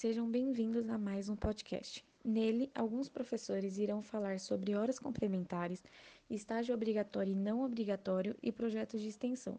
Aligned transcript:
Sejam 0.00 0.30
bem-vindos 0.30 0.88
a 0.88 0.96
mais 0.96 1.28
um 1.28 1.36
podcast. 1.36 2.02
Nele, 2.24 2.70
alguns 2.74 3.06
professores 3.06 3.76
irão 3.76 4.00
falar 4.00 4.40
sobre 4.40 4.74
horas 4.74 4.98
complementares, 4.98 5.84
estágio 6.30 6.74
obrigatório 6.74 7.34
e 7.34 7.36
não 7.36 7.62
obrigatório 7.62 8.34
e 8.42 8.50
projetos 8.50 9.02
de 9.02 9.08
extensão. 9.08 9.58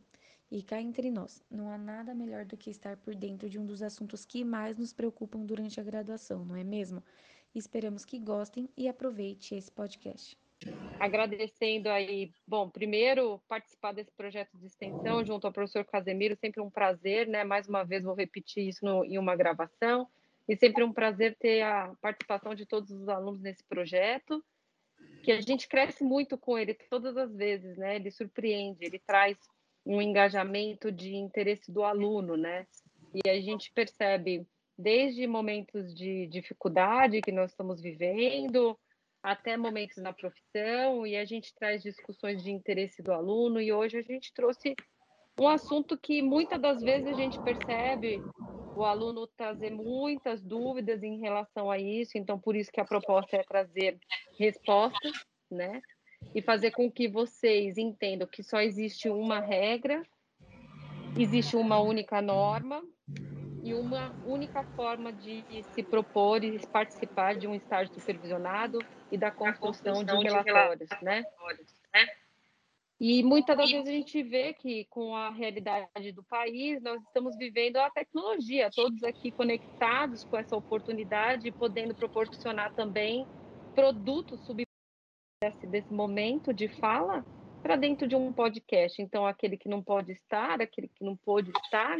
E 0.49 0.63
cá 0.63 0.81
entre 0.81 1.11
nós, 1.11 1.43
não 1.47 1.69
há 1.69 1.77
nada 1.77 2.15
melhor 2.15 2.43
do 2.43 2.57
que 2.57 2.71
estar 2.71 2.97
por 2.97 3.13
dentro 3.13 3.47
de 3.47 3.59
um 3.59 3.65
dos 3.67 3.83
assuntos 3.83 4.25
que 4.25 4.43
mais 4.43 4.79
nos 4.79 4.91
preocupam 4.91 5.45
durante 5.45 5.79
a 5.79 5.83
graduação, 5.83 6.43
não 6.43 6.55
é 6.55 6.63
mesmo? 6.63 7.03
Esperamos 7.53 8.03
que 8.03 8.17
gostem 8.17 8.67
e 8.75 8.89
aproveite 8.89 9.53
esse 9.53 9.71
podcast. 9.71 10.35
Agradecendo 10.99 11.87
aí, 11.87 12.33
bom, 12.47 12.67
primeiro 12.67 13.39
participar 13.47 13.91
desse 13.91 14.11
projeto 14.11 14.57
de 14.57 14.65
extensão 14.65 15.23
junto 15.23 15.45
ao 15.45 15.53
professor 15.53 15.85
Casemiro, 15.85 16.35
sempre 16.35 16.61
um 16.61 16.69
prazer, 16.71 17.27
né? 17.27 17.43
Mais 17.43 17.67
uma 17.67 17.83
vez 17.83 18.03
vou 18.03 18.15
repetir 18.15 18.67
isso 18.67 18.83
no, 18.83 19.05
em 19.05 19.19
uma 19.19 19.35
gravação. 19.35 20.09
E 20.47 20.55
sempre 20.55 20.83
um 20.83 20.91
prazer 20.91 21.35
ter 21.39 21.61
a 21.61 21.93
participação 22.01 22.55
de 22.55 22.65
todos 22.65 22.91
os 22.91 23.07
alunos 23.07 23.41
nesse 23.41 23.63
projeto, 23.63 24.43
que 25.23 25.31
a 25.31 25.39
gente 25.39 25.67
cresce 25.67 26.03
muito 26.03 26.37
com 26.37 26.57
ele 26.57 26.73
todas 26.89 27.15
as 27.15 27.33
vezes, 27.35 27.77
né? 27.77 27.95
Ele 27.95 28.11
surpreende, 28.11 28.83
ele 28.83 28.99
traz 28.99 29.37
um 29.85 30.01
engajamento 30.01 30.91
de 30.91 31.15
interesse 31.15 31.71
do 31.71 31.83
aluno, 31.83 32.35
né? 32.35 32.65
E 33.13 33.29
a 33.29 33.39
gente 33.39 33.71
percebe 33.73 34.45
desde 34.77 35.27
momentos 35.27 35.93
de 35.93 36.27
dificuldade 36.27 37.21
que 37.21 37.31
nós 37.31 37.51
estamos 37.51 37.81
vivendo, 37.81 38.77
até 39.21 39.55
momentos 39.55 39.97
na 39.97 40.11
profissão, 40.11 41.05
e 41.05 41.15
a 41.15 41.25
gente 41.25 41.53
traz 41.53 41.83
discussões 41.83 42.43
de 42.43 42.51
interesse 42.51 43.03
do 43.03 43.11
aluno, 43.11 43.61
e 43.61 43.71
hoje 43.71 43.97
a 43.97 44.01
gente 44.01 44.33
trouxe 44.33 44.75
um 45.39 45.47
assunto 45.47 45.97
que 45.97 46.21
muitas 46.21 46.59
das 46.59 46.81
vezes 46.81 47.07
a 47.07 47.13
gente 47.13 47.39
percebe 47.41 48.21
o 48.75 48.83
aluno 48.83 49.27
trazer 49.27 49.71
muitas 49.71 50.41
dúvidas 50.41 51.03
em 51.03 51.19
relação 51.19 51.69
a 51.69 51.77
isso, 51.77 52.17
então 52.17 52.39
por 52.39 52.55
isso 52.55 52.71
que 52.71 52.79
a 52.79 52.85
proposta 52.85 53.37
é 53.37 53.43
trazer 53.43 53.99
respostas, 54.37 55.25
né? 55.49 55.81
E 56.33 56.41
fazer 56.41 56.71
com 56.71 56.89
que 56.89 57.07
vocês 57.07 57.77
entendam 57.77 58.27
que 58.27 58.43
só 58.43 58.61
existe 58.61 59.09
uma 59.09 59.39
regra, 59.39 60.03
existe 61.17 61.55
uma 61.55 61.79
única 61.79 62.21
norma 62.21 62.83
e 63.63 63.73
uma 63.73 64.15
única 64.25 64.63
forma 64.75 65.11
de 65.11 65.43
se 65.73 65.83
propor 65.83 66.43
e 66.43 66.59
participar 66.67 67.35
de 67.35 67.47
um 67.47 67.55
estágio 67.55 67.93
supervisionado 67.93 68.79
e 69.11 69.17
da 69.17 69.29
construção, 69.29 70.03
de 70.03 70.13
relatórios, 70.13 70.89
né? 71.01 71.23
né? 71.93 72.05
E 73.03 73.23
muitas 73.23 73.57
das 73.57 73.71
vezes 73.71 73.87
a 73.87 73.91
gente 73.91 74.21
vê 74.21 74.53
que, 74.53 74.85
com 74.85 75.15
a 75.15 75.31
realidade 75.31 76.11
do 76.11 76.21
país, 76.21 76.79
nós 76.83 77.01
estamos 77.01 77.35
vivendo 77.35 77.77
a 77.77 77.89
tecnologia, 77.89 78.69
todos 78.69 79.01
aqui 79.01 79.31
conectados 79.31 80.23
com 80.23 80.37
essa 80.37 80.55
oportunidade, 80.55 81.51
podendo 81.51 81.95
proporcionar 81.95 82.71
também 82.75 83.25
produtos 83.73 84.39
sub 84.45 84.63
desse, 85.43 85.65
desse 85.65 85.91
momento 85.91 86.53
de 86.53 86.67
fala 86.67 87.25
para 87.63 87.75
dentro 87.75 88.07
de 88.07 88.15
um 88.15 88.31
podcast. 88.31 89.01
Então, 89.01 89.25
aquele 89.25 89.57
que 89.57 89.67
não 89.67 89.81
pode 89.81 90.11
estar, 90.11 90.61
aquele 90.61 90.87
que 90.87 91.03
não 91.03 91.17
pôde 91.17 91.51
estar, 91.65 91.97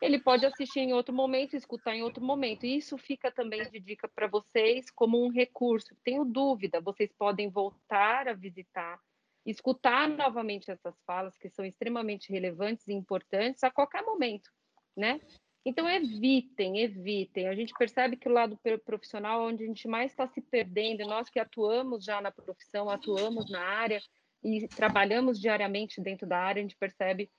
ele 0.00 0.18
pode 0.18 0.46
assistir 0.46 0.80
em 0.80 0.94
outro 0.94 1.14
momento, 1.14 1.54
escutar 1.54 1.94
em 1.94 2.02
outro 2.02 2.24
momento. 2.24 2.64
E 2.64 2.78
isso 2.78 2.96
fica 2.96 3.30
também 3.30 3.70
de 3.70 3.78
dica 3.78 4.08
para 4.08 4.28
vocês 4.28 4.90
como 4.90 5.22
um 5.22 5.28
recurso. 5.28 5.94
Tenho 6.02 6.24
dúvida, 6.24 6.80
vocês 6.80 7.12
podem 7.18 7.50
voltar 7.50 8.28
a 8.28 8.32
visitar 8.32 8.98
escutar 9.44 10.08
novamente 10.08 10.70
essas 10.70 10.94
falas 11.06 11.36
que 11.36 11.48
são 11.48 11.64
extremamente 11.64 12.30
relevantes 12.30 12.86
e 12.88 12.92
importantes 12.92 13.64
a 13.64 13.70
qualquer 13.70 14.02
momento, 14.02 14.50
né? 14.96 15.20
Então 15.64 15.88
evitem, 15.88 16.80
evitem. 16.80 17.48
A 17.48 17.54
gente 17.54 17.72
percebe 17.78 18.16
que 18.16 18.28
o 18.28 18.32
lado 18.32 18.58
profissional, 18.84 19.46
onde 19.46 19.64
a 19.64 19.66
gente 19.66 19.86
mais 19.86 20.10
está 20.10 20.26
se 20.26 20.40
perdendo, 20.40 21.06
nós 21.06 21.28
que 21.28 21.38
atuamos 21.38 22.04
já 22.04 22.20
na 22.20 22.30
profissão, 22.30 22.88
atuamos 22.88 23.50
na 23.50 23.60
área 23.60 24.00
e 24.42 24.66
trabalhamos 24.68 25.38
diariamente 25.38 26.00
dentro 26.00 26.26
da 26.26 26.38
área, 26.38 26.60
a 26.60 26.62
gente 26.62 26.76
percebe 26.76 27.30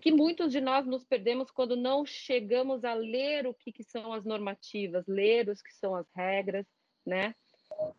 que 0.00 0.10
muitos 0.10 0.52
de 0.52 0.60
nós 0.60 0.86
nos 0.86 1.04
perdemos 1.04 1.50
quando 1.50 1.76
não 1.76 2.04
chegamos 2.04 2.84
a 2.84 2.94
ler 2.94 3.46
o 3.46 3.54
que, 3.54 3.72
que 3.72 3.84
são 3.84 4.12
as 4.12 4.24
normativas, 4.24 5.06
ler 5.06 5.48
os 5.48 5.62
que 5.62 5.72
são 5.72 5.94
as 5.94 6.06
regras, 6.14 6.66
né? 7.04 7.34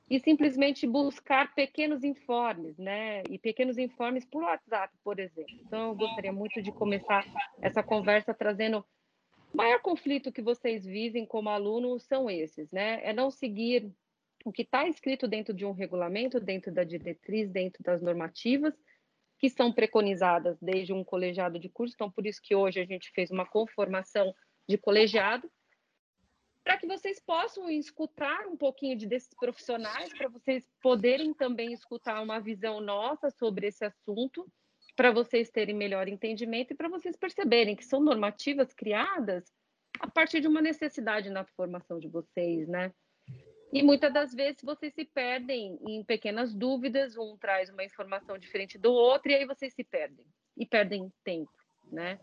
E 0.10 0.20
simplesmente 0.20 0.88
buscar 0.88 1.54
pequenos 1.54 2.04
informes, 2.04 2.78
né? 2.78 3.24
E 3.30 3.38
pequenos 3.38 3.78
informes 3.78 4.26
por 4.26 4.44
WhatsApp, 4.44 4.94
por 5.04 5.20
exemplo. 5.20 5.54
Então, 5.66 5.90
eu 5.90 5.96
gostaria 5.96 6.32
muito 6.32 6.62
de 6.62 6.72
começar 6.72 7.26
essa 7.62 7.84
conversa 7.84 8.34
trazendo 8.34 8.86
o 9.54 9.58
maior 9.58 9.82
conflito 9.82 10.32
que 10.32 10.42
vocês 10.42 10.86
vivem 10.86 11.26
como 11.26 11.50
alunos 11.50 12.04
são 12.04 12.30
esses, 12.30 12.72
né? 12.72 13.00
É 13.04 13.14
não 13.14 13.30
seguir 13.30 13.92
o 14.46 14.52
que 14.52 14.62
está 14.62 14.88
escrito 14.88 15.28
dentro 15.28 15.54
de 15.54 15.66
um 15.66 15.74
regulamento, 15.74 16.40
dentro 16.40 16.72
da 16.72 16.84
diretriz, 16.84 17.50
dentro 17.50 17.84
das 17.84 18.02
normativas, 18.02 18.74
que 19.40 19.50
são 19.50 19.72
preconizadas 19.74 20.58
desde 20.62 20.94
um 20.94 21.04
colegiado 21.04 21.60
de 21.60 21.70
curso. 21.70 21.94
Então, 21.96 22.10
por 22.10 22.26
isso 22.26 22.40
que 22.42 22.56
hoje 22.56 22.80
a 22.80 22.86
gente 22.86 23.12
fez 23.14 23.30
uma 23.30 23.46
conformação 23.46 24.34
de 24.68 24.78
colegiado, 24.78 25.50
para 26.68 26.78
que 26.78 26.86
vocês 26.86 27.18
possam 27.18 27.70
escutar 27.70 28.46
um 28.46 28.58
pouquinho 28.58 28.98
de, 28.98 29.08
desses 29.08 29.34
profissionais, 29.34 30.14
para 30.14 30.28
vocês 30.28 30.66
poderem 30.82 31.34
também 31.34 31.72
escutar 31.72 32.22
uma 32.22 32.42
visão 32.42 32.82
nossa 32.82 33.30
sobre 33.30 33.68
esse 33.68 33.86
assunto, 33.86 34.46
para 34.94 35.10
vocês 35.10 35.50
terem 35.50 35.74
melhor 35.74 36.10
entendimento 36.10 36.74
e 36.74 36.76
para 36.76 36.90
vocês 36.90 37.16
perceberem 37.16 37.74
que 37.74 37.86
são 37.86 38.02
normativas 38.02 38.74
criadas 38.74 39.46
a 40.02 40.12
partir 40.12 40.42
de 40.42 40.48
uma 40.50 40.62
necessidade 40.62 41.30
na 41.30 41.46
formação 41.46 42.00
de 42.00 42.10
vocês, 42.10 42.68
né? 42.68 42.92
E 43.72 43.82
muitas 43.82 44.12
das 44.12 44.34
vezes 44.34 44.62
vocês 44.62 44.94
se 44.94 45.06
perdem 45.06 45.80
em 45.88 46.04
pequenas 46.04 46.54
dúvidas, 46.54 47.16
um 47.16 47.38
traz 47.38 47.70
uma 47.70 47.86
informação 47.86 48.38
diferente 48.38 48.78
do 48.78 48.92
outro, 48.92 49.32
e 49.32 49.36
aí 49.36 49.46
vocês 49.46 49.74
se 49.74 49.86
perdem, 49.86 50.26
e 50.58 50.66
perdem 50.66 51.10
tempo, 51.24 51.54
né? 51.90 52.20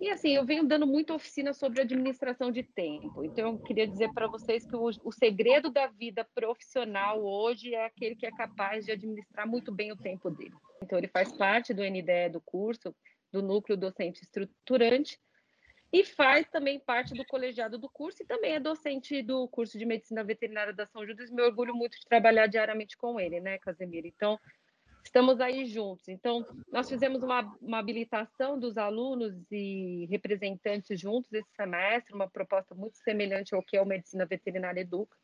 E 0.00 0.10
assim, 0.10 0.34
eu 0.34 0.44
venho 0.44 0.64
dando 0.64 0.86
muita 0.86 1.14
oficina 1.14 1.52
sobre 1.52 1.80
administração 1.80 2.50
de 2.50 2.62
tempo. 2.62 3.24
Então, 3.24 3.52
eu 3.52 3.58
queria 3.58 3.86
dizer 3.86 4.12
para 4.12 4.26
vocês 4.26 4.66
que 4.66 4.74
o, 4.74 4.90
o, 5.04 5.12
segredo 5.12 5.70
da 5.70 5.86
vida 5.86 6.26
profissional 6.34 7.24
hoje 7.24 7.74
é 7.74 7.86
aquele 7.86 8.16
que 8.16 8.26
é 8.26 8.30
capaz 8.30 8.84
de 8.84 8.92
administrar 8.92 9.46
muito 9.46 9.72
bem 9.72 9.92
o 9.92 9.96
tempo 9.96 10.30
dele. 10.30 10.54
Então, 10.82 10.98
ele 10.98 11.08
faz 11.08 11.32
parte 11.32 11.72
do 11.72 11.82
NDE 11.82 12.28
do 12.32 12.40
curso, 12.40 12.94
do 13.32 13.40
núcleo 13.40 13.76
docente 13.76 14.22
estruturante, 14.22 15.18
e 15.92 16.04
faz 16.04 16.48
também 16.48 16.80
parte 16.80 17.14
do 17.14 17.24
colegiado 17.24 17.78
do 17.78 17.88
curso 17.88 18.20
e 18.20 18.26
também 18.26 18.54
é 18.54 18.58
docente 18.58 19.22
do 19.22 19.46
curso 19.46 19.78
de 19.78 19.86
medicina 19.86 20.24
veterinária 20.24 20.72
da 20.72 20.86
São 20.86 21.06
Judas. 21.06 21.30
Me 21.30 21.40
orgulho 21.40 21.72
muito 21.72 21.96
de 21.96 22.04
trabalhar 22.06 22.48
diariamente 22.48 22.96
com 22.96 23.20
ele, 23.20 23.40
né, 23.40 23.58
Casemiro? 23.58 24.08
Então, 24.08 24.36
estamos 25.04 25.40
aí 25.40 25.66
juntos. 25.66 26.08
Então, 26.08 26.46
nós 26.72 26.88
fizemos 26.88 27.22
uma, 27.22 27.42
uma, 27.60 27.78
habilitação 27.78 28.58
dos 28.58 28.76
alunos 28.76 29.34
e 29.52 30.06
representantes 30.10 30.98
juntos 30.98 31.32
esse 31.32 31.50
semestre, 31.54 32.14
uma 32.14 32.28
proposta 32.28 32.74
muito 32.74 32.96
semelhante 32.98 33.54
ao 33.54 33.62
que 33.62 33.76
é 33.76 33.82
o 33.82 33.86
Medicina 33.86 34.24
Veterinária 34.24 34.80
Educa, 34.80 35.16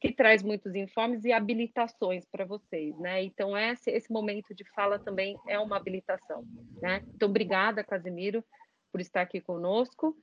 que 0.00 0.12
traz 0.12 0.42
muitos 0.42 0.74
informes 0.74 1.24
e 1.24 1.32
habilitações 1.32 2.26
para 2.26 2.44
vocês, 2.44 2.98
né? 2.98 3.22
Então, 3.22 3.56
esse, 3.56 3.90
esse 3.90 4.12
momento 4.12 4.52
de 4.52 4.64
fala 4.74 4.98
também 4.98 5.36
é 5.46 5.58
uma 5.58 5.76
habilitação, 5.76 6.44
né? 6.80 7.04
Então, 7.14 7.28
obrigada, 7.28 7.84
Casimiro, 7.84 8.44
por 8.90 9.00
estar 9.00 9.22
aqui 9.22 9.40
conosco. 9.40 10.16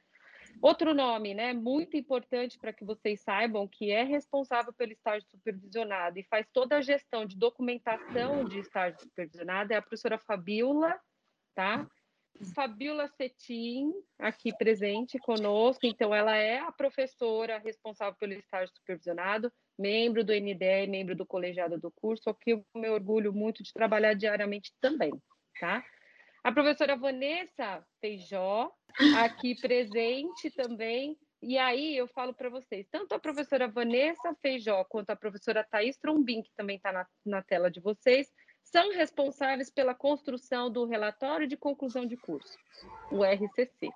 Outro 0.61 0.93
nome, 0.93 1.33
né, 1.33 1.53
muito 1.53 1.95
importante 1.95 2.57
para 2.59 2.73
que 2.73 2.83
vocês 2.83 3.21
saibam, 3.21 3.65
que 3.65 3.91
é 3.91 4.03
responsável 4.03 4.73
pelo 4.73 4.91
estágio 4.91 5.25
supervisionado 5.29 6.19
e 6.19 6.23
faz 6.23 6.45
toda 6.51 6.77
a 6.77 6.81
gestão 6.81 7.25
de 7.25 7.37
documentação 7.37 8.43
de 8.43 8.59
estágio 8.59 8.99
supervisionado 8.99 9.71
é 9.71 9.77
a 9.77 9.81
professora 9.81 10.17
Fabiola, 10.17 10.99
tá? 11.55 11.87
Fabiola 12.53 13.07
Cetim, 13.07 13.91
aqui 14.17 14.55
presente 14.57 15.17
conosco, 15.19 15.85
então 15.85 16.13
ela 16.13 16.35
é 16.35 16.59
a 16.59 16.71
professora 16.71 17.57
responsável 17.57 18.15
pelo 18.17 18.33
estágio 18.33 18.73
supervisionado, 18.75 19.51
membro 19.77 20.23
do 20.23 20.33
NDE, 20.33 20.87
membro 20.87 21.15
do 21.15 21.25
colegiado 21.25 21.77
do 21.79 21.91
curso, 21.91 22.29
aqui 22.29 22.51
eu 22.51 22.65
me 22.75 22.89
orgulho 22.89 23.33
muito 23.33 23.63
de 23.63 23.73
trabalhar 23.73 24.13
diariamente 24.13 24.73
também, 24.81 25.11
tá? 25.59 25.83
A 26.43 26.51
professora 26.51 26.95
Vanessa 26.95 27.85
Feijó, 27.99 28.71
aqui 29.17 29.59
presente 29.59 30.49
também. 30.51 31.17
E 31.41 31.57
aí 31.57 31.95
eu 31.95 32.07
falo 32.07 32.33
para 32.33 32.49
vocês, 32.49 32.85
tanto 32.91 33.13
a 33.13 33.19
professora 33.19 33.67
Vanessa 33.67 34.35
Feijó 34.41 34.83
quanto 34.85 35.09
a 35.09 35.15
professora 35.15 35.65
Thais 35.69 35.97
Trombin, 35.97 36.41
que 36.41 36.51
também 36.55 36.77
está 36.77 36.91
na, 36.91 37.07
na 37.25 37.41
tela 37.41 37.71
de 37.71 37.79
vocês, 37.79 38.27
são 38.61 38.91
responsáveis 38.91 39.69
pela 39.69 39.95
construção 39.95 40.69
do 40.69 40.85
relatório 40.85 41.47
de 41.47 41.55
conclusão 41.57 42.05
de 42.05 42.17
curso, 42.17 42.57
o 43.11 43.23
RCC, 43.23 43.89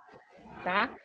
tá? 0.63 0.95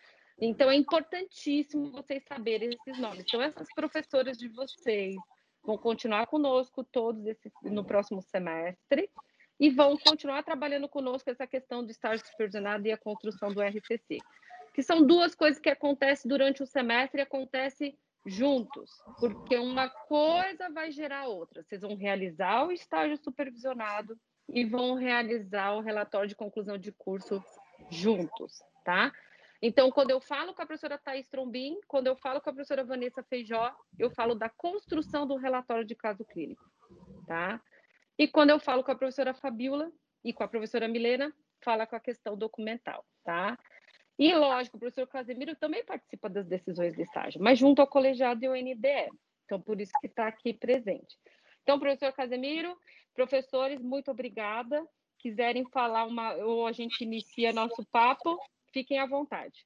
Então 0.41 0.71
é 0.71 0.77
importantíssimo 0.77 1.91
vocês 1.91 2.23
saberem 2.25 2.71
esses 2.71 2.99
nomes. 3.01 3.25
Então 3.27 3.43
essas 3.43 3.69
professoras 3.75 4.39
de 4.39 4.49
vocês 4.49 5.17
vão 5.65 5.77
continuar 5.77 6.27
conosco 6.27 6.85
todos 6.85 7.25
no 7.63 7.85
próximo 7.85 8.23
semestre 8.23 9.11
e 9.59 9.71
vão 9.71 9.97
continuar 9.97 10.43
trabalhando 10.43 10.89
conosco 10.89 11.31
essa 11.31 11.47
questão 11.47 11.85
do 11.85 11.91
estágio 11.91 12.25
supervisionado 12.27 12.87
e 12.87 12.93
a 12.93 12.99
construção 12.99 13.53
do 13.53 13.61
RCC. 13.63 14.19
que 14.75 14.83
são 14.83 15.05
duas 15.05 15.35
coisas 15.35 15.61
que 15.61 15.69
acontecem 15.69 16.29
durante 16.29 16.63
o 16.63 16.67
semestre 16.67 17.21
e 17.21 17.23
acontecem 17.23 17.99
juntos, 18.25 18.91
porque 19.19 19.57
uma 19.57 19.89
coisa 19.89 20.71
vai 20.71 20.93
gerar 20.93 21.27
outra. 21.27 21.65
Vocês 21.65 21.81
vão 21.83 21.97
realizar 21.97 22.65
o 22.65 22.71
estágio 22.71 23.17
supervisionado 23.17 24.17
e 24.49 24.65
vão 24.65 24.95
realizar 24.95 25.75
o 25.75 25.81
relatório 25.81 26.29
de 26.29 26.37
conclusão 26.37 26.79
de 26.79 26.93
curso 26.93 27.43
juntos, 27.91 28.63
tá? 28.85 29.13
Então, 29.61 29.91
quando 29.91 30.11
eu 30.11 30.21
falo 30.21 30.55
com 30.55 30.63
a 30.63 30.67
professora 30.67 30.99
Thais 30.99 31.27
Trombin, 31.27 31.81
quando 31.89 32.07
eu 32.07 32.15
falo 32.15 32.41
com 32.41 32.49
a 32.49 32.53
professora 32.53 32.85
Vanessa 32.85 33.25
Feijó, 33.25 33.75
eu 33.99 34.11
falo 34.11 34.35
da 34.35 34.49
construção 34.49 35.27
do 35.27 35.37
relatório 35.37 35.85
de 35.85 35.97
caso 35.97 36.25
clínico, 36.25 36.65
tá? 37.27 37.61
E 38.19 38.27
quando 38.27 38.51
eu 38.51 38.59
falo 38.59 38.83
com 38.83 38.91
a 38.91 38.97
professora 38.97 39.33
Fabiola 39.33 39.93
e 40.25 40.33
com 40.33 40.43
a 40.43 40.49
professora 40.49 40.89
Milena, 40.89 41.33
fala 41.63 41.87
com 41.87 41.95
a 41.97 42.01
questão 42.01 42.37
documental, 42.37 43.05
tá? 43.25 43.57
E, 44.19 44.35
lógico, 44.35 44.77
o 44.77 44.81
professor 44.81 45.07
Casemiro 45.07 45.55
também 45.55 45.85
participa 45.85 46.29
das 46.29 46.45
decisões 46.47 46.95
de 46.95 47.03
estágio, 47.03 47.41
mas 47.41 47.59
junto 47.59 47.81
ao 47.81 47.87
colegiado 47.87 48.43
e 48.43 48.47
ao 48.49 48.55
NDE. 48.55 49.09
Então, 49.45 49.61
por 49.61 49.81
isso 49.81 49.93
que 50.01 50.09
está 50.09 50.27
aqui 50.27 50.53
presente. 50.53 51.17
Então, 51.63 51.79
professor 51.79 52.13
Casemiro, 52.13 52.77
professores, 53.15 53.81
muito 53.81 54.11
obrigada. 54.11 54.85
Quiserem 55.19 55.65
falar 55.71 56.05
uma, 56.05 56.35
ou 56.35 56.67
a 56.67 56.73
gente 56.73 57.05
inicia 57.05 57.53
nosso 57.53 57.85
papo, 57.93 58.39
fiquem 58.73 58.99
à 58.99 59.07
vontade. 59.07 59.65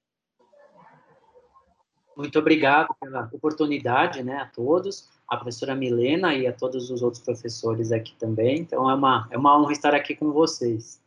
Muito 2.15 2.39
obrigado 2.39 2.95
pela 3.01 3.31
oportunidade, 3.33 4.23
né, 4.23 4.37
a 4.37 4.47
todos, 4.47 5.11
a 5.33 5.37
professora 5.39 5.75
Milena 5.75 6.35
e 6.35 6.47
a 6.47 6.53
todos 6.53 6.91
os 6.91 7.01
outros 7.01 7.23
professores 7.23 7.91
aqui 7.91 8.15
também. 8.19 8.59
Então, 8.59 8.89
é 8.91 8.95
uma, 8.95 9.27
é 9.31 9.39
uma 9.39 9.59
honra 9.59 9.73
estar 9.73 9.95
aqui 9.95 10.15
com 10.15 10.31
vocês. 10.31 11.01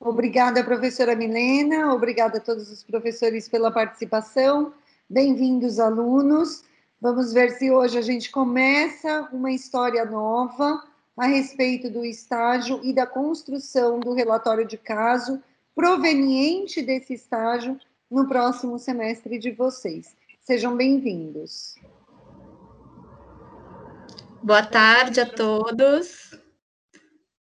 Obrigada, 0.00 0.64
professora 0.64 1.14
Milena, 1.14 1.92
obrigada 1.92 2.38
a 2.38 2.40
todos 2.40 2.72
os 2.72 2.82
professores 2.82 3.46
pela 3.46 3.70
participação. 3.70 4.72
Bem-vindos, 5.08 5.78
alunos. 5.78 6.64
Vamos 6.98 7.34
ver 7.34 7.50
se 7.50 7.70
hoje 7.70 7.98
a 7.98 8.02
gente 8.02 8.30
começa 8.30 9.28
uma 9.30 9.52
história 9.52 10.02
nova 10.06 10.82
a 11.14 11.26
respeito 11.26 11.90
do 11.90 12.06
estágio 12.06 12.80
e 12.82 12.94
da 12.94 13.06
construção 13.06 14.00
do 14.00 14.14
relatório 14.14 14.66
de 14.66 14.78
caso 14.78 15.42
proveniente 15.74 16.80
desse 16.80 17.12
estágio 17.12 17.78
no 18.10 18.26
próximo 18.26 18.78
semestre 18.78 19.38
de 19.38 19.50
vocês. 19.50 20.21
Sejam 20.44 20.76
bem-vindos. 20.76 21.76
Boa 24.42 24.64
tarde 24.64 25.20
a 25.20 25.26
todos. 25.26 26.34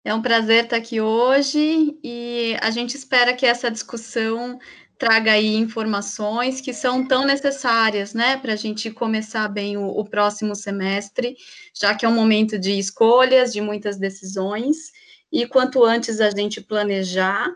É 0.04 0.14
um 0.14 0.22
prazer 0.22 0.66
estar 0.66 0.76
aqui 0.76 1.00
hoje 1.00 1.98
e 2.04 2.58
a 2.62 2.70
gente 2.72 2.98
espera 2.98 3.34
que 3.34 3.46
essa 3.46 3.72
discussão 3.72 4.60
traga 4.98 5.32
aí 5.32 5.56
informações 5.56 6.60
que 6.60 6.74
são 6.74 7.08
tão 7.08 7.26
necessárias, 7.26 8.14
né, 8.14 8.36
para 8.36 8.52
a 8.52 8.58
gente 8.58 8.92
começar 8.92 9.48
bem 9.48 9.78
o, 9.78 9.86
o, 9.88 10.04
próximo 10.04 10.54
semestre, 10.54 11.38
já 11.74 11.96
que 11.96 12.06
é 12.06 12.10
um 12.10 12.14
momento 12.14 12.60
de 12.60 12.78
escolhas, 12.78 13.54
de 13.54 13.62
muitas 13.62 13.98
decisões, 13.98 14.92
e 15.32 15.48
quanto 15.48 15.86
antes 15.86 16.20
a 16.20 16.30
gente 16.32 16.60
planejar, 16.60 17.50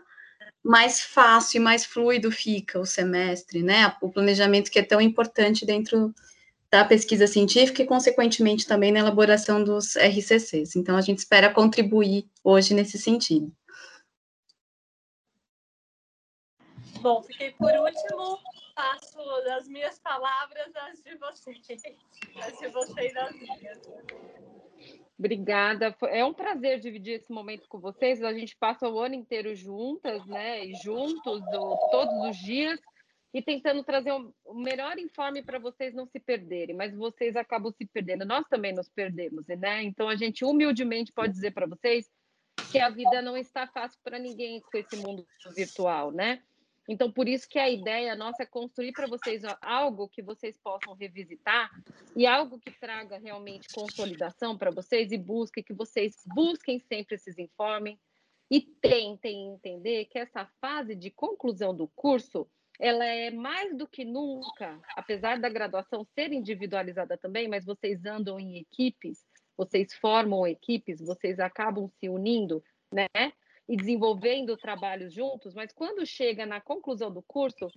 mais 0.64 1.02
fácil 1.02 1.58
e 1.58 1.60
mais 1.60 1.84
fluido 1.84 2.32
fica 2.32 2.80
o 2.80 2.86
semestre, 2.86 3.62
né, 3.62 3.94
o 4.00 4.10
planejamento 4.10 4.70
que 4.70 4.78
é 4.78 4.82
tão 4.82 5.00
importante 5.00 5.66
dentro 5.66 6.14
da 6.70 6.84
pesquisa 6.84 7.26
científica 7.26 7.82
e, 7.82 7.86
consequentemente, 7.86 8.66
também 8.66 8.90
na 8.90 8.98
elaboração 8.98 9.62
dos 9.62 9.94
RCCs. 9.94 10.74
Então, 10.74 10.96
a 10.96 11.00
gente 11.00 11.18
espera 11.18 11.52
contribuir 11.52 12.28
hoje 12.42 12.74
nesse 12.74 12.98
sentido. 12.98 13.52
Bom, 17.00 17.22
fiquei 17.22 17.52
por 17.52 17.70
último, 17.70 18.38
passo 18.74 19.18
das 19.44 19.68
minhas 19.68 19.98
palavras 20.00 20.74
às 20.74 21.00
de 21.00 21.14
vocês, 21.16 21.82
as 22.42 22.58
de 22.58 22.68
vocês 22.68 23.14
as 23.14 23.32
minhas. 23.36 23.78
Obrigada, 25.16 25.96
é 26.08 26.24
um 26.24 26.34
prazer 26.34 26.80
dividir 26.80 27.14
esse 27.14 27.32
momento 27.32 27.68
com 27.68 27.78
vocês. 27.78 28.22
A 28.22 28.32
gente 28.32 28.56
passa 28.56 28.88
o 28.88 28.98
ano 28.98 29.14
inteiro 29.14 29.54
juntas, 29.54 30.26
né, 30.26 30.64
e 30.64 30.74
juntos, 30.74 31.40
todos 31.90 32.14
os 32.28 32.36
dias, 32.36 32.80
e 33.32 33.40
tentando 33.40 33.82
trazer 33.84 34.12
o 34.12 34.54
melhor 34.54 34.98
informe 34.98 35.42
para 35.42 35.58
vocês 35.58 35.94
não 35.94 36.06
se 36.06 36.20
perderem, 36.20 36.74
mas 36.74 36.94
vocês 36.94 37.36
acabam 37.36 37.72
se 37.72 37.86
perdendo. 37.86 38.24
Nós 38.24 38.46
também 38.48 38.72
nos 38.72 38.88
perdemos, 38.88 39.44
né? 39.46 39.82
Então 39.82 40.08
a 40.08 40.14
gente 40.14 40.44
humildemente 40.44 41.12
pode 41.12 41.32
dizer 41.32 41.52
para 41.52 41.66
vocês 41.66 42.08
que 42.70 42.78
a 42.78 42.90
vida 42.90 43.20
não 43.22 43.36
está 43.36 43.66
fácil 43.66 43.98
para 44.04 44.18
ninguém 44.18 44.60
com 44.60 44.78
esse 44.78 44.96
mundo 44.96 45.26
virtual, 45.56 46.12
né? 46.12 46.42
Então, 46.88 47.10
por 47.10 47.28
isso 47.28 47.48
que 47.48 47.58
a 47.58 47.70
ideia 47.70 48.14
nossa 48.14 48.42
é 48.42 48.46
construir 48.46 48.92
para 48.92 49.06
vocês 49.06 49.42
algo 49.62 50.08
que 50.08 50.22
vocês 50.22 50.58
possam 50.58 50.94
revisitar 50.94 51.70
e 52.14 52.26
algo 52.26 52.58
que 52.58 52.70
traga 52.70 53.18
realmente 53.18 53.68
consolidação 53.72 54.56
para 54.56 54.70
vocês 54.70 55.10
e 55.10 55.16
busque 55.16 55.62
que 55.62 55.72
vocês 55.72 56.22
busquem 56.26 56.78
sempre 56.80 57.14
esses 57.14 57.38
informes 57.38 57.98
e 58.50 58.60
tentem 58.60 59.54
entender 59.54 60.04
que 60.06 60.18
essa 60.18 60.46
fase 60.60 60.94
de 60.94 61.10
conclusão 61.10 61.74
do 61.74 61.88
curso 61.88 62.46
ela 62.78 63.04
é 63.04 63.30
mais 63.30 63.76
do 63.76 63.86
que 63.86 64.04
nunca, 64.04 64.80
apesar 64.96 65.38
da 65.38 65.48
graduação 65.48 66.04
ser 66.04 66.32
individualizada 66.32 67.16
também, 67.16 67.48
mas 67.48 67.64
vocês 67.64 68.04
andam 68.04 68.38
em 68.38 68.58
equipes, 68.58 69.24
vocês 69.56 69.94
formam 69.94 70.46
equipes, 70.46 71.00
vocês 71.00 71.38
acabam 71.38 71.88
se 72.00 72.08
unindo, 72.08 72.62
né? 72.92 73.06
E 73.68 73.76
desenvolvendo 73.76 74.56
trabalhos 74.56 75.12
juntos, 75.12 75.54
mas 75.54 75.72
quando 75.72 76.04
chega 76.04 76.44
na 76.44 76.60
conclusão 76.60 77.10
do 77.10 77.22
curso, 77.22 77.68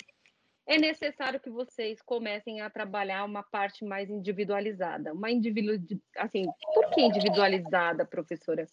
é 0.66 0.78
necessário 0.78 1.40
que 1.40 1.50
vocês 1.50 2.02
comecem 2.02 2.60
a 2.60 2.70
trabalhar 2.70 3.24
uma 3.24 3.42
parte 3.42 3.86
mais 3.86 4.10
individualizada. 4.10 5.14
Uma 5.14 5.32
individu... 5.32 6.02
assim, 6.18 6.46
por 6.74 6.90
que 6.90 7.02
individualizada, 7.02 8.06
professora? 8.06 8.68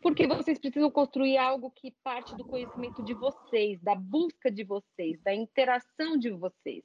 porque 0.00 0.26
vocês 0.26 0.58
precisam 0.58 0.90
construir 0.90 1.36
algo 1.36 1.70
que 1.70 1.94
parte 2.02 2.34
do 2.36 2.44
conhecimento 2.44 3.02
de 3.02 3.14
vocês, 3.14 3.80
da 3.80 3.94
busca 3.94 4.50
de 4.50 4.64
vocês, 4.64 5.20
da 5.22 5.34
interação 5.34 6.16
de 6.16 6.30
vocês, 6.30 6.84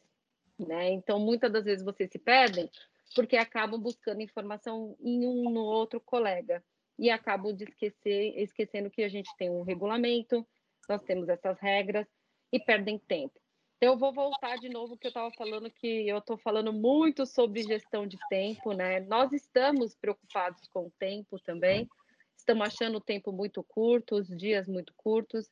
né? 0.60 0.92
Então, 0.92 1.20
muitas 1.20 1.52
das 1.52 1.64
vezes 1.64 1.86
vocês 1.86 2.10
se 2.12 2.20
perdem 2.20 2.70
porque 3.16 3.38
acabam 3.38 3.80
buscando 3.80 4.22
informação 4.22 4.98
em 5.00 5.28
um 5.28 5.50
no 5.50 5.62
outro 5.62 6.00
colega 6.00 6.64
e 6.98 7.10
acabam 7.10 7.54
de 7.54 7.64
esquecer, 7.64 8.34
esquecendo 8.38 8.90
que 8.90 9.04
a 9.04 9.10
gente 9.10 9.30
tem 9.38 9.50
um 9.50 9.64
regulamento, 9.64 10.46
nós 10.88 11.02
temos 11.04 11.30
essas 11.30 11.60
regras 11.60 12.08
e 12.52 12.60
perdem 12.60 13.00
tempo. 13.00 13.40
Então, 13.78 13.94
eu 13.94 13.98
vou 13.98 14.14
voltar 14.14 14.58
de 14.58 14.70
novo 14.70 14.98
que 14.98 15.08
eu 15.08 15.10
estava 15.10 15.32
falando 15.32 15.70
que 15.70 16.08
eu 16.08 16.20
estou 16.20 16.38
falando 16.38 16.72
muito 16.72 17.26
sobre 17.26 17.64
gestão 17.64 18.08
de 18.08 18.18
tempo, 18.30 18.72
né? 18.72 19.02
Nós 19.02 19.34
estamos 19.34 19.96
preocupados 19.96 20.68
com 20.70 20.88
o 20.88 20.94
tempo 20.98 21.40
também, 21.40 21.90
estamos 22.38 22.66
achando 22.66 22.98
o 22.98 23.02
tempo 23.02 23.32
muito 23.32 23.64
curto, 23.64 24.16
os 24.16 24.28
dias 24.28 24.68
muito 24.68 24.94
curtos, 24.96 25.50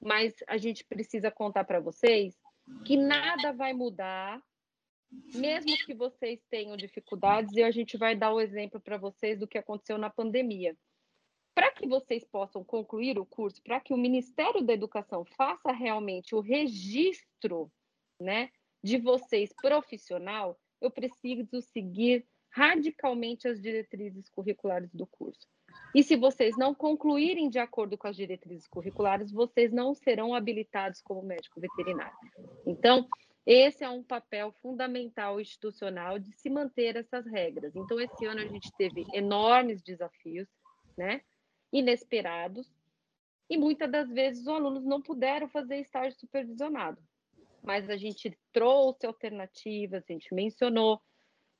mas 0.00 0.34
a 0.46 0.56
gente 0.56 0.84
precisa 0.84 1.30
contar 1.30 1.64
para 1.64 1.80
vocês 1.80 2.34
que 2.84 2.96
nada 2.96 3.52
vai 3.52 3.74
mudar, 3.74 4.40
mesmo 5.34 5.76
que 5.84 5.94
vocês 5.94 6.40
tenham 6.50 6.76
dificuldades, 6.76 7.52
e 7.54 7.62
a 7.62 7.70
gente 7.70 7.96
vai 7.96 8.14
dar 8.14 8.32
o 8.32 8.40
exemplo 8.40 8.80
para 8.80 8.96
vocês 8.96 9.38
do 9.38 9.48
que 9.48 9.58
aconteceu 9.58 9.98
na 9.98 10.10
pandemia. 10.10 10.76
Para 11.54 11.70
que 11.70 11.86
vocês 11.86 12.24
possam 12.24 12.64
concluir 12.64 13.18
o 13.18 13.26
curso, 13.26 13.62
para 13.62 13.80
que 13.80 13.94
o 13.94 13.96
Ministério 13.96 14.62
da 14.62 14.72
Educação 14.72 15.24
faça 15.36 15.72
realmente 15.72 16.34
o 16.34 16.40
registro 16.40 17.70
né, 18.20 18.50
de 18.82 18.98
vocês 18.98 19.52
profissional, 19.60 20.58
eu 20.80 20.90
preciso 20.90 21.60
seguir 21.62 22.26
radicalmente 22.50 23.48
as 23.48 23.60
diretrizes 23.60 24.28
curriculares 24.28 24.92
do 24.92 25.06
curso. 25.06 25.48
E 25.94 26.02
se 26.02 26.16
vocês 26.16 26.56
não 26.56 26.74
concluírem 26.74 27.48
de 27.48 27.58
acordo 27.58 27.96
com 27.96 28.06
as 28.06 28.16
diretrizes 28.16 28.66
curriculares, 28.66 29.32
vocês 29.32 29.72
não 29.72 29.94
serão 29.94 30.34
habilitados 30.34 31.00
como 31.00 31.22
médico 31.22 31.60
veterinário. 31.60 32.16
Então, 32.66 33.08
esse 33.46 33.84
é 33.84 33.90
um 33.90 34.02
papel 34.02 34.52
fundamental 34.62 35.40
institucional 35.40 36.18
de 36.18 36.32
se 36.38 36.48
manter 36.48 36.96
essas 36.96 37.26
regras. 37.26 37.74
Então, 37.76 38.00
esse 38.00 38.24
ano 38.24 38.40
a 38.40 38.46
gente 38.46 38.70
teve 38.76 39.04
enormes 39.12 39.82
desafios, 39.82 40.48
né? 40.96 41.20
Inesperados, 41.72 42.72
e 43.48 43.58
muitas 43.58 43.90
das 43.90 44.08
vezes 44.08 44.42
os 44.42 44.48
alunos 44.48 44.84
não 44.84 45.02
puderam 45.02 45.48
fazer 45.48 45.78
estágio 45.78 46.18
supervisionado. 46.18 47.02
Mas 47.62 47.88
a 47.88 47.96
gente 47.96 48.36
trouxe 48.52 49.06
alternativas, 49.06 50.04
a 50.08 50.12
gente 50.12 50.32
mencionou. 50.34 51.00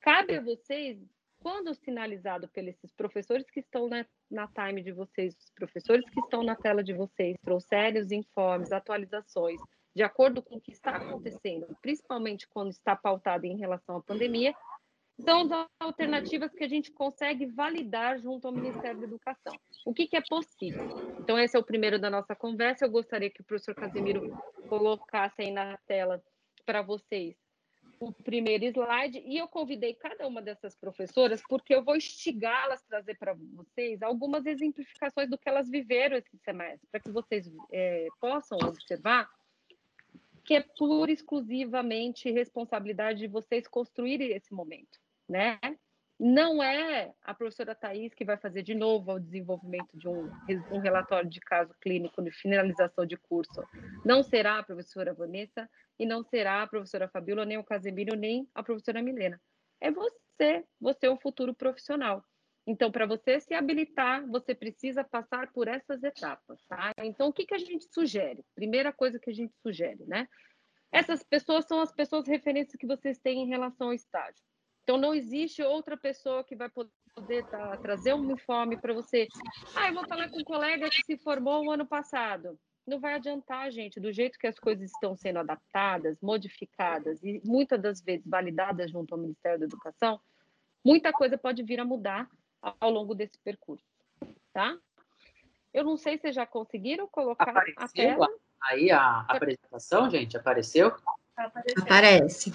Cabe 0.01 0.35
a 0.35 0.41
vocês 0.41 0.99
quando 1.39 1.73
sinalizado 1.75 2.47
pelos 2.49 2.75
professores 2.97 3.49
que 3.49 3.59
estão 3.59 3.87
na, 3.87 4.05
na 4.31 4.47
time 4.47 4.81
de 4.81 4.91
vocês, 4.91 5.35
os 5.35 5.51
professores 5.51 6.03
que 6.09 6.19
estão 6.19 6.43
na 6.43 6.55
tela 6.55 6.83
de 6.83 6.93
vocês, 6.93 7.37
trouxerem 7.43 8.01
os 8.01 8.11
informes, 8.11 8.71
atualizações, 8.71 9.61
de 9.95 10.03
acordo 10.03 10.41
com 10.41 10.57
o 10.57 10.61
que 10.61 10.71
está 10.71 10.97
acontecendo, 10.97 11.67
principalmente 11.81 12.47
quando 12.49 12.71
está 12.71 12.95
pautado 12.95 13.45
em 13.45 13.57
relação 13.57 13.97
à 13.97 14.01
pandemia, 14.01 14.53
são 15.21 15.43
as 15.43 15.67
alternativas 15.79 16.51
que 16.51 16.63
a 16.65 16.67
gente 16.67 16.91
consegue 16.91 17.45
validar 17.45 18.19
junto 18.19 18.45
ao 18.45 18.53
Ministério 18.53 18.99
da 18.99 19.05
Educação. 19.05 19.53
O 19.85 19.93
que, 19.93 20.07
que 20.07 20.17
é 20.17 20.21
possível? 20.21 20.83
Então, 21.19 21.39
esse 21.39 21.55
é 21.55 21.59
o 21.59 21.63
primeiro 21.63 21.97
da 21.97 22.09
nossa 22.09 22.35
conversa. 22.35 22.83
Eu 22.85 22.91
gostaria 22.91 23.29
que 23.29 23.39
o 23.39 23.45
professor 23.45 23.73
Casemiro 23.73 24.37
colocasse 24.67 25.41
aí 25.41 25.51
na 25.51 25.77
tela 25.87 26.21
para 26.65 26.81
vocês 26.81 27.37
o 27.97 28.11
primeiro 28.11 28.65
slide 28.65 29.23
e 29.25 29.37
eu 29.37 29.47
convidei 29.47 29.93
cada 29.93 30.27
uma 30.27 30.41
dessas 30.41 30.75
professoras 30.75 31.41
porque 31.47 31.73
eu 31.73 31.81
vou 31.81 31.95
instigá-las 31.95 32.81
a 32.83 32.87
trazer 32.87 33.17
para 33.17 33.33
vocês 33.53 34.01
algumas 34.01 34.45
exemplificações 34.45 35.29
do 35.29 35.37
que 35.37 35.47
elas 35.47 35.69
viveram 35.69 36.17
esse 36.17 36.37
semestre, 36.39 36.85
para 36.91 36.99
que 36.99 37.09
vocês 37.09 37.49
é, 37.71 38.07
possam 38.19 38.57
observar 38.57 39.29
que 40.45 40.53
é 40.53 40.61
pura 40.61 41.11
exclusivamente 41.11 42.31
responsabilidade 42.31 43.19
de 43.19 43.27
vocês 43.27 43.67
construírem 43.67 44.31
esse 44.31 44.53
momento, 44.53 44.99
né? 45.27 45.59
Não 46.17 46.63
é 46.63 47.13
a 47.23 47.33
professora 47.33 47.75
Thais 47.75 48.13
que 48.13 48.23
vai 48.23 48.37
fazer 48.37 48.61
de 48.63 48.73
novo 48.73 49.11
o 49.11 49.19
desenvolvimento 49.19 49.97
de 49.97 50.07
um, 50.07 50.31
um 50.71 50.79
relatório 50.79 51.29
de 51.29 51.41
caso 51.41 51.73
clínico 51.81 52.21
de 52.21 52.31
finalização 52.31 53.05
de 53.05 53.17
curso. 53.17 53.61
Não 54.05 54.23
será 54.23 54.59
a 54.59 54.63
professora 54.63 55.13
Vanessa 55.13 55.69
e 55.99 56.05
não 56.05 56.23
será 56.23 56.61
a 56.61 56.67
professora 56.67 57.09
Fabíola, 57.09 57.43
nem 57.43 57.57
o 57.57 57.65
Casemiro, 57.65 58.15
nem 58.15 58.47
a 58.55 58.63
professora 58.63 59.01
Milena. 59.01 59.41
É 59.81 59.91
você, 59.91 60.63
você 60.79 61.07
é 61.07 61.09
o 61.09 61.19
futuro 61.19 61.53
profissional. 61.53 62.23
Então, 62.67 62.91
para 62.91 63.05
você 63.05 63.39
se 63.39 63.53
habilitar, 63.53 64.25
você 64.27 64.55
precisa 64.55 65.03
passar 65.03 65.51
por 65.51 65.67
essas 65.67 66.03
etapas, 66.03 66.59
tá? 66.67 66.91
Então, 67.03 67.27
o 67.27 67.33
que, 67.33 67.45
que 67.45 67.53
a 67.53 67.59
gente 67.59 67.85
sugere? 67.93 68.43
Primeira 68.55 68.91
coisa 68.91 69.19
que 69.19 69.29
a 69.29 69.33
gente 69.33 69.53
sugere, 69.61 70.03
né? 70.05 70.27
Essas 70.91 71.21
pessoas 71.21 71.65
são 71.65 71.79
as 71.79 71.91
pessoas 71.91 72.27
referências 72.27 72.75
que 72.75 72.87
vocês 72.87 73.19
têm 73.19 73.43
em 73.43 73.47
relação 73.47 73.87
ao 73.87 73.93
estágio. 73.93 74.41
Então, 74.83 74.97
não 74.97 75.13
existe 75.13 75.61
outra 75.61 75.95
pessoa 75.95 76.43
que 76.43 76.55
vai 76.55 76.69
poder 76.69 77.45
tá, 77.49 77.77
trazer 77.77 78.13
um 78.13 78.21
uniforme 78.21 78.77
para 78.77 78.93
você. 78.93 79.27
Ah, 79.75 79.89
eu 79.89 79.93
vou 79.93 80.07
falar 80.07 80.29
com 80.29 80.39
um 80.39 80.43
colega 80.43 80.89
que 80.89 81.03
se 81.03 81.17
formou 81.17 81.65
o 81.65 81.71
ano 81.71 81.85
passado. 81.85 82.57
Não 82.87 82.99
vai 82.99 83.15
adiantar, 83.15 83.71
gente, 83.71 83.99
do 83.99 84.11
jeito 84.11 84.37
que 84.39 84.47
as 84.47 84.59
coisas 84.59 84.91
estão 84.91 85.15
sendo 85.15 85.39
adaptadas, 85.39 86.19
modificadas 86.21 87.21
e 87.23 87.41
muitas 87.43 87.81
das 87.81 88.01
vezes 88.01 88.25
validadas 88.27 88.91
junto 88.91 89.13
ao 89.13 89.21
Ministério 89.21 89.59
da 89.59 89.65
Educação, 89.65 90.19
muita 90.83 91.11
coisa 91.11 91.35
pode 91.35 91.63
vir 91.63 91.79
a 91.79 91.85
mudar 91.85 92.29
ao 92.79 92.89
longo 92.89 93.13
desse 93.13 93.37
percurso, 93.39 93.85
tá? 94.53 94.77
Eu 95.73 95.83
não 95.83 95.97
sei 95.97 96.17
se 96.17 96.31
já 96.31 96.45
conseguiram 96.45 97.07
colocar 97.07 97.49
Apareceu 97.49 97.83
a 97.83 97.87
tela. 97.89 98.29
Aí 98.63 98.91
a 98.91 99.25
apresentação, 99.27 100.09
gente, 100.09 100.37
apareceu? 100.37 100.95
Aparece. 101.81 102.51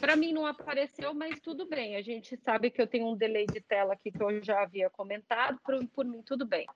Para 0.00 0.16
mim 0.16 0.32
não 0.32 0.46
apareceu, 0.46 1.12
mas 1.12 1.38
tudo 1.40 1.66
bem. 1.66 1.96
A 1.96 2.02
gente 2.02 2.36
sabe 2.38 2.70
que 2.70 2.80
eu 2.80 2.86
tenho 2.86 3.08
um 3.08 3.16
delay 3.16 3.46
de 3.46 3.60
tela 3.60 3.92
aqui 3.92 4.10
que 4.10 4.22
eu 4.22 4.42
já 4.42 4.62
havia 4.62 4.88
comentado, 4.90 5.58
por, 5.62 5.86
por 5.88 6.04
mim 6.04 6.22
tudo 6.22 6.46
bem. 6.46 6.66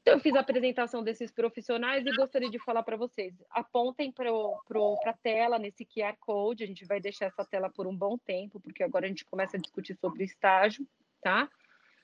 Então, 0.00 0.16
eu 0.16 0.20
fiz 0.20 0.34
a 0.34 0.40
apresentação 0.40 1.02
desses 1.02 1.30
profissionais 1.30 2.06
e 2.06 2.16
gostaria 2.16 2.48
de 2.48 2.58
falar 2.58 2.82
para 2.82 2.96
vocês. 2.96 3.34
Apontem 3.50 4.10
para 4.10 4.30
a 4.30 5.12
tela 5.22 5.58
nesse 5.58 5.84
QR 5.84 6.16
Code, 6.18 6.64
a 6.64 6.66
gente 6.66 6.86
vai 6.86 6.98
deixar 6.98 7.26
essa 7.26 7.44
tela 7.44 7.68
por 7.68 7.86
um 7.86 7.94
bom 7.94 8.16
tempo, 8.16 8.58
porque 8.58 8.82
agora 8.82 9.04
a 9.04 9.08
gente 9.08 9.26
começa 9.26 9.58
a 9.58 9.60
discutir 9.60 9.98
sobre 10.00 10.22
o 10.22 10.24
estágio, 10.24 10.86
tá? 11.20 11.48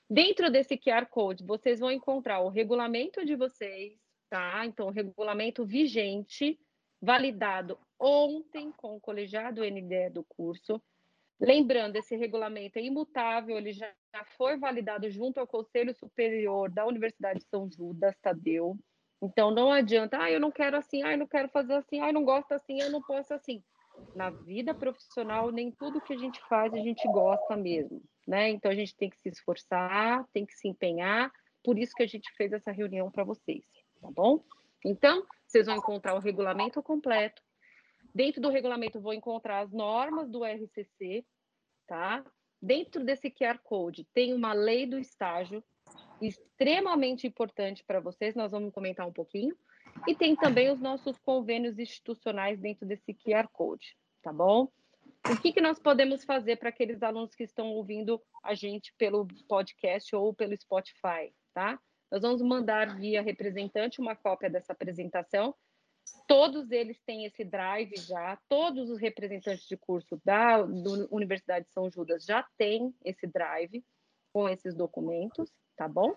Dentro 0.09 0.51
desse 0.51 0.77
QR 0.77 1.07
Code, 1.07 1.43
vocês 1.43 1.79
vão 1.79 1.91
encontrar 1.91 2.39
o 2.41 2.49
regulamento 2.49 3.25
de 3.25 3.35
vocês, 3.35 3.93
tá? 4.29 4.65
Então, 4.65 4.87
o 4.87 4.91
regulamento 4.91 5.65
vigente, 5.65 6.59
validado 7.01 7.79
ontem 7.99 8.71
com 8.71 8.95
o 8.95 8.99
colegiado 8.99 9.63
NDE 9.63 10.09
do 10.11 10.23
curso. 10.23 10.81
Lembrando, 11.39 11.95
esse 11.97 12.15
regulamento 12.15 12.79
é 12.79 12.83
imutável, 12.83 13.57
ele 13.57 13.73
já 13.73 13.91
foi 14.37 14.57
validado 14.57 15.09
junto 15.09 15.39
ao 15.39 15.47
Conselho 15.47 15.93
Superior 15.93 16.69
da 16.69 16.85
Universidade 16.85 17.39
de 17.39 17.45
São 17.45 17.69
Judas, 17.69 18.15
Tadeu. 18.21 18.77
Então, 19.21 19.51
não 19.51 19.71
adianta, 19.71 20.21
ah, 20.21 20.31
eu 20.31 20.39
não 20.39 20.51
quero 20.51 20.77
assim, 20.77 21.03
ah, 21.03 21.11
eu 21.11 21.17
não 21.17 21.27
quero 21.27 21.49
fazer 21.49 21.73
assim, 21.73 21.99
ah, 21.99 22.07
eu 22.07 22.13
não 22.13 22.23
gosto 22.23 22.51
assim, 22.53 22.79
eu 22.79 22.91
não 22.91 23.01
posso 23.01 23.33
assim. 23.33 23.63
Na 24.15 24.29
vida 24.29 24.73
profissional, 24.73 25.51
nem 25.51 25.71
tudo 25.71 26.01
que 26.01 26.13
a 26.13 26.17
gente 26.17 26.39
faz 26.47 26.73
a 26.73 26.77
gente 26.77 27.05
gosta 27.07 27.55
mesmo, 27.55 28.01
né? 28.27 28.49
Então, 28.49 28.71
a 28.71 28.75
gente 28.75 28.95
tem 28.95 29.09
que 29.09 29.17
se 29.17 29.29
esforçar, 29.29 30.25
tem 30.33 30.45
que 30.45 30.53
se 30.53 30.67
empenhar, 30.67 31.31
por 31.63 31.77
isso 31.77 31.93
que 31.95 32.03
a 32.03 32.07
gente 32.07 32.31
fez 32.35 32.53
essa 32.53 32.71
reunião 32.71 33.11
para 33.11 33.23
vocês, 33.23 33.65
tá 34.01 34.09
bom? 34.11 34.43
Então, 34.85 35.25
vocês 35.45 35.65
vão 35.65 35.75
encontrar 35.75 36.15
o 36.15 36.19
regulamento 36.19 36.81
completo, 36.81 37.41
Dentro 38.15 38.41
do 38.41 38.49
regulamento, 38.49 38.97
vou 38.97 39.13
encontrar 39.13 39.59
as 39.59 39.73
normas 39.73 40.29
do 40.29 40.45
RCC, 40.45 41.25
tá? 41.85 42.23
Dentro 42.61 43.03
desse 43.03 43.29
QR 43.29 43.59
Code, 43.61 44.07
tem 44.13 44.33
uma 44.33 44.53
lei 44.53 44.85
do 44.85 44.97
estágio, 44.97 45.61
extremamente 46.21 47.27
importante 47.27 47.83
para 47.83 47.99
vocês, 47.99 48.33
nós 48.33 48.53
vamos 48.53 48.73
comentar 48.73 49.05
um 49.05 49.11
pouquinho. 49.11 49.53
E 50.07 50.15
tem 50.15 50.35
também 50.35 50.71
os 50.71 50.79
nossos 50.79 51.17
convênios 51.19 51.79
institucionais 51.79 52.59
dentro 52.59 52.85
desse 52.85 53.13
QR 53.13 53.47
Code, 53.51 53.97
tá 54.21 54.31
bom? 54.31 54.69
O 55.29 55.41
que, 55.41 55.51
que 55.51 55.61
nós 55.61 55.79
podemos 55.79 56.23
fazer 56.23 56.57
para 56.57 56.69
aqueles 56.69 57.01
alunos 57.01 57.33
que 57.33 57.43
estão 57.43 57.67
ouvindo 57.71 58.21
a 58.43 58.53
gente 58.53 58.93
pelo 58.97 59.27
podcast 59.47 60.15
ou 60.15 60.33
pelo 60.33 60.55
Spotify, 60.55 61.33
tá? 61.53 61.79
Nós 62.11 62.21
vamos 62.21 62.41
mandar 62.41 62.95
via 62.95 63.21
representante 63.21 63.99
uma 63.99 64.15
cópia 64.15 64.49
dessa 64.49 64.73
apresentação 64.73 65.55
Todos 66.27 66.71
eles 66.71 66.99
têm 67.03 67.25
esse 67.25 67.43
drive 67.43 67.95
já, 67.97 68.37
todos 68.47 68.89
os 68.89 68.99
representantes 68.99 69.67
de 69.67 69.77
curso 69.77 70.19
da 70.23 70.63
Universidade 71.11 71.65
de 71.65 71.73
São 71.73 71.89
Judas 71.89 72.25
já 72.25 72.43
têm 72.57 72.93
esse 73.03 73.27
drive 73.27 73.83
com 74.33 74.49
esses 74.49 74.75
documentos, 74.75 75.51
tá 75.75 75.87
bom? 75.87 76.15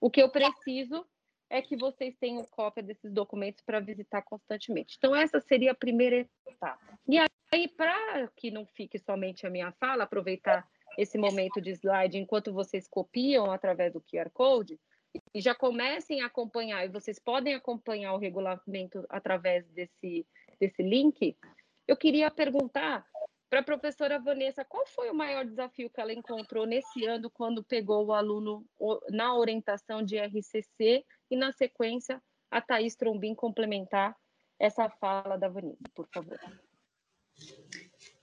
O 0.00 0.10
que 0.10 0.22
eu 0.22 0.30
preciso 0.30 1.06
é 1.52 1.60
que 1.60 1.76
vocês 1.76 2.16
tenham 2.18 2.42
cópia 2.44 2.82
desses 2.82 3.12
documentos 3.12 3.62
para 3.62 3.78
visitar 3.78 4.22
constantemente. 4.22 4.96
Então, 4.96 5.14
essa 5.14 5.38
seria 5.38 5.72
a 5.72 5.74
primeira 5.74 6.26
etapa. 6.46 6.98
E 7.06 7.18
aí, 7.18 7.68
para 7.68 8.26
que 8.34 8.50
não 8.50 8.64
fique 8.64 8.98
somente 8.98 9.46
a 9.46 9.50
minha 9.50 9.70
fala, 9.72 10.04
aproveitar 10.04 10.66
esse 10.96 11.18
momento 11.18 11.60
de 11.60 11.70
slide 11.72 12.16
enquanto 12.16 12.54
vocês 12.54 12.88
copiam 12.88 13.52
através 13.52 13.92
do 13.92 14.00
QR 14.00 14.30
Code, 14.32 14.80
e 15.34 15.42
já 15.42 15.54
comecem 15.54 16.22
a 16.22 16.26
acompanhar, 16.26 16.86
e 16.86 16.88
vocês 16.88 17.18
podem 17.18 17.54
acompanhar 17.54 18.14
o 18.14 18.18
regulamento 18.18 19.04
através 19.10 19.68
desse, 19.68 20.26
desse 20.58 20.82
link, 20.82 21.36
eu 21.86 21.98
queria 21.98 22.30
perguntar 22.30 23.06
para 23.50 23.60
a 23.60 23.62
professora 23.62 24.18
Vanessa 24.18 24.64
qual 24.64 24.86
foi 24.86 25.10
o 25.10 25.14
maior 25.14 25.44
desafio 25.44 25.90
que 25.90 26.00
ela 26.00 26.14
encontrou 26.14 26.64
nesse 26.64 27.04
ano 27.04 27.28
quando 27.28 27.62
pegou 27.62 28.06
o 28.06 28.14
aluno 28.14 28.64
na 29.10 29.36
orientação 29.36 30.02
de 30.02 30.18
RCC 30.18 31.04
e, 31.32 31.36
na 31.36 31.50
sequência, 31.50 32.22
a 32.50 32.60
Thaís 32.60 32.94
Trombin 32.94 33.34
complementar 33.34 34.14
essa 34.60 34.90
fala 34.90 35.38
da 35.38 35.48
Vanessa, 35.48 35.82
por 35.94 36.06
favor. 36.12 36.38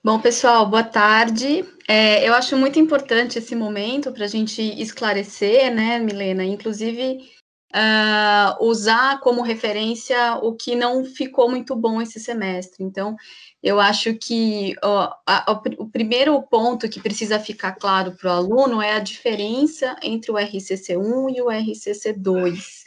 Bom, 0.03 0.19
pessoal, 0.21 0.69
boa 0.69 0.83
tarde. 0.83 1.65
É, 1.87 2.27
eu 2.27 2.35
acho 2.35 2.55
muito 2.55 2.77
importante 2.77 3.39
esse 3.39 3.55
momento 3.55 4.11
para 4.11 4.25
a 4.25 4.27
gente 4.27 4.61
esclarecer, 4.79 5.73
né, 5.73 5.97
Milena? 5.97 6.45
Inclusive, 6.45 7.27
uh, 7.73 8.63
usar 8.63 9.19
como 9.21 9.41
referência 9.41 10.35
o 10.35 10.53
que 10.53 10.75
não 10.75 11.03
ficou 11.03 11.49
muito 11.49 11.75
bom 11.75 11.99
esse 11.99 12.19
semestre. 12.19 12.83
Então, 12.83 13.15
eu 13.61 13.79
acho 13.79 14.13
que 14.13 14.75
ó, 14.83 15.11
a, 15.25 15.51
a, 15.51 15.61
o 15.79 15.89
primeiro 15.89 16.39
ponto 16.43 16.87
que 16.87 17.01
precisa 17.01 17.39
ficar 17.39 17.73
claro 17.73 18.15
para 18.15 18.29
o 18.29 18.33
aluno 18.33 18.81
é 18.83 18.93
a 18.93 18.99
diferença 18.99 19.97
entre 20.03 20.31
o 20.31 20.35
RCC1 20.35 21.35
e 21.35 21.41
o 21.41 21.47
RCC2 21.47 22.78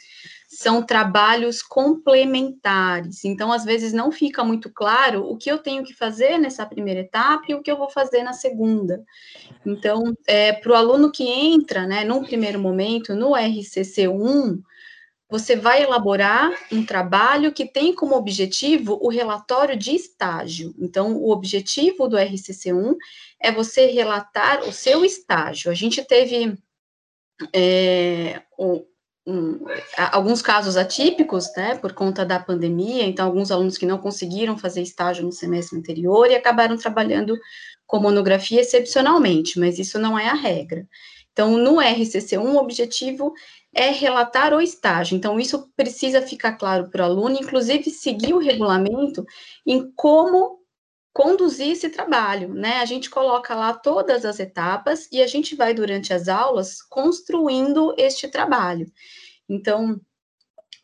são 0.63 0.81
trabalhos 0.81 1.61
complementares. 1.61 3.25
Então, 3.25 3.51
às 3.51 3.65
vezes, 3.65 3.91
não 3.91 4.11
fica 4.11 4.43
muito 4.43 4.71
claro 4.71 5.29
o 5.29 5.37
que 5.37 5.51
eu 5.51 5.57
tenho 5.57 5.83
que 5.83 5.93
fazer 5.93 6.37
nessa 6.37 6.65
primeira 6.65 7.01
etapa 7.01 7.43
e 7.49 7.53
o 7.53 7.61
que 7.61 7.69
eu 7.69 7.77
vou 7.77 7.89
fazer 7.89 8.23
na 8.23 8.31
segunda. 8.31 9.03
Então, 9.65 10.15
é, 10.25 10.53
para 10.53 10.71
o 10.71 10.75
aluno 10.75 11.11
que 11.11 11.25
entra, 11.27 11.85
né, 11.85 12.05
num 12.05 12.23
primeiro 12.23 12.59
momento, 12.59 13.13
no 13.13 13.31
RCC1, 13.31 14.61
você 15.29 15.55
vai 15.55 15.83
elaborar 15.83 16.51
um 16.71 16.85
trabalho 16.85 17.51
que 17.51 17.65
tem 17.65 17.93
como 17.93 18.15
objetivo 18.15 18.97
o 19.01 19.09
relatório 19.09 19.75
de 19.75 19.93
estágio. 19.93 20.73
Então, 20.79 21.17
o 21.17 21.29
objetivo 21.29 22.07
do 22.07 22.15
RCC1 22.15 22.95
é 23.41 23.51
você 23.51 23.87
relatar 23.87 24.61
o 24.61 24.71
seu 24.71 25.03
estágio. 25.03 25.69
A 25.69 25.73
gente 25.73 26.01
teve 26.05 26.57
é, 27.53 28.43
o, 28.57 28.85
alguns 30.11 30.41
casos 30.41 30.75
atípicos, 30.75 31.49
né, 31.55 31.75
por 31.75 31.93
conta 31.93 32.25
da 32.25 32.39
pandemia, 32.39 33.03
então 33.03 33.25
alguns 33.25 33.51
alunos 33.51 33.77
que 33.77 33.85
não 33.85 33.97
conseguiram 33.97 34.57
fazer 34.57 34.81
estágio 34.81 35.23
no 35.23 35.31
semestre 35.31 35.77
anterior 35.77 36.29
e 36.29 36.35
acabaram 36.35 36.77
trabalhando 36.77 37.37
com 37.85 37.99
monografia 37.99 38.59
excepcionalmente, 38.59 39.59
mas 39.59 39.79
isso 39.79 39.97
não 39.97 40.19
é 40.19 40.27
a 40.27 40.33
regra. 40.33 40.87
Então, 41.31 41.57
no 41.57 41.77
RCC1, 41.77 42.39
o 42.39 42.57
objetivo 42.57 43.33
é 43.73 43.89
relatar 43.89 44.53
o 44.53 44.61
estágio. 44.61 45.15
Então, 45.15 45.39
isso 45.39 45.67
precisa 45.75 46.21
ficar 46.21 46.53
claro 46.53 46.89
para 46.89 47.01
o 47.01 47.05
aluno, 47.05 47.37
inclusive 47.39 47.89
seguir 47.89 48.33
o 48.33 48.39
regulamento 48.39 49.25
em 49.65 49.91
como 49.95 50.62
conduzir 51.13 51.71
esse 51.71 51.89
trabalho, 51.89 52.53
né? 52.53 52.79
A 52.79 52.85
gente 52.85 53.09
coloca 53.09 53.53
lá 53.53 53.73
todas 53.73 54.25
as 54.25 54.39
etapas 54.39 55.07
e 55.11 55.21
a 55.21 55.27
gente 55.27 55.55
vai, 55.55 55.73
durante 55.73 56.11
as 56.11 56.27
aulas, 56.27 56.81
construindo 56.81 57.93
este 57.97 58.27
trabalho. 58.27 58.91
Então, 59.47 60.01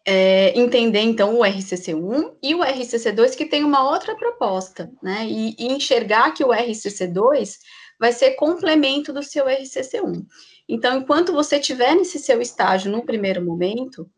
é, 0.05 0.57
entender, 0.57 1.01
então, 1.01 1.35
o 1.35 1.39
RCC1 1.39 2.35
e 2.43 2.53
o 2.53 2.59
RCC2, 2.59 3.35
que 3.35 3.45
tem 3.45 3.63
uma 3.63 3.89
outra 3.89 4.15
proposta, 4.15 4.91
né? 5.01 5.25
E, 5.27 5.55
e 5.57 5.67
enxergar 5.73 6.31
que 6.31 6.43
o 6.43 6.49
RCC2 6.49 7.57
vai 7.99 8.11
ser 8.13 8.31
complemento 8.31 9.11
do 9.11 9.23
seu 9.23 9.45
RCC1. 9.45 10.25
Então, 10.67 10.99
enquanto 10.99 11.33
você 11.33 11.57
estiver 11.57 11.95
nesse 11.95 12.19
seu 12.19 12.39
estágio 12.39 12.91
no 12.91 13.03
primeiro 13.03 13.43
momento, 13.43 14.09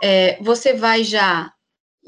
é, 0.00 0.40
você 0.40 0.72
vai 0.72 1.02
já 1.02 1.52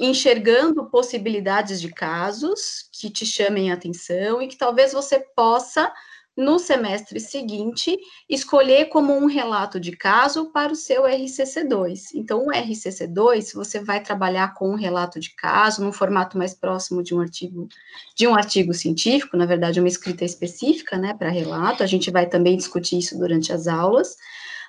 enxergando 0.01 0.87
possibilidades 0.87 1.79
de 1.79 1.91
casos 1.91 2.89
que 2.91 3.11
te 3.11 3.27
chamem 3.27 3.71
a 3.71 3.75
atenção 3.75 4.41
e 4.41 4.49
que 4.49 4.57
talvez 4.57 4.95
você 4.95 5.21
possa, 5.37 5.93
no 6.35 6.59
semestre 6.59 7.21
seguinte, 7.21 7.99
escolher 8.27 8.87
como 8.87 9.13
um 9.13 9.27
relato 9.27 9.79
de 9.79 9.95
caso 9.95 10.51
para 10.53 10.73
o 10.73 10.77
seu 10.77 11.03
RCC2. 11.03 12.13
Então, 12.15 12.47
o 12.47 12.51
RCC2, 12.51 13.53
você 13.55 13.79
vai 13.79 14.03
trabalhar 14.03 14.55
com 14.55 14.71
um 14.71 14.75
relato 14.75 15.21
de 15.21 15.35
caso, 15.35 15.85
num 15.85 15.93
formato 15.93 16.39
mais 16.39 16.55
próximo 16.55 17.03
de 17.03 17.15
um 17.15 17.21
artigo, 17.21 17.69
de 18.17 18.27
um 18.27 18.35
artigo 18.35 18.73
científico, 18.73 19.37
na 19.37 19.45
verdade, 19.45 19.81
uma 19.81 19.89
escrita 19.89 20.25
específica, 20.25 20.97
né, 20.97 21.13
para 21.13 21.29
relato, 21.29 21.83
a 21.83 21.87
gente 21.87 22.11
vai 22.11 22.27
também 22.27 22.57
discutir 22.57 22.99
isso 22.99 23.19
durante 23.19 23.53
as 23.53 23.67
aulas, 23.67 24.17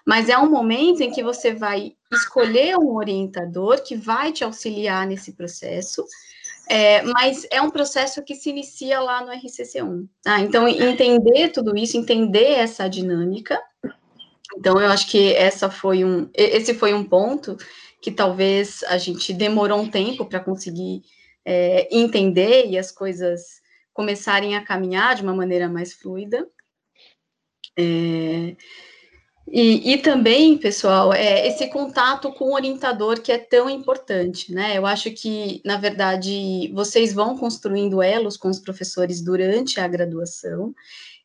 mas 0.05 0.29
é 0.29 0.38
um 0.38 0.50
momento 0.50 1.01
em 1.01 1.12
que 1.12 1.24
você 1.24 1.53
vai 1.53 1.93
escolher 2.12 2.77
um 2.77 2.96
orientador 2.96 3.84
que 3.84 3.96
vai 3.96 4.31
te 4.31 4.43
auxiliar 4.43 5.08
nesse 5.08 5.34
processo, 5.34 6.05
é, 6.67 7.01
mas 7.01 7.46
é 7.51 7.62
um 7.62 7.70
processo 7.70 8.24
que 8.24 8.36
se 8.36 8.50
inicia 8.50 9.00
lá 9.00 9.24
no 9.24 9.31
RCC1. 9.31 10.08
Tá? 10.24 10.39
Então, 10.39 10.67
entender 10.67 11.50
tudo 11.50 11.77
isso, 11.77 11.98
entender 11.98 12.51
essa 12.51 12.88
dinâmica. 12.88 13.62
Então, 14.58 14.79
eu 14.79 14.89
acho 14.89 15.10
que 15.10 15.34
essa 15.34 15.70
foi 15.70 16.03
um, 16.03 16.29
esse 16.34 16.74
foi 16.74 16.93
um 16.93 17.03
ponto 17.03 17.58
que 18.01 18.12
talvez 18.12 18.84
a 18.84 18.98
gente 18.98 19.34
demorou 19.34 19.79
um 19.79 19.89
tempo 19.89 20.25
para 20.25 20.39
conseguir 20.39 21.03
é, 21.46 21.88
entender 21.96 22.67
e 22.67 22.77
as 22.77 22.91
coisas 22.91 23.62
começarem 23.93 24.55
a 24.55 24.63
caminhar 24.63 25.15
de 25.15 25.24
uma 25.24 25.36
maneira 25.36 25.70
mais 25.70 25.93
fluida. 25.93 26.48
É, 27.77 28.55
e, 29.51 29.93
e, 29.93 29.98
também, 29.98 30.58
pessoal, 30.58 31.13
é 31.13 31.48
esse 31.48 31.67
contato 31.67 32.31
com 32.31 32.46
o 32.46 32.53
orientador 32.53 33.22
que 33.22 33.31
é 33.31 33.38
tão 33.38 33.70
importante, 33.70 34.53
né? 34.53 34.77
Eu 34.77 34.86
acho 34.86 35.12
que, 35.12 35.62
na 35.65 35.77
verdade, 35.77 36.72
vocês 36.74 37.13
vão 37.13 37.38
construindo 37.38 38.01
elos 38.01 38.38
com 38.38 38.50
os 38.50 38.60
professores 38.60 39.22
durante 39.22 39.79
a 39.79 39.88
graduação, 39.88 40.74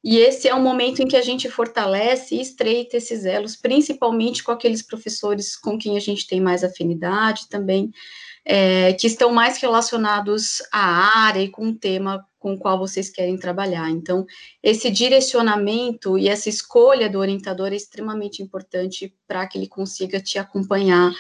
e 0.03 0.19
esse 0.19 0.47
é 0.47 0.55
o 0.55 0.63
momento 0.63 1.03
em 1.03 1.09
que 1.09 1.17
a 1.17 1.23
gente 1.23 1.49
fortalece 1.49 2.37
e 2.37 2.41
estreita 2.41 2.97
esses 2.97 3.25
elos, 3.25 3.57
principalmente 3.57 4.45
com 4.45 4.53
aqueles 4.53 4.81
professores 4.81 5.57
com 5.57 5.77
quem 5.77 5.97
a 5.97 6.01
gente 6.01 6.27
tem 6.27 6.41
mais 6.41 6.63
afinidade 6.63 7.49
também, 7.49 7.91
é, 8.49 8.93
que 8.93 9.09
estão 9.09 9.33
mais 9.33 9.59
relacionados 9.59 10.63
à 10.73 11.27
área 11.27 11.43
e 11.43 11.49
com 11.49 11.69
o 11.69 11.75
tema 11.75 12.25
com 12.39 12.55
o 12.55 12.59
qual 12.59 12.79
vocês 12.79 13.11
querem 13.11 13.37
trabalhar. 13.37 13.91
Então, 13.91 14.25
esse 14.63 14.89
direcionamento 14.89 16.17
e 16.17 16.29
essa 16.29 16.49
escolha 16.49 17.11
do 17.11 17.19
orientador 17.19 17.73
é 17.73 17.75
extremamente 17.75 18.41
importante 18.41 19.13
para 19.27 19.45
que 19.49 19.59
ele 19.59 19.67
consiga 19.67 20.21
te 20.21 20.39
acompanhar 20.39 21.13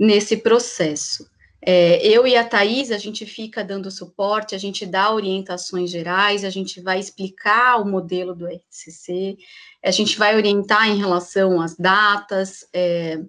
nesse 0.00 0.38
processo. 0.38 1.28
É, 1.60 2.06
eu 2.06 2.26
e 2.26 2.36
a 2.36 2.44
Thais, 2.44 2.90
a 2.90 2.96
gente 2.96 3.26
fica 3.26 3.62
dando 3.62 3.90
suporte, 3.90 4.54
a 4.54 4.58
gente 4.58 4.86
dá 4.86 5.12
orientações 5.12 5.90
gerais, 5.90 6.42
a 6.42 6.48
gente 6.48 6.80
vai 6.80 6.98
explicar 6.98 7.76
o 7.82 7.84
modelo 7.84 8.34
do 8.34 8.46
RCC, 8.46 9.36
a 9.84 9.90
gente 9.90 10.16
vai 10.16 10.36
orientar 10.36 10.88
em 10.88 10.96
relação 10.96 11.60
às 11.60 11.76
datas, 11.76 12.66
é, 12.72 13.20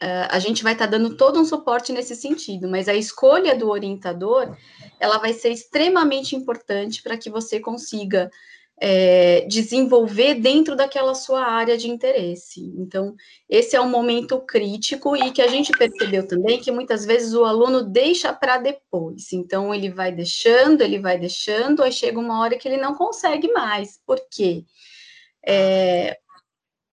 é 0.00 0.28
a 0.30 0.38
gente 0.38 0.62
vai 0.62 0.72
estar 0.72 0.86
tá 0.86 0.92
dando 0.92 1.16
todo 1.16 1.40
um 1.40 1.44
suporte 1.44 1.92
nesse 1.92 2.14
sentido, 2.14 2.68
mas 2.68 2.88
a 2.88 2.94
escolha 2.94 3.54
do 3.56 3.68
orientador 3.68 4.56
ela 5.00 5.18
vai 5.18 5.32
ser 5.32 5.50
extremamente 5.50 6.34
importante 6.34 7.02
para 7.02 7.16
que 7.16 7.30
você 7.30 7.60
consiga 7.60 8.30
é, 8.80 9.42
desenvolver 9.42 10.34
dentro 10.34 10.74
daquela 10.74 11.14
sua 11.14 11.42
área 11.44 11.76
de 11.76 11.88
interesse. 11.88 12.60
Então, 12.76 13.14
esse 13.48 13.76
é 13.76 13.80
um 13.80 13.88
momento 13.88 14.40
crítico 14.40 15.16
e 15.16 15.30
que 15.30 15.40
a 15.40 15.46
gente 15.46 15.72
percebeu 15.72 16.26
também 16.26 16.60
que 16.60 16.70
muitas 16.70 17.04
vezes 17.04 17.34
o 17.34 17.44
aluno 17.44 17.82
deixa 17.82 18.32
para 18.32 18.58
depois. 18.58 19.32
Então, 19.32 19.74
ele 19.74 19.90
vai 19.90 20.10
deixando, 20.10 20.82
ele 20.82 20.98
vai 20.98 21.18
deixando, 21.18 21.82
aí 21.82 21.92
chega 21.92 22.18
uma 22.18 22.40
hora 22.40 22.58
que 22.58 22.66
ele 22.66 22.76
não 22.76 22.94
consegue 22.94 23.52
mais. 23.52 24.00
Por 24.04 24.20
quê? 24.30 24.64
É, 25.46 26.18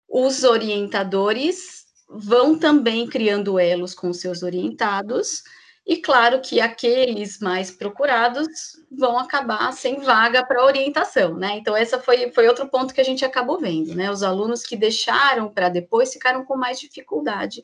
os 0.09 0.45
orientadores 0.45 1.80
vão 2.11 2.59
também 2.59 3.07
criando 3.07 3.59
elos 3.59 3.95
com 3.95 4.13
seus 4.13 4.43
orientados 4.43 5.43
e 5.87 5.97
claro 5.97 6.41
que 6.41 6.61
aqueles 6.61 7.41
mais 7.41 7.71
procurados 7.71 8.77
vão 8.93 9.19
acabar 9.19 9.73
sem 9.73 9.99
vaga 10.01 10.45
para 10.45 10.65
orientação, 10.65 11.37
né? 11.37 11.57
Então, 11.57 11.77
essa 11.77 11.99
foi, 11.99 12.31
foi 12.31 12.47
outro 12.47 12.69
ponto 12.69 12.93
que 12.93 13.01
a 13.01 13.05
gente 13.05 13.25
acabou 13.25 13.59
vendo, 13.59 13.95
né? 13.95 14.11
Os 14.11 14.23
alunos 14.23 14.63
que 14.63 14.77
deixaram 14.77 15.53
para 15.53 15.69
depois 15.69 16.13
ficaram 16.13 16.45
com 16.45 16.57
mais 16.57 16.79
dificuldade 16.79 17.63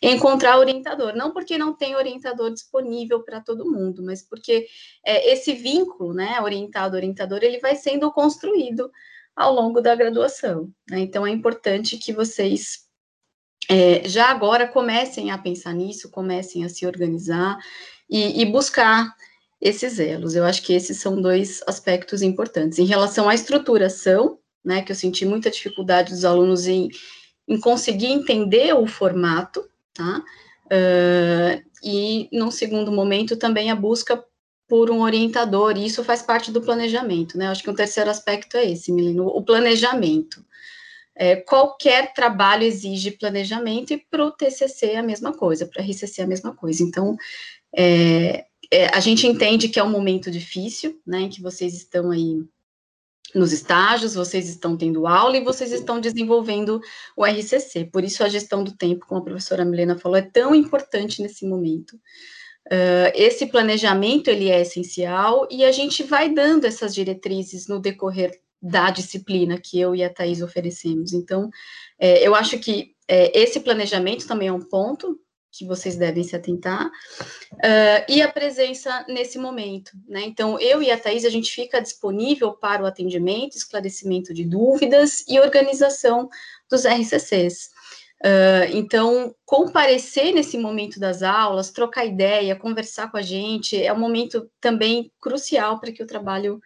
em 0.00 0.14
encontrar 0.14 0.58
orientador. 0.58 1.14
Não 1.14 1.32
porque 1.32 1.58
não 1.58 1.74
tem 1.74 1.96
orientador 1.96 2.50
disponível 2.50 3.22
para 3.22 3.40
todo 3.40 3.70
mundo, 3.70 4.02
mas 4.02 4.22
porque 4.22 4.66
é, 5.04 5.32
esse 5.32 5.52
vínculo, 5.52 6.14
né, 6.14 6.40
orientado-orientador, 6.40 7.40
ele 7.42 7.58
vai 7.58 7.74
sendo 7.74 8.10
construído 8.12 8.90
ao 9.34 9.52
longo 9.52 9.82
da 9.82 9.94
graduação. 9.94 10.70
Né? 10.88 11.00
Então, 11.00 11.26
é 11.26 11.30
importante 11.30 11.98
que 11.98 12.12
vocês 12.12 12.85
é, 13.68 14.08
já 14.08 14.30
agora 14.30 14.66
comecem 14.66 15.30
a 15.30 15.38
pensar 15.38 15.72
nisso, 15.72 16.10
comecem 16.10 16.64
a 16.64 16.68
se 16.68 16.86
organizar 16.86 17.58
e, 18.08 18.40
e, 18.40 18.44
buscar 18.44 19.12
esses 19.60 19.98
elos. 19.98 20.34
Eu 20.34 20.44
acho 20.44 20.62
que 20.62 20.72
esses 20.72 20.98
são 20.98 21.20
dois 21.20 21.62
aspectos 21.66 22.22
importantes. 22.22 22.78
Em 22.78 22.84
relação 22.84 23.28
à 23.28 23.34
estruturação, 23.34 24.38
né, 24.64 24.82
que 24.82 24.92
eu 24.92 24.96
senti 24.96 25.24
muita 25.24 25.50
dificuldade 25.50 26.12
dos 26.12 26.24
alunos 26.24 26.66
em, 26.66 26.88
em 27.48 27.58
conseguir 27.58 28.06
entender 28.06 28.74
o 28.74 28.86
formato, 28.86 29.68
tá? 29.94 30.22
Uh, 30.66 31.64
e, 31.82 32.28
num 32.32 32.50
segundo 32.50 32.90
momento, 32.90 33.36
também 33.36 33.70
a 33.70 33.76
busca 33.76 34.22
por 34.68 34.90
um 34.90 35.02
orientador, 35.02 35.76
e 35.76 35.86
isso 35.86 36.02
faz 36.02 36.22
parte 36.22 36.50
do 36.50 36.60
planejamento, 36.60 37.38
né? 37.38 37.46
Eu 37.46 37.50
acho 37.50 37.62
que 37.62 37.70
um 37.70 37.74
terceiro 37.74 38.10
aspecto 38.10 38.56
é 38.56 38.68
esse, 38.68 38.90
Milino, 38.90 39.26
o 39.26 39.42
planejamento. 39.44 40.44
É, 41.18 41.36
qualquer 41.36 42.12
trabalho 42.12 42.62
exige 42.62 43.10
planejamento 43.10 43.92
e 43.92 43.96
para 44.10 44.24
o 44.24 44.30
TCC 44.30 44.86
é 44.88 44.98
a 44.98 45.02
mesma 45.02 45.32
coisa, 45.32 45.66
para 45.66 45.82
a 45.82 45.84
RCC 45.84 46.20
é 46.20 46.24
a 46.24 46.28
mesma 46.28 46.54
coisa. 46.54 46.82
Então, 46.82 47.16
é, 47.74 48.44
é, 48.70 48.86
a 48.94 49.00
gente 49.00 49.26
entende 49.26 49.68
que 49.68 49.78
é 49.78 49.82
um 49.82 49.90
momento 49.90 50.30
difícil, 50.30 51.00
né, 51.06 51.22
em 51.22 51.28
que 51.30 51.40
vocês 51.40 51.74
estão 51.74 52.10
aí 52.10 52.44
nos 53.34 53.52
estágios, 53.52 54.14
vocês 54.14 54.48
estão 54.48 54.76
tendo 54.76 55.06
aula 55.06 55.36
e 55.36 55.44
vocês 55.44 55.72
estão 55.72 56.00
desenvolvendo 56.00 56.80
o 57.16 57.24
RCC. 57.24 57.86
Por 57.86 58.04
isso, 58.04 58.22
a 58.22 58.28
gestão 58.28 58.62
do 58.62 58.76
tempo, 58.76 59.06
como 59.06 59.20
a 59.20 59.24
professora 59.24 59.64
Milena 59.64 59.98
falou, 59.98 60.16
é 60.16 60.22
tão 60.22 60.54
importante 60.54 61.22
nesse 61.22 61.46
momento. 61.46 61.96
Uh, 62.66 63.10
esse 63.14 63.46
planejamento, 63.46 64.28
ele 64.28 64.48
é 64.48 64.60
essencial 64.60 65.46
e 65.50 65.64
a 65.64 65.70
gente 65.70 66.02
vai 66.02 66.32
dando 66.32 66.66
essas 66.66 66.94
diretrizes 66.94 67.68
no 67.68 67.78
decorrer 67.78 68.40
da 68.60 68.90
disciplina 68.90 69.58
que 69.58 69.78
eu 69.78 69.94
e 69.94 70.02
a 70.02 70.12
Thais 70.12 70.42
oferecemos. 70.42 71.12
Então, 71.12 71.50
é, 71.98 72.26
eu 72.26 72.34
acho 72.34 72.58
que 72.58 72.94
é, 73.08 73.38
esse 73.38 73.60
planejamento 73.60 74.26
também 74.26 74.48
é 74.48 74.52
um 74.52 74.62
ponto 74.62 75.18
que 75.56 75.64
vocês 75.64 75.96
devem 75.96 76.22
se 76.22 76.36
atentar, 76.36 76.86
uh, 76.86 78.04
e 78.08 78.20
a 78.20 78.30
presença 78.30 79.04
nesse 79.08 79.38
momento, 79.38 79.92
né? 80.06 80.22
Então, 80.22 80.60
eu 80.60 80.82
e 80.82 80.90
a 80.90 80.98
Thais, 80.98 81.24
a 81.24 81.30
gente 81.30 81.50
fica 81.50 81.80
disponível 81.80 82.52
para 82.52 82.82
o 82.82 82.86
atendimento, 82.86 83.56
esclarecimento 83.56 84.34
de 84.34 84.44
dúvidas 84.44 85.24
e 85.26 85.40
organização 85.40 86.28
dos 86.70 86.84
RCCs. 86.84 87.70
Uh, 88.22 88.68
então, 88.72 89.34
comparecer 89.44 90.32
nesse 90.34 90.58
momento 90.58 90.98
das 91.00 91.22
aulas, 91.22 91.70
trocar 91.70 92.04
ideia, 92.04 92.56
conversar 92.56 93.10
com 93.10 93.16
a 93.16 93.22
gente, 93.22 93.82
é 93.82 93.92
um 93.92 93.98
momento 93.98 94.50
também 94.60 95.10
crucial 95.20 95.80
para 95.80 95.92
que 95.92 96.02
o 96.02 96.06
trabalho 96.06 96.60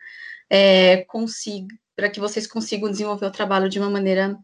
é, 0.50 1.04
consiga, 1.04 1.74
para 1.94 2.10
que 2.10 2.18
vocês 2.18 2.46
consigam 2.46 2.90
desenvolver 2.90 3.26
o 3.26 3.30
trabalho 3.30 3.68
de 3.68 3.78
uma 3.78 3.88
maneira 3.88 4.36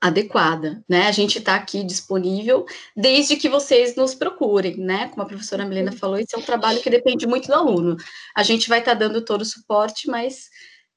adequada, 0.00 0.84
né? 0.88 1.06
A 1.06 1.12
gente 1.12 1.38
está 1.38 1.54
aqui 1.54 1.82
disponível 1.82 2.66
desde 2.94 3.36
que 3.36 3.48
vocês 3.48 3.96
nos 3.96 4.14
procurem, 4.14 4.76
né? 4.76 5.08
Como 5.08 5.22
a 5.22 5.26
professora 5.26 5.64
Milena 5.64 5.90
falou, 5.92 6.18
esse 6.18 6.34
é 6.34 6.38
um 6.38 6.42
trabalho 6.42 6.82
que 6.82 6.90
depende 6.90 7.26
muito 7.26 7.46
do 7.46 7.54
aluno. 7.54 7.96
A 8.36 8.42
gente 8.42 8.68
vai 8.68 8.80
estar 8.80 8.92
tá 8.92 8.98
dando 8.98 9.24
todo 9.24 9.40
o 9.40 9.46
suporte, 9.46 10.08
mas 10.08 10.50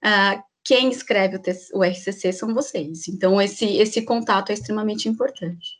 uh, 0.03 0.43
quem 0.63 0.89
escreve 0.89 1.37
o, 1.37 1.79
o, 1.79 1.83
RCC 1.83 2.33
são 2.33 2.53
vocês. 2.53 3.07
Então, 3.07 3.41
esse, 3.41 3.65
esse 3.77 4.01
contato 4.03 4.49
é 4.49 4.53
extremamente 4.53 5.07
importante. 5.07 5.79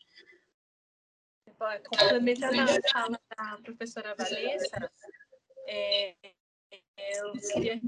Complementando 1.89 2.61
a 2.61 2.67
fala 2.89 3.19
da 3.37 3.57
professora 3.61 4.15
Vanessa, 4.17 4.89
é, 5.67 6.15
eu 7.13 7.31
queria 7.33 7.79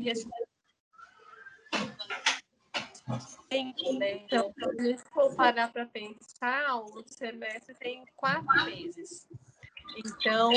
né? 3.97 4.13
Então, 4.13 4.53
se 4.53 4.65
a 4.65 4.83
gente 4.83 5.03
for 5.09 5.35
parar 5.35 5.71
para 5.71 5.85
pensar, 5.85 6.77
o 6.77 7.03
semestre 7.05 7.75
tem 7.75 8.05
quatro 8.15 8.65
meses. 8.65 9.27
Então, 9.97 10.51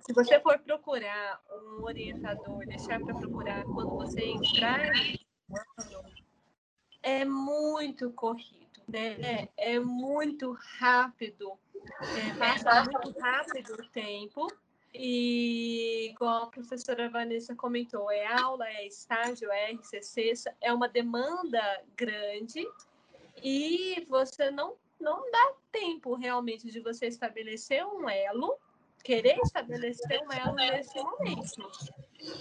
se 0.00 0.12
você 0.12 0.38
for 0.40 0.58
procurar 0.60 1.40
um 1.50 1.82
orientador, 1.82 2.64
deixar 2.66 3.00
para 3.00 3.14
procurar 3.14 3.64
quando 3.64 3.90
você 3.96 4.24
entrar 4.24 4.92
é 7.02 7.24
muito 7.24 8.12
corrido, 8.12 8.80
né? 8.86 9.48
É 9.56 9.80
muito 9.80 10.56
rápido, 10.78 11.58
é, 12.00 12.34
passa 12.38 12.84
muito 12.84 13.18
rápido 13.18 13.74
o 13.74 13.88
tempo. 13.88 14.46
E, 14.94 16.10
igual 16.10 16.44
a 16.44 16.46
professora 16.46 17.08
Vanessa 17.08 17.54
comentou, 17.54 18.10
é 18.10 18.26
aula, 18.26 18.68
é 18.68 18.86
estágio, 18.86 19.50
é 19.50 19.72
RCC, 19.72 20.32
é 20.60 20.72
uma 20.72 20.88
demanda 20.88 21.82
grande 21.96 22.66
e 23.42 24.06
você 24.08 24.50
não, 24.50 24.74
não 25.00 25.30
dá 25.30 25.54
tempo 25.70 26.14
realmente 26.14 26.70
de 26.70 26.80
você 26.80 27.06
estabelecer 27.06 27.84
um 27.86 28.08
elo, 28.08 28.58
querer 29.02 29.38
estabelecer 29.38 30.22
um 30.22 30.32
elo 30.32 30.54
nesse 30.54 30.94
momento. 31.02 31.70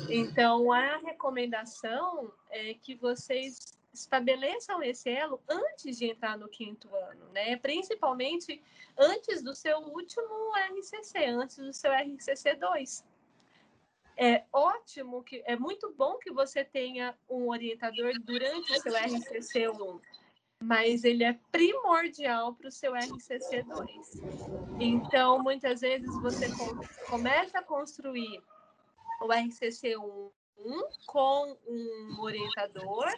Então, 0.10 0.72
a 0.72 0.98
recomendação 0.98 2.32
é 2.50 2.74
que 2.74 2.96
vocês 2.96 3.80
estabeleçam 3.94 4.82
esse 4.82 5.10
elo 5.10 5.42
antes 5.48 5.98
de 5.98 6.06
entrar 6.06 6.38
no 6.38 6.48
quinto 6.48 6.94
ano, 6.96 7.30
né? 7.30 7.58
Principalmente 7.58 8.62
antes 8.98 9.42
do 9.42 9.56
seu 9.56 9.80
último 9.80 10.52
RCC, 10.56 11.26
antes 11.26 11.58
do 11.58 11.74
seu 11.74 11.92
RCC 11.92 12.56
2. 12.56 13.06
É 14.18 14.44
ótimo 14.54 15.24
que 15.24 15.42
é 15.46 15.56
muito 15.56 15.92
bom 15.94 16.18
que 16.18 16.32
você 16.32 16.64
tenha 16.64 17.18
um 17.30 17.50
orientador 17.50 18.14
durante 18.20 18.72
o 18.72 18.82
seu 18.82 18.94
RCC 18.94 19.70
1, 19.70 20.00
mas 20.64 21.04
ele 21.04 21.24
é 21.24 21.38
primordial 21.52 22.54
para 22.54 22.68
o 22.68 22.72
seu 22.72 22.94
RCC 22.94 23.64
2. 23.64 24.22
Então, 24.80 25.42
muitas 25.42 25.82
vezes 25.82 26.10
você 26.22 26.48
começa 27.10 27.60
a 27.60 27.64
construir 27.64 28.44
o 29.22 29.32
RCC 29.32 29.98
1 29.98 30.32
com 31.08 31.58
um 31.68 32.22
orientador 32.22 33.12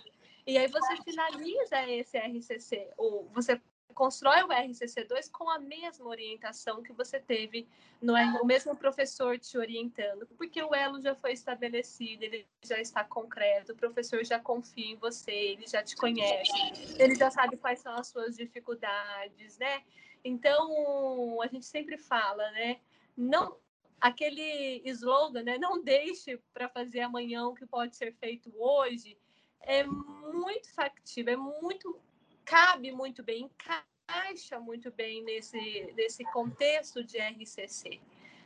e 0.46 0.58
aí 0.58 0.68
você 0.68 0.98
finaliza 1.04 1.90
esse 1.90 2.18
RCC, 2.18 2.92
ou 2.98 3.30
você 3.34 3.62
constrói 3.94 4.42
o 4.44 4.48
RCC2 4.48 5.30
com 5.32 5.50
a 5.50 5.60
mesma 5.60 6.08
orientação 6.08 6.82
que 6.82 6.92
você 6.92 7.20
teve, 7.20 7.68
no, 8.02 8.14
o 8.42 8.46
mesmo 8.46 8.76
professor 8.76 9.38
te 9.40 9.58
orientando, 9.58 10.28
porque 10.38 10.62
o 10.62 10.74
elo 10.74 11.00
já 11.00 11.16
foi 11.16 11.32
estabelecido, 11.32 12.24
ele 12.24 12.46
já 12.64 12.80
está 12.80 13.04
concreto, 13.04 13.72
o 13.72 13.76
professor 13.76 14.24
já 14.26 14.40
confia 14.40 14.92
em 14.92 14.96
você, 14.96 15.32
ele 15.32 15.68
já 15.68 15.82
te 15.84 15.96
conhece, 15.96 16.52
ele 16.98 17.16
já 17.16 17.30
sabe 17.32 17.56
quais 17.56 17.80
são 17.80 17.94
as 17.96 18.08
suas 18.08 18.36
dificuldades, 18.36 19.58
né? 19.58 19.84
Então, 20.24 21.42
a 21.42 21.48
gente 21.48 21.66
sempre 21.66 21.98
fala, 21.98 22.50
né? 22.52 22.80
Não, 23.16 23.58
aquele 24.02 24.82
slogan, 24.86 25.44
né? 25.44 25.58
Não 25.58 25.82
deixe 25.82 26.38
para 26.54 26.68
fazer 26.68 27.02
amanhã 27.02 27.46
o 27.48 27.54
que 27.54 27.66
pode 27.66 27.96
ser 27.96 28.14
feito 28.14 28.52
hoje 28.58 29.18
é 29.64 29.84
muito 29.84 30.74
factível, 30.74 31.34
é 31.34 31.38
muito 31.38 32.00
cabe 32.46 32.92
muito 32.92 33.24
bem, 33.24 33.50
encaixa 33.50 34.60
muito 34.60 34.92
bem 34.92 35.24
nesse, 35.24 35.94
nesse 35.96 36.24
contexto 36.26 37.04
de 37.04 37.18
RCC. 37.18 38.00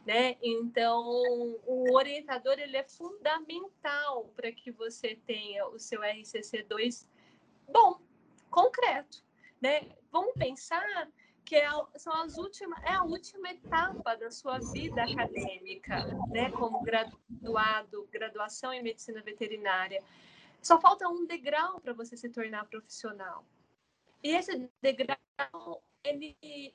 Né? 0.06 0.38
Então, 0.42 1.04
o 1.66 1.94
orientador 1.94 2.58
ele 2.58 2.78
é 2.78 2.84
fundamental 2.84 4.32
para 4.36 4.52
que 4.52 4.72
você 4.72 5.20
tenha 5.28 5.68
o 5.68 5.78
seu 5.78 6.00
RCC2 6.00 7.06
bom, 7.68 8.00
concreto. 8.50 9.22
Né? 9.60 9.90
Vamos 10.10 10.34
pensar 10.36 11.10
que 11.44 11.56
é, 11.56 11.68
são 11.98 12.14
as 12.14 12.38
últimas, 12.38 12.82
é 12.84 12.94
a 12.94 13.04
última 13.04 13.50
etapa 13.50 14.16
da 14.16 14.32
sua 14.32 14.60
vida 14.60 15.04
acadêmica, 15.04 16.06
né? 16.30 16.52
como 16.52 16.82
graduado, 16.84 18.08
graduação 18.10 18.74
em 18.74 18.82
medicina 18.82 19.22
veterinária. 19.22 20.02
Só 20.62 20.80
falta 20.80 21.08
um 21.08 21.26
degrau 21.26 21.80
para 21.80 21.94
você 21.94 22.18
se 22.18 22.30
tornar 22.30 22.66
profissional. 22.66 23.46
E 24.24 24.36
esse 24.36 24.70
degrau, 24.82 25.84
ele 26.04 26.36
é 26.44 26.72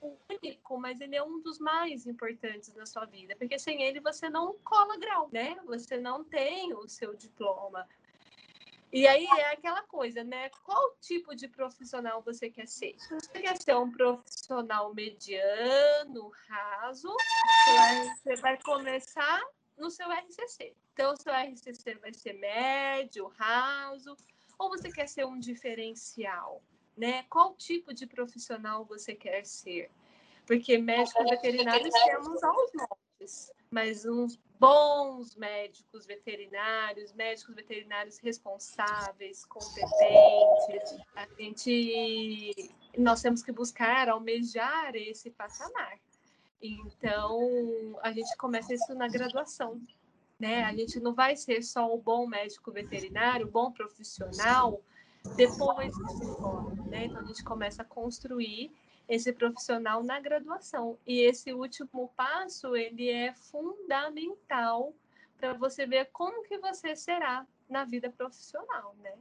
único, 0.00 0.78
mas 0.78 1.00
ele 1.00 1.16
é 1.16 1.22
um 1.22 1.40
dos 1.40 1.58
mais 1.58 2.06
importantes 2.06 2.74
na 2.74 2.84
sua 2.86 3.04
vida, 3.04 3.36
porque 3.36 3.58
sem 3.58 3.82
ele 3.82 4.00
você 4.00 4.28
não 4.28 4.54
cola 4.64 4.98
grau, 4.98 5.28
né? 5.32 5.56
Você 5.64 5.96
não 5.96 6.24
tem 6.24 6.74
o 6.74 6.88
seu 6.88 7.14
diploma. 7.14 7.88
E 8.92 9.06
aí 9.06 9.24
é 9.24 9.52
aquela 9.52 9.82
coisa, 9.84 10.22
né? 10.22 10.50
Qual 10.64 10.94
tipo 11.00 11.34
de 11.34 11.48
profissional 11.48 12.20
você 12.20 12.50
quer 12.50 12.68
ser? 12.68 12.94
Você 12.98 13.40
quer 13.40 13.56
ser 13.56 13.74
um 13.74 13.90
profissional 13.90 14.92
mediano, 14.92 16.30
raso, 16.46 17.08
você 18.22 18.36
vai 18.36 18.60
começar 18.60 19.42
no 19.82 19.90
seu 19.90 20.08
RCC. 20.10 20.74
Então, 20.92 21.12
o 21.12 21.16
seu 21.20 21.32
RCC 21.34 21.94
vai 21.96 22.14
ser 22.14 22.34
médio, 22.34 23.26
raso, 23.36 24.16
ou 24.56 24.70
você 24.70 24.90
quer 24.90 25.08
ser 25.08 25.26
um 25.26 25.38
diferencial? 25.38 26.62
Né? 26.96 27.24
Qual 27.24 27.54
tipo 27.56 27.92
de 27.92 28.06
profissional 28.06 28.84
você 28.84 29.14
quer 29.14 29.44
ser? 29.44 29.90
Porque 30.46 30.78
médicos 30.78 31.28
veterinários 31.28 31.94
temos 32.04 32.42
aos 32.42 32.70
montes, 32.74 33.52
mas 33.70 34.04
uns 34.04 34.38
bons 34.58 35.34
médicos 35.34 36.06
veterinários, 36.06 37.12
médicos 37.14 37.54
veterinários 37.54 38.18
responsáveis, 38.18 39.44
competentes, 39.44 40.96
a 41.16 41.26
gente 41.36 42.70
nós 42.98 43.22
temos 43.22 43.42
que 43.42 43.50
buscar 43.50 44.08
almejar 44.08 44.94
esse 44.94 45.30
patamar. 45.30 45.98
Então, 46.62 47.98
a 48.02 48.12
gente 48.12 48.36
começa 48.36 48.72
isso 48.72 48.94
na 48.94 49.08
graduação. 49.08 49.80
Né? 50.38 50.62
A 50.64 50.72
gente 50.72 51.00
não 51.00 51.12
vai 51.12 51.36
ser 51.36 51.62
só 51.62 51.92
o 51.92 51.98
bom 51.98 52.26
médico 52.26 52.70
veterinário, 52.70 53.46
o 53.46 53.50
bom 53.50 53.72
profissional, 53.72 54.80
depois 55.36 55.96
que 55.96 56.08
se 56.12 56.24
forma. 56.36 56.86
Né? 56.86 57.06
Então, 57.06 57.20
a 57.20 57.24
gente 57.24 57.42
começa 57.42 57.82
a 57.82 57.84
construir 57.84 58.72
esse 59.08 59.32
profissional 59.32 60.02
na 60.04 60.20
graduação. 60.20 60.96
E 61.04 61.20
esse 61.20 61.52
último 61.52 62.12
passo, 62.16 62.76
ele 62.76 63.10
é 63.10 63.34
fundamental 63.34 64.94
para 65.36 65.52
você 65.54 65.84
ver 65.84 66.10
como 66.12 66.44
que 66.44 66.58
você 66.58 66.94
será 66.94 67.44
na 67.68 67.84
vida 67.84 68.08
profissional, 68.10 68.94
né? 69.02 69.12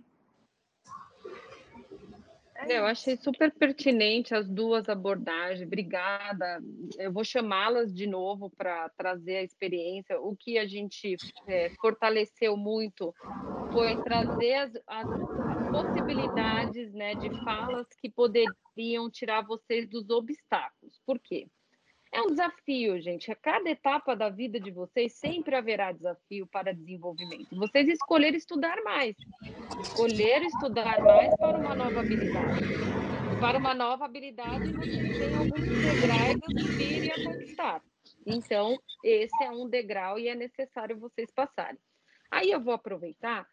É 2.67 2.77
eu 2.77 2.85
achei 2.85 3.17
super 3.17 3.51
pertinente 3.51 4.35
as 4.35 4.47
duas 4.47 4.87
abordagens. 4.87 5.65
Obrigada. 5.65 6.61
Eu 6.97 7.11
vou 7.11 7.23
chamá-las 7.23 7.93
de 7.93 8.05
novo 8.05 8.49
para 8.49 8.89
trazer 8.89 9.37
a 9.37 9.43
experiência. 9.43 10.19
O 10.19 10.35
que 10.35 10.57
a 10.57 10.67
gente 10.67 11.15
é, 11.47 11.69
fortaleceu 11.81 12.55
muito 12.55 13.13
foi 13.71 14.01
trazer 14.03 14.53
as, 14.53 14.71
as, 14.87 15.07
as, 15.09 15.69
possibilidades 15.71 16.93
né, 16.93 17.15
de 17.15 17.29
falas 17.43 17.87
que 17.99 18.09
poderiam 18.09 19.09
tirar 19.09 19.41
vocês 19.41 19.87
dos 19.87 20.09
obstáculos. 20.09 20.99
Por 21.05 21.19
quê? 21.19 21.47
É 22.13 22.21
um 22.21 22.27
desafio, 22.27 22.99
gente. 22.99 23.31
A 23.31 23.35
cada 23.35 23.69
etapa 23.69 24.13
da 24.15 24.27
vida 24.27 24.59
de 24.59 24.69
vocês 24.69 25.13
sempre 25.13 25.55
haverá 25.55 25.93
desafio 25.93 26.45
para 26.45 26.73
desenvolvimento. 26.73 27.55
Vocês 27.55 27.87
escolheram 27.87 28.35
estudar 28.35 28.83
mais, 28.83 29.15
escolher 29.79 30.41
estudar 30.41 31.01
mais 31.01 31.33
para 31.37 31.57
uma 31.57 31.73
nova 31.73 32.01
habilidade. 32.01 32.61
Para 33.39 33.57
uma 33.57 33.73
nova 33.73 34.05
habilidade, 34.05 34.73
vocês 34.73 35.17
têm 35.17 35.35
alguns 35.35 35.61
degraus 35.61 36.41
a 36.43 36.61
subir 36.61 37.03
e 37.05 37.11
a 37.11 37.23
conquistar. 37.23 37.81
Então, 38.25 38.77
esse 39.05 39.43
é 39.43 39.49
um 39.49 39.69
degrau 39.69 40.19
e 40.19 40.27
é 40.27 40.35
necessário 40.35 40.99
vocês 40.99 41.31
passarem. 41.31 41.79
Aí 42.29 42.51
eu 42.51 42.59
vou 42.59 42.73
aproveitar. 42.73 43.47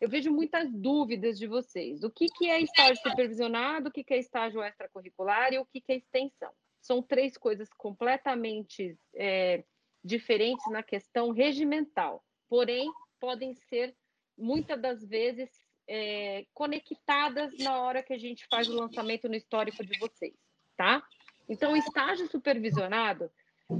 Eu 0.00 0.08
vejo 0.08 0.30
muitas 0.30 0.72
dúvidas 0.72 1.36
de 1.36 1.48
vocês. 1.48 2.04
O 2.04 2.10
que, 2.10 2.26
que 2.26 2.48
é 2.48 2.60
estágio 2.60 3.02
supervisionado, 3.02 3.88
o 3.88 3.92
que, 3.92 4.04
que 4.04 4.14
é 4.14 4.18
estágio 4.18 4.62
extracurricular 4.62 5.52
e 5.52 5.58
o 5.58 5.66
que, 5.66 5.80
que 5.80 5.92
é 5.92 5.96
extensão 5.96 6.52
são 6.84 7.02
três 7.02 7.36
coisas 7.38 7.70
completamente 7.72 8.98
é, 9.14 9.64
diferentes 10.04 10.70
na 10.70 10.82
questão 10.82 11.30
regimental, 11.30 12.22
porém 12.46 12.92
podem 13.18 13.54
ser 13.54 13.96
muitas 14.36 14.78
das 14.80 15.02
vezes 15.02 15.48
é, 15.88 16.44
conectadas 16.52 17.56
na 17.58 17.80
hora 17.80 18.02
que 18.02 18.12
a 18.12 18.18
gente 18.18 18.46
faz 18.50 18.68
o 18.68 18.74
lançamento 18.74 19.28
no 19.30 19.34
histórico 19.34 19.82
de 19.84 19.98
vocês, 19.98 20.34
tá? 20.76 21.02
Então, 21.48 21.72
o 21.72 21.76
estágio 21.76 22.28
supervisionado 22.28 23.30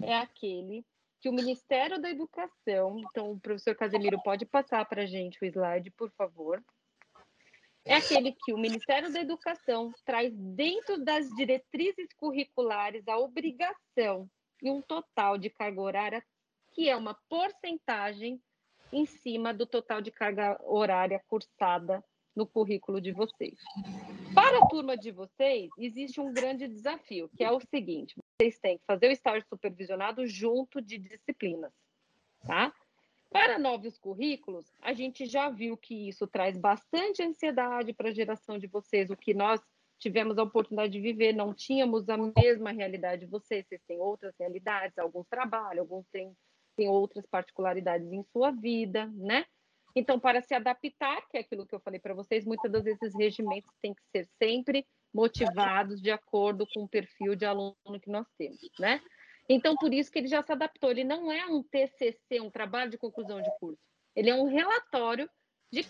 é 0.03 0.17
aquele 0.17 0.83
que 1.21 1.29
o 1.29 1.33
Ministério 1.33 2.01
da 2.01 2.11
Educação, 2.11 2.99
então 2.99 3.33
o 3.33 3.41
professor 3.41 3.75
Casemiro 3.75 4.19
pode 4.23 4.47
passar 4.47 4.85
para 4.87 5.03
a 5.03 5.07
gente 5.07 5.39
o 5.43 5.45
slide, 5.45 5.91
por 5.91 6.11
favor 6.13 6.63
é 7.85 7.95
aquele 7.95 8.33
que 8.33 8.53
o 8.53 8.59
Ministério 8.59 9.13
da 9.13 9.21
Educação 9.21 9.93
traz 10.05 10.33
dentro 10.35 11.05
das 11.05 11.29
diretrizes 11.31 12.09
curriculares 12.17 13.07
a 13.07 13.19
obrigação 13.19 14.29
e 14.63 14.71
um 14.71 14.81
total 14.81 15.37
de 15.37 15.51
carga 15.51 15.81
horária 15.81 16.25
que 16.73 16.89
é 16.89 16.97
uma 16.97 17.15
porcentagem 17.29 18.41
em 18.93 19.07
cima 19.07 19.53
do 19.53 19.67
total 19.67 20.01
de 20.01 20.11
carga 20.11 20.59
horária 20.63 21.23
cursada 21.29 22.03
no 22.35 22.47
currículo 22.47 23.01
de 23.01 23.13
vocês. 23.13 23.59
Para 24.35 24.59
a 24.59 24.67
turma 24.67 24.97
de 24.97 25.13
vocês, 25.13 25.71
existe 25.79 26.21
um 26.21 26.33
grande 26.33 26.67
desafio, 26.67 27.31
que 27.37 27.45
é 27.45 27.51
o 27.51 27.61
seguinte: 27.61 28.15
vocês 28.41 28.59
têm 28.59 28.79
que 28.79 28.85
fazer 28.87 29.09
o 29.09 29.13
estágio 29.13 29.47
supervisionado 29.49 30.27
junto 30.27 30.81
de 30.81 30.99
disciplinas, 30.99 31.73
tá? 32.47 32.73
Para 33.35 33.59
novos 33.59 33.99
currículos, 33.99 34.65
a 34.81 34.93
gente 34.93 35.27
já 35.27 35.51
viu 35.51 35.77
que 35.77 36.09
isso 36.09 36.25
traz 36.25 36.57
bastante 36.57 37.21
ansiedade 37.21 37.93
para 37.93 38.11
a 38.11 38.15
geração 38.15 38.61
de 38.61 38.69
vocês, 38.69 39.11
o 39.11 39.17
que 39.17 39.35
nós 39.35 39.61
tivemos 39.99 40.39
a 40.39 40.45
oportunidade 40.45 40.93
de 40.93 41.01
viver, 41.01 41.33
não 41.33 41.53
tínhamos 41.53 42.09
a 42.09 42.17
mesma 42.17 42.71
realidade 42.71 43.25
de 43.25 43.27
vocês, 43.27 43.67
vocês 43.67 43.83
têm 43.89 43.99
outras 43.99 44.33
realidades, 44.39 44.97
alguns 44.99 45.27
trabalham, 45.27 45.83
alguns 45.83 46.07
têm, 46.13 46.33
têm 46.77 46.89
outras 46.89 47.27
particularidades 47.27 48.07
em 48.13 48.23
sua 48.23 48.53
vida, 48.53 49.11
né? 49.17 49.45
Então, 49.97 50.21
para 50.21 50.41
se 50.41 50.55
adaptar, 50.55 51.27
que 51.29 51.37
é 51.37 51.41
aquilo 51.41 51.67
que 51.67 51.75
eu 51.75 51.81
falei 51.81 51.99
para 51.99 52.15
vocês, 52.15 52.45
muitas 52.45 52.71
das 52.71 52.85
vezes 52.85 53.03
esses 53.03 53.19
regimentos 53.19 53.73
têm 53.83 53.93
que 53.93 54.03
ser 54.13 54.29
sempre 54.41 54.87
motivados 55.13 56.01
de 56.01 56.13
acordo 56.13 56.69
com 56.73 56.85
o 56.85 56.89
perfil 56.89 57.35
de 57.35 57.45
aluno 57.45 57.75
que 58.01 58.11
nós 58.11 58.29
temos, 58.39 58.61
né? 58.79 59.01
Então, 59.49 59.77
por 59.77 59.93
isso 59.93 60.11
que 60.11 60.19
ele 60.19 60.29
já 60.29 60.43
se 60.43 60.53
adaptou. 60.53 60.91
Ele 60.91 61.05
não 61.05 61.31
é 61.31 61.47
um 61.47 61.63
TCC, 61.63 62.41
um 62.41 62.51
trabalho 62.51 62.91
de 62.91 62.99
conclusão 62.99 63.43
de 63.43 63.51
curso. 63.59 63.81
Ele 64.17 64.31
é 64.31 64.35
um 64.35 64.47
relatório 64.47 65.29
de 65.71 65.85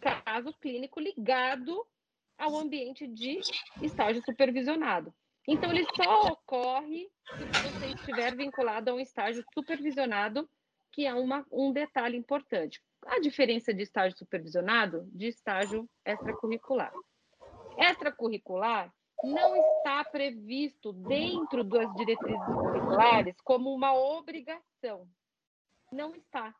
caso 0.00 0.52
clínico 0.60 1.00
ligado 1.00 1.84
ao 2.38 2.56
ambiente 2.56 3.06
de 3.06 3.40
estágio 3.82 4.22
supervisionado. 4.24 5.14
Então, 5.46 5.70
ele 5.70 5.86
só 5.94 6.28
ocorre 6.28 7.08
se 7.36 7.44
você 7.44 7.86
estiver 7.94 8.34
vinculado 8.36 8.90
a 8.90 8.94
um 8.94 9.00
estágio 9.00 9.44
supervisionado, 9.52 10.48
que 10.92 11.06
é 11.06 11.14
uma, 11.14 11.44
um 11.50 11.72
detalhe 11.72 12.16
importante. 12.16 12.80
A 13.06 13.20
diferença 13.20 13.74
de 13.74 13.82
estágio 13.82 14.16
supervisionado 14.16 15.06
de 15.12 15.26
estágio 15.26 15.88
extracurricular. 16.04 16.92
Extracurricular 17.76 18.92
não 19.22 19.56
está 19.56 20.04
previsto 20.04 20.92
dentro 20.92 21.62
das 21.64 21.92
diretrizes 21.94 22.44
curriculares 22.44 23.36
como 23.42 23.72
uma 23.72 23.94
obrigação. 23.94 25.08
Não 25.92 26.14
está. 26.14 26.54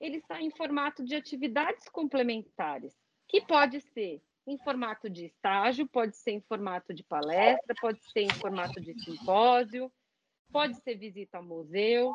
Ele 0.00 0.18
está 0.18 0.40
em 0.40 0.50
formato 0.50 1.04
de 1.04 1.16
atividades 1.16 1.88
complementares, 1.88 2.94
que 3.26 3.40
pode 3.40 3.80
ser 3.80 4.22
em 4.46 4.56
formato 4.58 5.10
de 5.10 5.26
estágio, 5.26 5.86
pode 5.88 6.16
ser 6.16 6.32
em 6.32 6.40
formato 6.40 6.94
de 6.94 7.02
palestra, 7.02 7.74
pode 7.80 8.02
ser 8.12 8.20
em 8.20 8.30
formato 8.30 8.80
de 8.80 8.94
simpósio, 9.02 9.92
pode 10.50 10.76
ser 10.82 10.94
visita 10.96 11.36
ao 11.36 11.44
museu, 11.44 12.14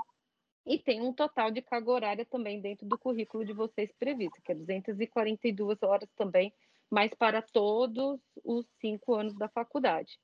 e 0.66 0.80
tem 0.80 1.02
um 1.02 1.14
total 1.14 1.52
de 1.52 1.62
carga 1.62 1.92
horária 1.92 2.26
também 2.26 2.62
dentro 2.62 2.88
do 2.88 2.98
currículo 2.98 3.46
de 3.46 3.54
vocês 3.54 3.92
previsto, 4.00 4.42
que 4.42 4.52
é 4.52 4.56
242 4.56 5.84
horas 5.84 6.10
também, 6.16 6.54
mas 6.92 7.14
para 7.14 7.42
todos 7.42 8.20
os 8.44 8.66
cinco 8.80 9.16
anos 9.16 9.36
da 9.36 9.48
faculdade. 9.50 10.20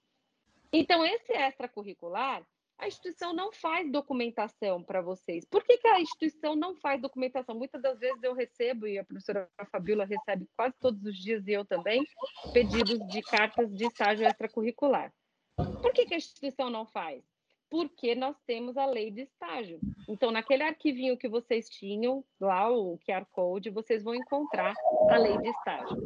Então, 0.71 1.05
esse 1.05 1.33
extracurricular, 1.33 2.45
a 2.79 2.87
instituição 2.87 3.33
não 3.33 3.51
faz 3.51 3.91
documentação 3.91 4.81
para 4.81 5.01
vocês. 5.01 5.43
Por 5.45 5.63
que, 5.63 5.77
que 5.77 5.87
a 5.87 5.99
instituição 5.99 6.55
não 6.55 6.75
faz 6.75 7.01
documentação? 7.01 7.53
Muitas 7.53 7.81
das 7.81 7.99
vezes 7.99 8.23
eu 8.23 8.33
recebo, 8.33 8.87
e 8.87 8.97
a 8.97 9.03
professora 9.03 9.49
Fabiola 9.69 10.05
recebe 10.05 10.47
quase 10.55 10.75
todos 10.79 11.03
os 11.03 11.17
dias, 11.17 11.45
e 11.45 11.51
eu 11.51 11.65
também, 11.65 12.05
pedidos 12.53 12.99
de 13.07 13.21
cartas 13.21 13.73
de 13.73 13.85
estágio 13.85 14.25
extracurricular. 14.25 15.11
Por 15.55 15.91
que, 15.91 16.05
que 16.05 16.13
a 16.13 16.17
instituição 16.17 16.69
não 16.69 16.85
faz? 16.85 17.21
Porque 17.69 18.15
nós 18.15 18.35
temos 18.47 18.77
a 18.77 18.85
lei 18.85 19.11
de 19.11 19.21
estágio. 19.21 19.79
Então, 20.07 20.31
naquele 20.31 20.63
arquivinho 20.63 21.17
que 21.17 21.29
vocês 21.29 21.69
tinham, 21.69 22.25
lá 22.39 22.69
o 22.71 22.97
QR 22.99 23.25
Code, 23.31 23.69
vocês 23.69 24.03
vão 24.03 24.15
encontrar 24.15 24.73
a 25.09 25.17
lei 25.17 25.37
de 25.37 25.49
estágio. 25.49 25.97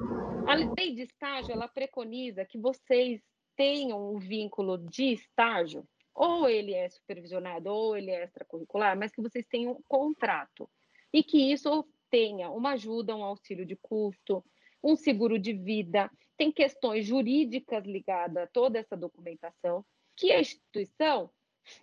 A 0.46 0.56
lei 0.56 0.94
de 0.94 1.04
estágio, 1.04 1.54
ela 1.54 1.68
preconiza 1.68 2.44
que 2.46 2.58
vocês 2.58 3.22
tenham 3.56 4.14
um 4.14 4.20
vínculo 4.20 4.78
de 4.78 5.14
estágio 5.14 5.88
ou 6.14 6.48
ele 6.48 6.74
é 6.74 6.90
supervisionado 6.90 7.70
ou 7.70 7.98
ele 7.98 8.12
é 8.12 8.24
extracurricular, 8.24 8.98
mas 8.98 9.12
que 9.12 9.22
vocês 9.22 9.46
tenham 9.48 9.74
um 9.74 9.82
contrato 9.88 10.70
e 11.12 11.24
que 11.24 11.52
isso 11.52 11.86
tenha 12.10 12.50
uma 12.50 12.72
ajuda, 12.72 13.16
um 13.16 13.24
auxílio 13.24 13.66
de 13.66 13.76
custo, 13.76 14.44
um 14.84 14.96
seguro 14.96 15.40
de 15.40 15.54
vida, 15.54 16.12
tem 16.38 16.52
questões 16.52 17.06
jurídicas 17.06 17.86
ligadas 17.86 18.44
a 18.44 18.48
toda 18.48 18.78
essa 18.78 18.98
documentação 18.98 19.86
que 20.16 20.32
a 20.32 20.40
instituição 20.40 21.32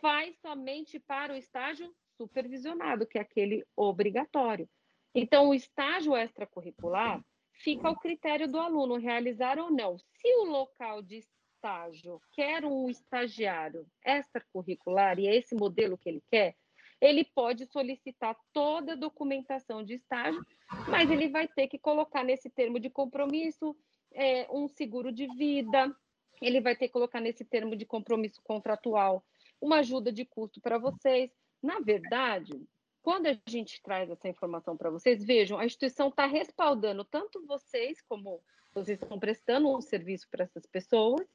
faz 0.01 0.37
somente 0.41 0.99
para 0.99 1.33
o 1.33 1.37
estágio 1.37 1.95
supervisionado, 2.17 3.07
que 3.07 3.19
é 3.19 3.23
aquele 3.23 3.67
obrigatório. 3.77 4.69
Então, 5.15 5.49
o 5.49 5.55
estágio 5.55 6.17
extracurricular 6.17 7.25
fica 7.53 7.89
ao 7.89 7.99
critério 7.99 8.47
do 8.47 8.59
aluno 8.59 8.97
realizar 8.97 9.59
ou 9.59 9.71
não. 9.71 9.99
Se 9.99 10.35
o 10.37 10.45
local 10.45 11.03
de 11.03 11.17
estágio 11.17 12.21
quer 12.33 12.65
um 12.65 12.89
estagiário 12.89 13.87
extracurricular 14.05 15.19
e 15.19 15.27
é 15.27 15.37
esse 15.37 15.55
modelo 15.55 15.99
que 15.99 16.09
ele 16.09 16.23
quer, 16.31 16.55
ele 17.01 17.25
pode 17.25 17.67
solicitar 17.67 18.37
toda 18.53 18.93
a 18.93 18.97
documentação 18.97 19.83
de 19.83 19.95
estágio, 19.95 20.45
mas 20.89 21.11
ele 21.11 21.29
vai 21.29 21.49
ter 21.49 21.67
que 21.67 21.79
colocar 21.79 22.23
nesse 22.23 22.51
termo 22.51 22.79
de 22.79 22.91
compromisso 22.91 23.75
é, 24.13 24.47
um 24.51 24.69
seguro 24.69 25.11
de 25.11 25.27
vida, 25.35 25.95
ele 26.43 26.61
vai 26.61 26.77
ter 26.77 26.89
que 26.89 26.93
colocar 26.93 27.21
nesse 27.21 27.45
termo 27.45 27.75
de 27.75 27.87
compromisso 27.87 28.41
contratual 28.43 29.25
uma 29.61 29.79
ajuda 29.79 30.13
de 30.13 30.25
custo 30.25 30.61
para 30.61 30.79
vocês. 30.79 31.31
Na 31.63 31.81
verdade, 31.81 32.67
quando 33.03 33.27
a 33.27 33.39
gente 33.47 33.83
traz 33.83 34.11
essa 34.11 34.29
informação 34.29 34.77
para 34.77 34.91
vocês, 34.91 35.25
vejam, 35.25 35.59
a 35.59 35.65
instituição 35.65 36.09
está 36.09 36.27
respaldando 36.27 37.05
tanto 37.05 37.47
vocês, 37.47 38.01
como 38.03 38.43
vocês 38.73 39.01
estão 39.01 39.19
prestando 39.19 39.69
um 39.69 39.81
serviço 39.81 40.29
para 40.31 40.45
essas 40.45 40.67
pessoas, 40.67 41.27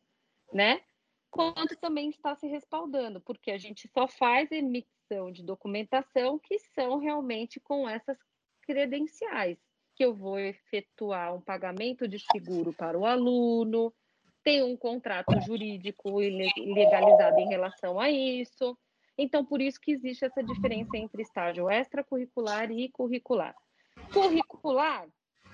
né? 0.53 0.81
Quanto 1.29 1.75
também 1.77 2.09
está 2.09 2.35
se 2.35 2.47
respaldando, 2.47 3.19
porque 3.19 3.51
a 3.51 3.57
gente 3.57 3.89
só 3.89 4.07
faz 4.07 4.51
emissão 4.51 5.31
de 5.31 5.43
documentação 5.43 6.39
que 6.39 6.57
são 6.59 6.97
realmente 6.97 7.59
com 7.59 7.89
essas 7.89 8.17
credenciais, 8.61 9.57
que 9.95 10.05
eu 10.05 10.13
vou 10.13 10.39
efetuar 10.39 11.35
um 11.35 11.41
pagamento 11.41 12.07
de 12.07 12.19
seguro 12.19 12.73
para 12.73 12.97
o 12.97 13.05
aluno, 13.05 13.93
tem 14.45 14.63
um 14.63 14.77
contrato 14.77 15.37
jurídico 15.41 16.19
legalizado 16.19 17.39
em 17.39 17.49
relação 17.49 17.99
a 17.99 18.11
isso. 18.11 18.77
Então, 19.17 19.43
por 19.43 19.59
isso 19.59 19.81
que 19.81 19.91
existe 19.91 20.23
essa 20.23 20.43
diferença 20.43 20.95
entre 20.95 21.23
estágio 21.23 21.69
extracurricular 21.69 22.71
e 22.71 22.87
curricular. 22.89 23.55
Curricular 24.13 25.07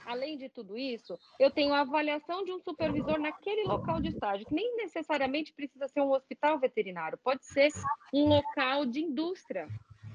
além 0.06 0.36
de 0.36 0.50
tudo 0.50 0.78
isso, 0.78 1.18
eu 1.40 1.50
tenho 1.52 1.74
a 1.74 1.82
avaliação 1.82 2.44
de 2.44 2.52
um 2.52 2.60
supervisor 2.60 3.20
naquele 3.20 3.64
local 3.64 4.02
de 4.02 4.10
estágio, 4.10 4.46
que 4.46 4.54
nem 4.54 4.76
necessariamente 4.76 5.54
precisa 5.54 5.88
ser 5.88 6.02
um 6.02 6.12
hospital 6.12 6.60
veterinário, 6.60 7.20
pode 7.24 7.46
ser 7.46 7.70
um 8.12 8.26
local 8.26 8.86
de 8.86 9.00
indústria, 9.00 9.68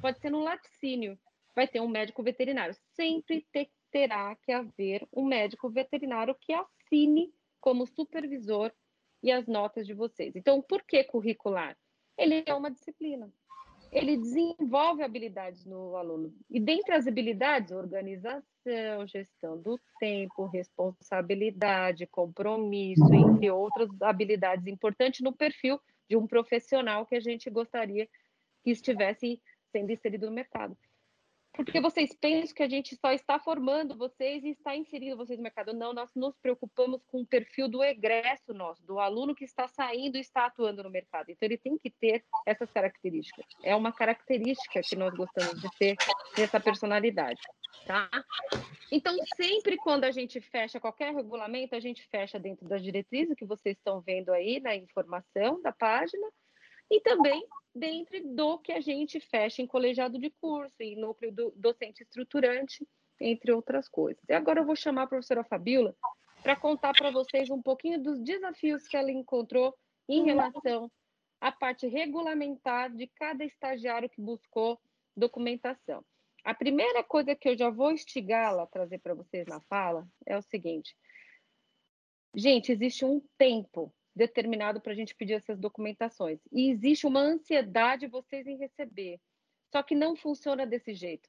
pode 0.03 0.19
ser 0.19 0.29
no 0.29 0.43
laticínio, 0.43 1.17
vai 1.55 1.69
ter 1.69 1.81
um 1.81 1.89
médico 1.89 2.23
veterinário. 2.23 2.77
Sempre 2.95 3.47
ter, 3.53 3.71
terá 3.91 4.35
que 4.35 4.53
haver 4.53 5.07
um 5.13 5.25
médico 5.25 5.71
veterinário 5.71 6.37
que 6.41 6.53
assine 6.53 7.33
como 7.67 7.85
supervisor 7.85 8.73
e 9.21 9.33
as 9.33 9.45
notas 9.49 9.89
de 9.89 9.93
vocês. 9.93 10.37
Então, 10.37 10.63
por 10.63 10.85
que 10.85 11.03
curricular? 11.03 11.77
Ele 12.17 12.45
é 12.47 12.55
uma 12.55 12.71
disciplina 12.71 13.29
ele 13.93 14.17
desenvolve 14.17 15.03
habilidades 15.03 15.65
no 15.65 15.97
aluno. 15.97 16.35
E 16.51 16.61
dentre 16.61 16.93
as 16.93 17.07
habilidades, 17.07 17.71
organização, 17.71 19.07
gestão 19.07 19.57
do 19.59 19.81
tempo, 19.99 20.45
responsabilidade, 20.47 22.07
compromisso, 22.07 23.15
entre 23.15 23.51
outras 23.51 23.89
habilidades 24.03 24.67
importantes 24.67 25.21
no 25.21 25.33
perfil 25.33 25.81
de 26.11 26.17
um 26.17 26.27
profissional 26.27 27.07
que 27.07 27.15
a 27.15 27.21
gente 27.21 27.49
gostaria 27.49 28.09
que 28.63 28.71
estivesse 28.71 29.41
sendo 29.71 29.93
inserido 29.93 30.27
no 30.27 30.33
mercado 30.33 30.77
porque 31.57 31.81
vocês 31.81 32.15
pensam 32.15 32.55
que 32.55 32.63
a 32.63 32.69
gente 32.69 32.95
só 32.97 33.11
está 33.13 33.39
formando 33.39 33.97
vocês 33.97 34.45
e 34.45 34.51
está 34.51 34.77
inserindo 34.77 35.17
vocês 35.17 35.39
no 35.39 35.43
mercado. 35.43 35.73
Não, 35.73 35.95
nós 35.95 36.11
nos 36.15 36.37
preocupamos 36.39 37.01
com 37.07 37.23
o 37.23 37.27
perfil 37.27 37.69
do 37.69 37.83
egresso 37.83 38.53
nosso, 38.53 38.85
do 38.85 39.01
aluno 39.01 39.35
que 39.35 39.45
está 39.45 39.67
saindo 39.67 40.17
e 40.17 40.21
está 40.21 40.47
atuando 40.47 40.83
no 40.83 40.91
mercado. 40.91 41.31
Então, 41.31 41.47
ele 41.47 41.57
tem 41.57 41.79
que 41.79 41.91
ter 41.91 42.25
essas 42.47 42.71
características. 42.71 43.45
É 43.63 43.75
uma 43.75 43.93
característica 43.93 44.81
que 44.83 44.97
nós 44.97 45.15
gostamos 45.15 45.61
de 45.61 45.69
ter 45.79 45.97
nessa 46.37 46.61
personalidade, 46.61 47.41
tá? 47.87 48.09
Então, 48.93 49.17
sempre 49.35 49.77
quando 49.79 50.05
a 50.05 50.11
gente 50.11 50.41
fecha 50.41 50.79
qualquer 50.79 51.15
regulamento, 51.15 51.75
a 51.75 51.81
gente 51.81 52.07
fecha 52.09 52.39
dentro 52.39 52.69
das 52.69 52.83
diretrizes 52.83 53.35
que 53.35 53.45
vocês 53.45 53.77
estão 53.77 54.01
vendo 54.01 54.33
aí 54.33 54.61
na 54.61 54.77
informação 54.77 55.61
da 55.63 55.73
página, 55.73 56.27
e 56.91 57.01
também 57.01 57.47
dentro 57.75 58.23
do 58.35 58.59
que 58.59 58.73
a 58.73 58.81
gente 58.81 59.21
fecha 59.21 59.61
em 59.61 59.67
colegiado 59.67 60.19
de 60.19 60.31
curso 60.31 60.83
e 60.83 60.97
núcleo 60.97 61.33
do 61.33 61.53
docente 61.57 62.03
estruturante, 62.03 62.87
entre 63.21 63.53
outras 63.53 63.89
coisas. 63.89 64.23
E 64.29 64.33
agora 64.33 64.61
eu 64.61 64.65
vou 64.65 64.77
chamar 64.77 65.03
a 65.03 65.07
professora 65.07 65.45
Fabiola 65.45 65.95
para 66.43 66.57
contar 66.57 66.93
para 66.93 67.11
vocês 67.11 67.51
um 67.51 67.61
pouquinho 67.61 68.03
dos 68.03 68.23
desafios 68.23 68.87
que 68.87 68.97
ela 68.97 69.11
encontrou 69.11 69.75
em 70.09 70.25
relação 70.25 70.91
à 71.41 71.51
parte 71.51 71.87
regulamentar 71.87 72.95
de 72.95 73.07
cada 73.09 73.45
estagiário 73.45 74.09
que 74.09 74.21
buscou 74.21 74.81
documentação. 75.17 76.05
A 76.45 76.55
primeira 76.55 77.03
coisa 77.03 77.35
que 77.35 77.49
eu 77.49 77.59
já 77.59 77.71
vou 77.71 77.91
instigá-la 77.91 78.67
trazer 78.67 78.99
para 78.99 79.15
vocês 79.15 79.47
na 79.47 79.61
fala 79.63 80.07
é 80.25 80.37
o 80.39 80.43
seguinte: 80.43 80.97
gente, 82.35 82.71
existe 82.71 83.05
um 83.05 83.21
tempo 83.37 83.93
determinado 84.17 84.81
para 84.81 84.93
a 84.93 84.97
gente 84.97 85.15
pedir 85.15 85.35
essas 85.35 85.59
documentações 85.59 86.41
e 86.51 86.71
existe 86.71 87.07
uma 87.07 87.21
ansiedade 87.21 88.07
vocês 88.07 88.47
em 88.47 88.57
receber. 88.57 89.21
Só 89.71 89.83
que 89.83 89.95
não 89.95 90.17
funciona 90.17 90.67
desse 90.67 90.95
jeito. 90.95 91.29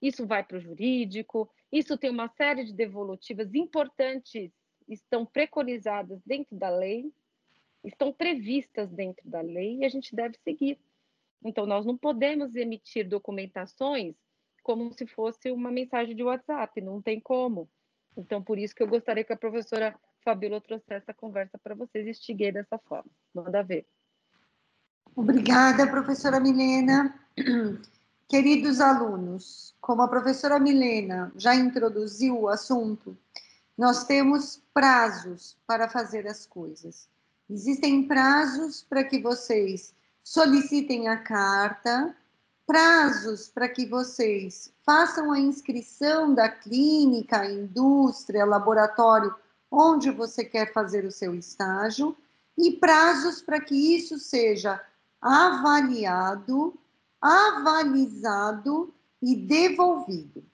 Isso 0.00 0.26
vai 0.26 0.42
para 0.42 0.56
o 0.56 0.60
jurídico, 0.60 1.48
isso 1.70 1.98
tem 1.98 2.10
uma 2.10 2.28
série 2.28 2.64
de 2.64 2.72
devolutivas 2.72 3.54
importantes, 3.54 4.50
estão 4.88 5.26
preconizadas 5.26 6.20
dentro 6.24 6.56
da 6.56 6.70
lei, 6.70 7.12
estão 7.84 8.12
previstas 8.12 8.90
dentro 8.90 9.28
da 9.28 9.40
lei 9.40 9.78
e 9.78 9.84
a 9.84 9.88
gente 9.88 10.16
deve 10.16 10.36
seguir. 10.38 10.80
Então, 11.44 11.66
nós 11.66 11.84
não 11.84 11.98
podemos 11.98 12.56
emitir 12.56 13.06
documentações 13.06 14.14
como 14.62 14.92
se 14.92 15.06
fosse 15.06 15.50
uma 15.50 15.70
mensagem 15.70 16.14
de 16.14 16.22
WhatsApp, 16.22 16.80
não 16.80 17.02
tem 17.02 17.20
como. 17.20 17.68
Então, 18.16 18.42
por 18.42 18.58
isso 18.58 18.74
que 18.74 18.82
eu 18.82 18.88
gostaria 18.88 19.24
que 19.24 19.32
a 19.32 19.36
professora 19.36 19.98
Fabíola 20.24 20.60
trouxesse 20.60 21.02
essa 21.02 21.14
conversa 21.14 21.58
para 21.58 21.74
vocês 21.74 22.06
e 22.06 22.10
estiguei 22.10 22.52
dessa 22.52 22.78
forma. 22.78 23.10
Manda 23.34 23.62
ver. 23.62 23.86
Obrigada, 25.14 25.86
professora 25.86 26.40
Milena. 26.40 27.14
Queridos 28.28 28.80
alunos, 28.80 29.74
como 29.80 30.02
a 30.02 30.08
professora 30.08 30.58
Milena 30.58 31.30
já 31.36 31.54
introduziu 31.54 32.40
o 32.40 32.48
assunto, 32.48 33.16
nós 33.76 34.04
temos 34.04 34.62
prazos 34.72 35.58
para 35.66 35.88
fazer 35.88 36.26
as 36.26 36.46
coisas. 36.46 37.08
Existem 37.50 38.06
prazos 38.08 38.82
para 38.82 39.04
que 39.04 39.20
vocês 39.20 39.94
solicitem 40.24 41.08
a 41.08 41.18
carta, 41.18 42.16
prazos 42.66 43.48
para 43.48 43.68
que 43.68 43.84
vocês 43.84 44.72
façam 44.82 45.30
a 45.30 45.38
inscrição 45.38 46.34
da 46.34 46.48
clínica, 46.48 47.44
indústria, 47.44 48.46
laboratório, 48.46 49.34
onde 49.72 50.10
você 50.10 50.44
quer 50.44 50.70
fazer 50.74 51.06
o 51.06 51.10
seu 51.10 51.34
estágio, 51.34 52.14
e 52.58 52.72
prazos 52.72 53.40
para 53.40 53.58
que 53.58 53.74
isso 53.74 54.18
seja 54.18 54.78
avaliado, 55.18 56.78
avalizado 57.18 58.92
e 59.22 59.34
devolvido. 59.34 60.44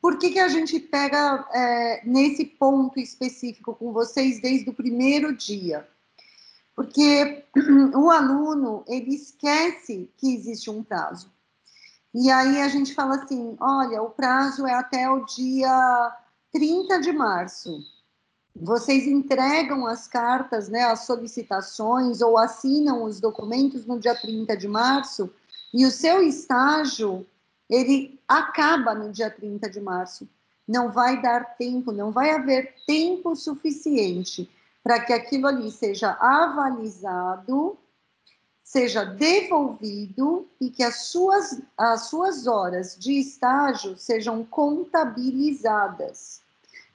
Por 0.00 0.18
que, 0.18 0.30
que 0.30 0.38
a 0.38 0.48
gente 0.48 0.78
pega 0.78 1.48
é, 1.52 2.02
nesse 2.04 2.44
ponto 2.44 3.00
específico 3.00 3.74
com 3.74 3.92
vocês 3.92 4.40
desde 4.42 4.68
o 4.68 4.74
primeiro 4.74 5.34
dia? 5.34 5.88
Porque 6.74 7.44
o 7.96 8.10
aluno, 8.10 8.84
ele 8.86 9.14
esquece 9.14 10.10
que 10.18 10.34
existe 10.34 10.68
um 10.68 10.82
prazo. 10.82 11.32
E 12.14 12.30
aí 12.30 12.60
a 12.60 12.68
gente 12.68 12.94
fala 12.94 13.16
assim, 13.16 13.56
olha, 13.58 14.02
o 14.02 14.10
prazo 14.10 14.66
é 14.66 14.74
até 14.74 15.08
o 15.08 15.24
dia 15.24 16.16
30 16.52 17.00
de 17.00 17.12
março 17.12 17.91
vocês 18.54 19.06
entregam 19.06 19.86
as 19.86 20.06
cartas, 20.06 20.68
né, 20.68 20.84
as 20.84 21.06
solicitações 21.06 22.20
ou 22.20 22.36
assinam 22.36 23.04
os 23.04 23.18
documentos 23.18 23.86
no 23.86 23.98
dia 23.98 24.14
30 24.14 24.56
de 24.56 24.68
março 24.68 25.30
e 25.72 25.86
o 25.86 25.90
seu 25.90 26.22
estágio 26.22 27.26
ele 27.68 28.20
acaba 28.28 28.94
no 28.94 29.10
dia 29.10 29.30
30 29.30 29.70
de 29.70 29.80
março. 29.80 30.28
Não 30.68 30.92
vai 30.92 31.22
dar 31.22 31.56
tempo, 31.56 31.90
não 31.90 32.12
vai 32.12 32.30
haver 32.30 32.74
tempo 32.86 33.34
suficiente 33.34 34.50
para 34.82 35.00
que 35.00 35.12
aquilo 35.12 35.46
ali 35.46 35.70
seja 35.70 36.10
avalizado, 36.20 37.78
seja 38.62 39.04
devolvido 39.04 40.46
e 40.60 40.70
que 40.70 40.82
as 40.82 41.06
suas, 41.06 41.60
as 41.76 42.08
suas 42.08 42.46
horas 42.46 42.96
de 42.98 43.18
estágio 43.18 43.96
sejam 43.96 44.44
contabilizadas. 44.44 46.42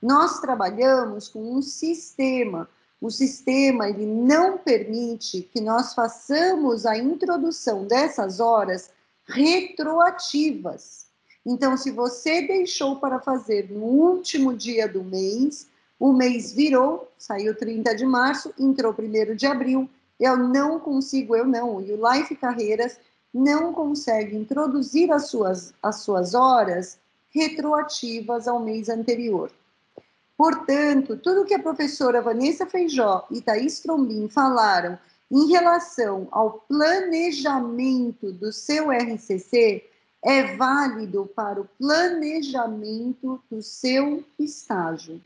Nós 0.02 0.40
trabalhamos 0.40 1.28
com 1.28 1.40
um 1.40 1.62
sistema. 1.62 2.70
O 3.00 3.10
sistema 3.10 3.90
ele 3.90 4.06
não 4.06 4.58
permite 4.58 5.42
que 5.42 5.62
nós 5.62 5.94
façamos 5.94 6.86
a 6.86 6.98
introdução 6.98 7.86
dessas 7.86 8.40
horas 8.40 8.90
retroativas. 9.26 11.08
Então, 11.46 11.78
se 11.78 11.92
você 11.92 12.42
deixou 12.42 12.98
para 12.98 13.20
fazer 13.20 13.72
no 13.72 13.84
último 13.84 14.54
dia 14.54 14.88
do 14.88 15.04
mês, 15.04 15.68
o 16.00 16.12
mês 16.12 16.52
virou, 16.54 17.12
saiu 17.18 17.56
30 17.56 17.96
de 17.96 18.06
março, 18.06 18.54
entrou 18.60 18.94
1 18.94 19.36
de 19.36 19.46
abril, 19.46 19.90
eu 20.20 20.36
não 20.36 20.80
consigo, 20.80 21.36
eu 21.36 21.46
não, 21.46 21.82
e 21.82 21.92
o 21.92 22.12
Life 22.12 22.36
Carreiras 22.36 23.00
não 23.34 23.72
consegue 23.74 24.36
introduzir 24.36 25.12
as 25.12 25.28
suas, 25.28 25.74
as 25.82 25.98
suas 26.02 26.34
horas 26.34 27.00
retroativas 27.30 28.48
ao 28.48 28.60
mês 28.60 28.90
anterior. 28.90 29.52
Portanto, 30.38 31.18
tudo 31.18 31.46
que 31.46 31.56
a 31.56 31.60
professora 31.60 32.22
Vanessa 32.22 32.68
Feijó 32.68 33.26
e 33.32 33.42
Thaís 33.42 33.80
Trombin 33.80 34.30
falaram 34.30 34.98
em 35.32 35.48
relação 35.48 36.28
ao 36.32 36.60
planejamento 36.68 38.32
do 38.32 38.54
seu 38.54 38.92
RCC 38.92 39.84
é 40.24 40.56
válido 40.56 41.26
para 41.36 41.60
o 41.60 41.68
planejamento 41.80 43.42
do 43.50 43.64
seu 43.64 44.24
estágio. 44.38 45.20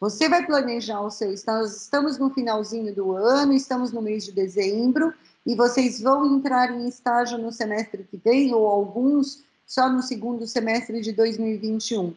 Você 0.00 0.28
vai 0.28 0.44
planejar 0.44 1.00
o 1.02 1.10
seu 1.10 1.32
estágio, 1.32 1.66
estamos 1.66 2.18
no 2.18 2.30
finalzinho 2.30 2.94
do 2.94 3.12
ano, 3.12 3.52
estamos 3.52 3.92
no 3.92 4.02
mês 4.02 4.24
de 4.24 4.32
dezembro, 4.32 5.12
e 5.46 5.54
vocês 5.54 6.00
vão 6.00 6.24
entrar 6.36 6.70
em 6.70 6.88
estágio 6.88 7.38
no 7.38 7.52
semestre 7.52 8.04
que 8.10 8.16
vem, 8.16 8.54
ou 8.54 8.66
alguns 8.66 9.44
só 9.66 9.88
no 9.88 10.02
segundo 10.02 10.46
semestre 10.46 11.00
de 11.00 11.12
2021 11.12 12.14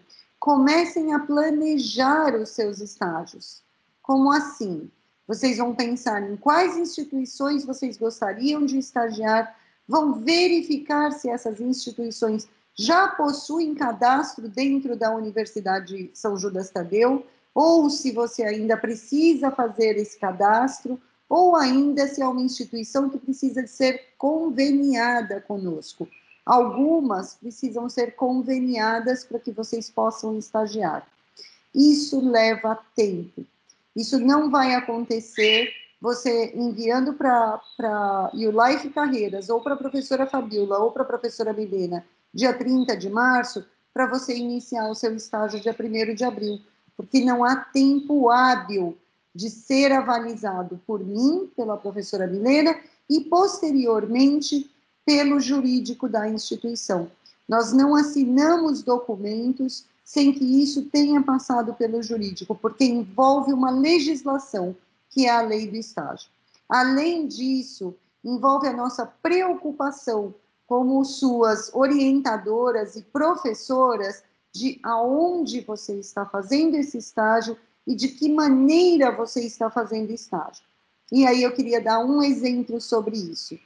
comecem 0.47 1.13
a 1.13 1.19
planejar 1.19 2.33
os 2.33 2.51
seus 2.51 2.79
estágios. 2.79 3.61
Como 4.01 4.31
assim? 4.31 4.89
Vocês 5.27 5.57
vão 5.57 5.75
pensar 5.75 6.23
em 6.23 6.37
quais 6.37 6.77
instituições 6.77 7.65
vocês 7.65 7.97
gostariam 7.97 8.65
de 8.65 8.77
estagiar, 8.77 9.53
vão 9.85 10.13
verificar 10.13 11.11
se 11.11 11.29
essas 11.29 11.59
instituições 11.59 12.47
já 12.73 13.09
possuem 13.09 13.75
cadastro 13.75 14.47
dentro 14.47 14.95
da 14.95 15.13
Universidade 15.13 16.09
São 16.13 16.37
Judas 16.37 16.69
Tadeu, 16.69 17.27
ou 17.53 17.89
se 17.89 18.13
você 18.13 18.43
ainda 18.43 18.77
precisa 18.77 19.51
fazer 19.51 19.97
esse 19.97 20.17
cadastro, 20.17 20.97
ou 21.27 21.57
ainda 21.57 22.07
se 22.07 22.21
é 22.21 22.25
uma 22.25 22.39
instituição 22.39 23.09
que 23.09 23.17
precisa 23.17 23.67
ser 23.67 24.13
conveniada 24.17 25.41
conosco. 25.41 26.07
Algumas 26.47 27.35
precisam 27.35 27.89
ser 27.89 28.15
conveniadas 28.15 29.25
para 29.25 29.37
que 29.37 29.51
vocês 29.51 29.89
possam 29.89 30.37
estagiar. 30.37 31.05
Isso 31.75 32.21
leva 32.21 32.79
tempo. 32.95 33.45
Isso 33.93 34.17
não 34.17 34.49
vai 34.49 34.73
acontecer 34.73 35.73
você 35.99 36.53
enviando 36.55 37.13
para 37.15 38.31
o 38.33 38.65
Life 38.65 38.89
Carreiras, 38.91 39.49
ou 39.49 39.59
para 39.59 39.73
a 39.73 39.77
professora 39.77 40.25
Fabiola, 40.25 40.77
ou 40.77 40.89
para 40.89 41.03
a 41.03 41.05
professora 41.05 41.51
Milena, 41.51 42.05
dia 42.33 42.53
30 42.53 42.95
de 42.95 43.09
março, 43.09 43.65
para 43.93 44.05
você 44.05 44.33
iniciar 44.33 44.89
o 44.89 44.95
seu 44.95 45.13
estágio 45.15 45.59
dia 45.59 45.75
1 45.77 46.15
de 46.15 46.23
abril, 46.23 46.61
porque 46.95 47.25
não 47.25 47.43
há 47.43 47.57
tempo 47.57 48.29
hábil 48.29 48.97
de 49.35 49.49
ser 49.49 49.91
avalizado 49.91 50.79
por 50.87 51.03
mim, 51.03 51.51
pela 51.57 51.75
professora 51.75 52.25
Milena, 52.25 52.79
e 53.09 53.21
posteriormente 53.21 54.71
pelo 55.07 55.39
jurídico 55.39 56.09
da 56.09 56.27
instituição. 56.27 57.09
Nós 57.47 57.71
não 57.71 57.95
assinamos 57.95 58.83
documentos 58.83 59.85
sem 60.03 60.33
que 60.33 60.43
isso 60.43 60.87
tenha 60.87 61.23
passado 61.23 61.73
pelo 61.73 62.03
jurídico, 62.03 62.53
porque 62.53 62.83
envolve 62.83 63.53
uma 63.53 63.71
legislação, 63.71 64.75
que 65.09 65.25
é 65.25 65.29
a 65.29 65.39
lei 65.39 65.65
do 65.65 65.77
estágio. 65.77 66.29
Além 66.67 67.25
disso, 67.25 67.95
envolve 68.21 68.67
a 68.67 68.73
nossa 68.73 69.05
preocupação 69.05 70.35
como 70.67 71.05
suas 71.05 71.73
orientadoras 71.73 72.97
e 72.97 73.01
professoras 73.01 74.21
de 74.53 74.77
aonde 74.83 75.61
você 75.61 75.97
está 75.97 76.25
fazendo 76.25 76.75
esse 76.75 76.97
estágio 76.97 77.57
e 77.87 77.95
de 77.95 78.09
que 78.09 78.27
maneira 78.27 79.09
você 79.09 79.39
está 79.39 79.69
fazendo 79.69 80.11
estágio. 80.11 80.65
E 81.09 81.25
aí 81.25 81.43
eu 81.43 81.53
queria 81.53 81.79
dar 81.79 81.99
um 81.99 82.21
exemplo 82.21 82.81
sobre 82.81 83.15
isso 83.15 83.57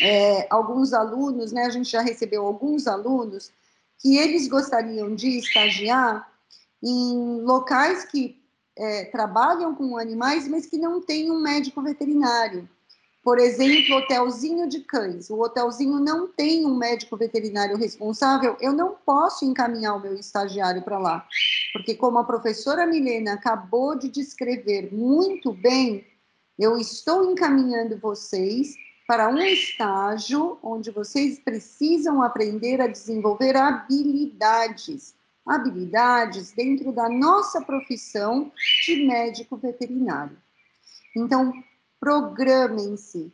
é, 0.00 0.46
alguns 0.50 0.92
alunos, 0.92 1.52
né, 1.52 1.64
a 1.64 1.70
gente 1.70 1.90
já 1.90 2.00
recebeu 2.00 2.46
alguns 2.46 2.86
alunos 2.86 3.50
que 3.98 4.16
eles 4.16 4.48
gostariam 4.48 5.14
de 5.14 5.38
estagiar 5.38 6.30
em 6.82 7.40
locais 7.42 8.04
que 8.04 8.40
é, 8.76 9.06
trabalham 9.06 9.74
com 9.74 9.98
animais, 9.98 10.46
mas 10.46 10.66
que 10.66 10.78
não 10.78 11.00
têm 11.00 11.30
um 11.30 11.40
médico 11.40 11.82
veterinário. 11.82 12.68
Por 13.24 13.38
exemplo, 13.38 13.96
hotelzinho 13.96 14.68
de 14.68 14.80
cães. 14.80 15.28
O 15.28 15.40
hotelzinho 15.40 15.98
não 15.98 16.28
tem 16.28 16.64
um 16.64 16.76
médico 16.76 17.16
veterinário 17.16 17.76
responsável, 17.76 18.56
eu 18.60 18.72
não 18.72 18.94
posso 19.04 19.44
encaminhar 19.44 19.96
o 19.96 20.00
meu 20.00 20.14
estagiário 20.14 20.82
para 20.82 20.98
lá. 20.98 21.26
Porque, 21.72 21.94
como 21.94 22.18
a 22.18 22.24
professora 22.24 22.86
Milena 22.86 23.34
acabou 23.34 23.98
de 23.98 24.08
descrever 24.08 24.94
muito 24.94 25.52
bem, 25.52 26.06
eu 26.58 26.78
estou 26.78 27.30
encaminhando 27.30 27.98
vocês 27.98 28.74
para 29.08 29.30
um 29.30 29.38
estágio 29.38 30.58
onde 30.62 30.90
vocês 30.90 31.38
precisam 31.38 32.22
aprender 32.22 32.78
a 32.78 32.86
desenvolver 32.86 33.56
habilidades, 33.56 35.14
habilidades 35.46 36.52
dentro 36.52 36.92
da 36.92 37.08
nossa 37.08 37.62
profissão 37.62 38.52
de 38.84 39.06
médico 39.06 39.56
veterinário. 39.56 40.36
Então, 41.16 41.54
programem-se, 41.98 43.32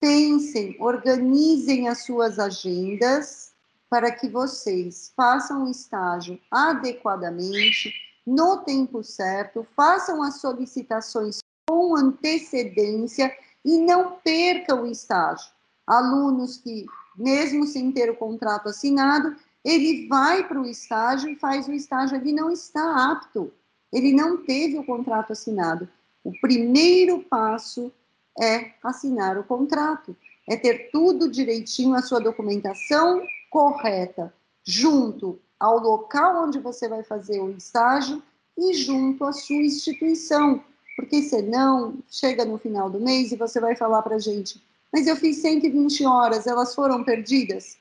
pensem, 0.00 0.78
organizem 0.80 1.88
as 1.88 2.04
suas 2.04 2.38
agendas 2.38 3.52
para 3.90 4.10
que 4.10 4.30
vocês 4.30 5.12
façam 5.14 5.64
o 5.66 5.70
estágio 5.70 6.40
adequadamente, 6.50 7.92
no 8.26 8.64
tempo 8.64 9.04
certo, 9.04 9.66
façam 9.76 10.22
as 10.22 10.40
solicitações 10.40 11.40
com 11.68 11.94
antecedência 11.94 13.30
e 13.64 13.78
não 13.78 14.12
percam 14.22 14.82
o 14.82 14.86
estágio. 14.86 15.50
Alunos 15.86 16.56
que, 16.56 16.86
mesmo 17.16 17.66
sem 17.66 17.92
ter 17.92 18.10
o 18.10 18.16
contrato 18.16 18.68
assinado, 18.68 19.36
ele 19.64 20.08
vai 20.08 20.46
para 20.46 20.60
o 20.60 20.66
estágio 20.66 21.30
e 21.30 21.36
faz 21.36 21.68
o 21.68 21.72
estágio, 21.72 22.16
ele 22.16 22.32
não 22.32 22.50
está 22.50 23.12
apto, 23.12 23.52
ele 23.92 24.12
não 24.12 24.44
teve 24.44 24.78
o 24.78 24.84
contrato 24.84 25.32
assinado. 25.32 25.88
O 26.24 26.32
primeiro 26.40 27.20
passo 27.20 27.92
é 28.40 28.72
assinar 28.82 29.38
o 29.38 29.44
contrato, 29.44 30.16
é 30.48 30.56
ter 30.56 30.90
tudo 30.90 31.30
direitinho, 31.30 31.94
a 31.94 32.02
sua 32.02 32.20
documentação 32.20 33.22
correta, 33.50 34.32
junto 34.64 35.38
ao 35.58 35.78
local 35.78 36.44
onde 36.44 36.58
você 36.58 36.88
vai 36.88 37.04
fazer 37.04 37.40
o 37.40 37.50
estágio 37.50 38.22
e 38.56 38.74
junto 38.74 39.24
à 39.24 39.32
sua 39.32 39.56
instituição, 39.56 40.62
porque 40.96 41.22
senão 41.22 41.98
chega 42.08 42.44
no 42.44 42.58
final 42.58 42.90
do 42.90 43.00
mês 43.00 43.32
e 43.32 43.36
você 43.36 43.60
vai 43.60 43.74
falar 43.74 44.02
para 44.02 44.16
a 44.16 44.18
gente, 44.18 44.62
mas 44.92 45.06
eu 45.06 45.16
fiz 45.16 45.38
120 45.38 46.04
horas, 46.04 46.46
elas 46.46 46.74
foram 46.74 47.02
perdidas? 47.02 47.78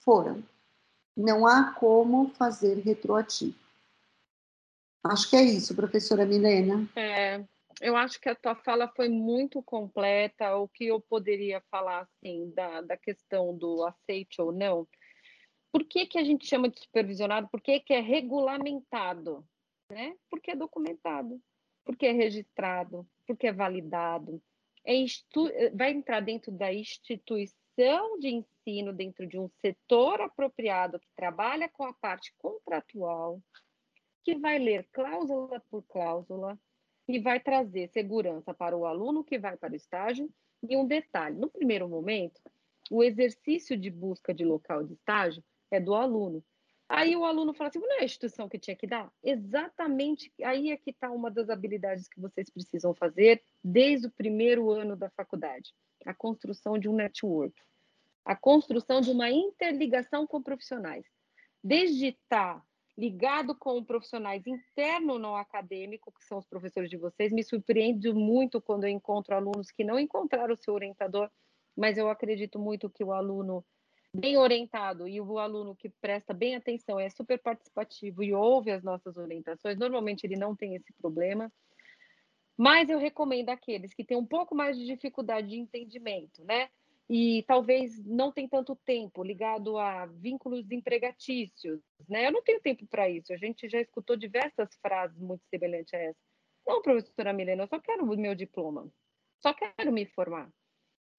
Foram. 0.00 0.42
Não 1.16 1.46
há 1.46 1.72
como 1.72 2.30
fazer 2.30 2.78
retroativo. 2.78 3.54
Acho 5.04 5.28
que 5.28 5.36
é 5.36 5.42
isso, 5.42 5.76
professora 5.76 6.24
Milena. 6.24 6.88
É, 6.96 7.44
eu 7.80 7.94
acho 7.96 8.18
que 8.18 8.28
a 8.28 8.34
tua 8.34 8.54
fala 8.54 8.88
foi 8.88 9.08
muito 9.08 9.62
completa. 9.62 10.56
O 10.56 10.66
que 10.66 10.86
eu 10.86 11.00
poderia 11.00 11.60
falar 11.70 12.00
assim 12.00 12.50
da, 12.54 12.80
da 12.80 12.96
questão 12.96 13.56
do 13.56 13.84
aceite 13.84 14.40
ou 14.40 14.50
não? 14.50 14.88
Por 15.70 15.84
que, 15.84 16.06
que 16.06 16.18
a 16.18 16.24
gente 16.24 16.46
chama 16.46 16.68
de 16.68 16.80
supervisionado? 16.80 17.48
Por 17.48 17.60
que, 17.60 17.80
que 17.80 17.92
é 17.92 18.00
regulamentado? 18.00 19.44
Né? 19.90 20.14
Porque 20.30 20.52
é 20.52 20.56
documentado, 20.56 21.38
porque 21.84 22.06
é 22.06 22.12
registrado, 22.12 23.06
porque 23.26 23.46
é 23.46 23.52
validado. 23.52 24.42
É. 24.84 24.94
Vai 25.74 25.92
entrar 25.92 26.20
dentro 26.20 26.52
da 26.52 26.72
instituição 26.72 28.18
de 28.18 28.28
ensino, 28.28 28.92
dentro 28.92 29.26
de 29.26 29.38
um 29.38 29.48
setor 29.60 30.20
apropriado 30.20 30.98
que 30.98 31.08
trabalha 31.16 31.68
com 31.68 31.84
a 31.84 31.92
parte 31.92 32.32
contratual, 32.38 33.40
que 34.24 34.36
vai 34.36 34.58
ler 34.58 34.88
cláusula 34.92 35.60
por 35.70 35.82
cláusula, 35.84 36.58
e 37.06 37.18
vai 37.18 37.38
trazer 37.38 37.88
segurança 37.88 38.54
para 38.54 38.76
o 38.76 38.86
aluno 38.86 39.24
que 39.24 39.38
vai 39.38 39.56
para 39.56 39.72
o 39.72 39.76
estágio. 39.76 40.30
E 40.66 40.76
um 40.76 40.86
detalhe: 40.86 41.36
no 41.36 41.50
primeiro 41.50 41.88
momento, 41.88 42.40
o 42.90 43.02
exercício 43.02 43.76
de 43.76 43.90
busca 43.90 44.32
de 44.32 44.44
local 44.44 44.82
de 44.84 44.94
estágio 44.94 45.44
é 45.70 45.78
do 45.78 45.94
aluno. 45.94 46.42
Aí 46.88 47.16
o 47.16 47.24
aluno 47.24 47.54
fala 47.54 47.68
assim: 47.68 47.78
não 47.78 47.92
é 47.98 48.00
a 48.00 48.04
instituição 48.04 48.48
que 48.48 48.58
tinha 48.58 48.76
que 48.76 48.86
dar? 48.86 49.10
Exatamente 49.22 50.32
aí 50.42 50.70
é 50.70 50.76
que 50.76 50.90
está 50.90 51.10
uma 51.10 51.30
das 51.30 51.48
habilidades 51.48 52.08
que 52.08 52.20
vocês 52.20 52.50
precisam 52.50 52.94
fazer 52.94 53.42
desde 53.62 54.06
o 54.06 54.10
primeiro 54.10 54.70
ano 54.70 54.96
da 54.96 55.10
faculdade: 55.10 55.74
a 56.04 56.14
construção 56.14 56.78
de 56.78 56.88
um 56.88 56.94
network, 56.94 57.54
a 58.24 58.36
construção 58.36 59.00
de 59.00 59.10
uma 59.10 59.30
interligação 59.30 60.26
com 60.26 60.42
profissionais. 60.42 61.06
Desde 61.62 62.08
estar 62.08 62.56
tá 62.56 62.66
ligado 62.96 63.56
com 63.56 63.82
profissionais 63.82 64.46
interno 64.46 65.18
não 65.18 65.36
acadêmico, 65.36 66.12
que 66.12 66.24
são 66.24 66.38
os 66.38 66.46
professores 66.46 66.88
de 66.88 66.96
vocês. 66.96 67.32
Me 67.32 67.42
surpreende 67.42 68.12
muito 68.12 68.60
quando 68.60 68.84
eu 68.84 68.90
encontro 68.90 69.34
alunos 69.34 69.70
que 69.70 69.82
não 69.82 69.98
encontraram 69.98 70.54
o 70.54 70.56
seu 70.56 70.74
orientador, 70.74 71.30
mas 71.76 71.98
eu 71.98 72.08
acredito 72.08 72.58
muito 72.58 72.88
que 72.88 73.02
o 73.02 73.12
aluno 73.12 73.64
bem 74.14 74.36
orientado 74.36 75.08
e 75.08 75.20
o 75.20 75.38
aluno 75.38 75.74
que 75.74 75.88
presta 75.88 76.32
bem 76.32 76.54
atenção, 76.54 77.00
é 77.00 77.10
super 77.10 77.38
participativo 77.38 78.22
e 78.22 78.32
ouve 78.32 78.70
as 78.70 78.82
nossas 78.82 79.16
orientações, 79.16 79.76
normalmente 79.76 80.24
ele 80.24 80.36
não 80.36 80.54
tem 80.54 80.74
esse 80.74 80.92
problema. 80.94 81.52
Mas 82.56 82.88
eu 82.88 82.98
recomendo 82.98 83.50
aqueles 83.50 83.92
que 83.92 84.04
têm 84.04 84.16
um 84.16 84.24
pouco 84.24 84.54
mais 84.54 84.78
de 84.78 84.86
dificuldade 84.86 85.48
de 85.48 85.58
entendimento, 85.58 86.44
né? 86.44 86.68
e 87.08 87.44
talvez 87.46 88.02
não 88.04 88.32
tem 88.32 88.48
tanto 88.48 88.74
tempo 88.76 89.22
ligado 89.22 89.76
a 89.78 90.06
vínculos 90.06 90.70
empregatícios, 90.70 91.80
né? 92.08 92.26
Eu 92.26 92.32
não 92.32 92.42
tenho 92.42 92.60
tempo 92.60 92.86
para 92.86 93.08
isso. 93.08 93.32
A 93.32 93.36
gente 93.36 93.68
já 93.68 93.80
escutou 93.80 94.16
diversas 94.16 94.74
frases 94.80 95.18
muito 95.18 95.44
semelhantes 95.50 95.92
a 95.92 95.98
essa. 95.98 96.18
Não, 96.66 96.80
professora 96.80 97.32
Milena, 97.32 97.64
eu 97.64 97.68
só 97.68 97.78
quero 97.78 98.04
o 98.04 98.16
meu 98.16 98.34
diploma. 98.34 98.90
Só 99.38 99.52
quero 99.52 99.92
me 99.92 100.06
formar. 100.06 100.50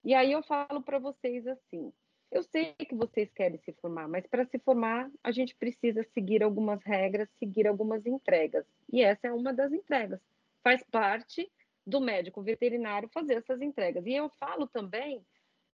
E 0.04 0.14
aí 0.16 0.32
eu 0.32 0.42
falo 0.42 0.82
para 0.82 0.98
vocês 0.98 1.46
assim: 1.46 1.94
eu 2.32 2.44
sei 2.44 2.74
que 2.74 2.96
vocês 2.96 3.32
querem 3.34 3.58
se 3.60 3.72
formar, 3.74 4.08
mas 4.08 4.26
para 4.28 4.46
se 4.46 4.60
formar, 4.60 5.10
a 5.24 5.32
gente 5.32 5.56
precisa 5.56 6.04
seguir 6.14 6.44
algumas 6.44 6.82
regras, 6.84 7.30
seguir 7.40 7.68
algumas 7.68 8.06
entregas. 8.06 8.66
E 8.92 9.02
essa 9.02 9.28
é 9.28 9.34
uma 9.34 9.54
das 9.54 9.72
entregas. 9.72 10.20
Faz 10.64 10.84
parte 10.84 11.50
do 11.86 12.02
médico 12.02 12.42
veterinário 12.42 13.10
fazer 13.10 13.36
essas 13.36 13.62
entregas. 13.62 14.06
E 14.06 14.14
eu 14.14 14.30
falo 14.30 14.68
também 14.68 15.24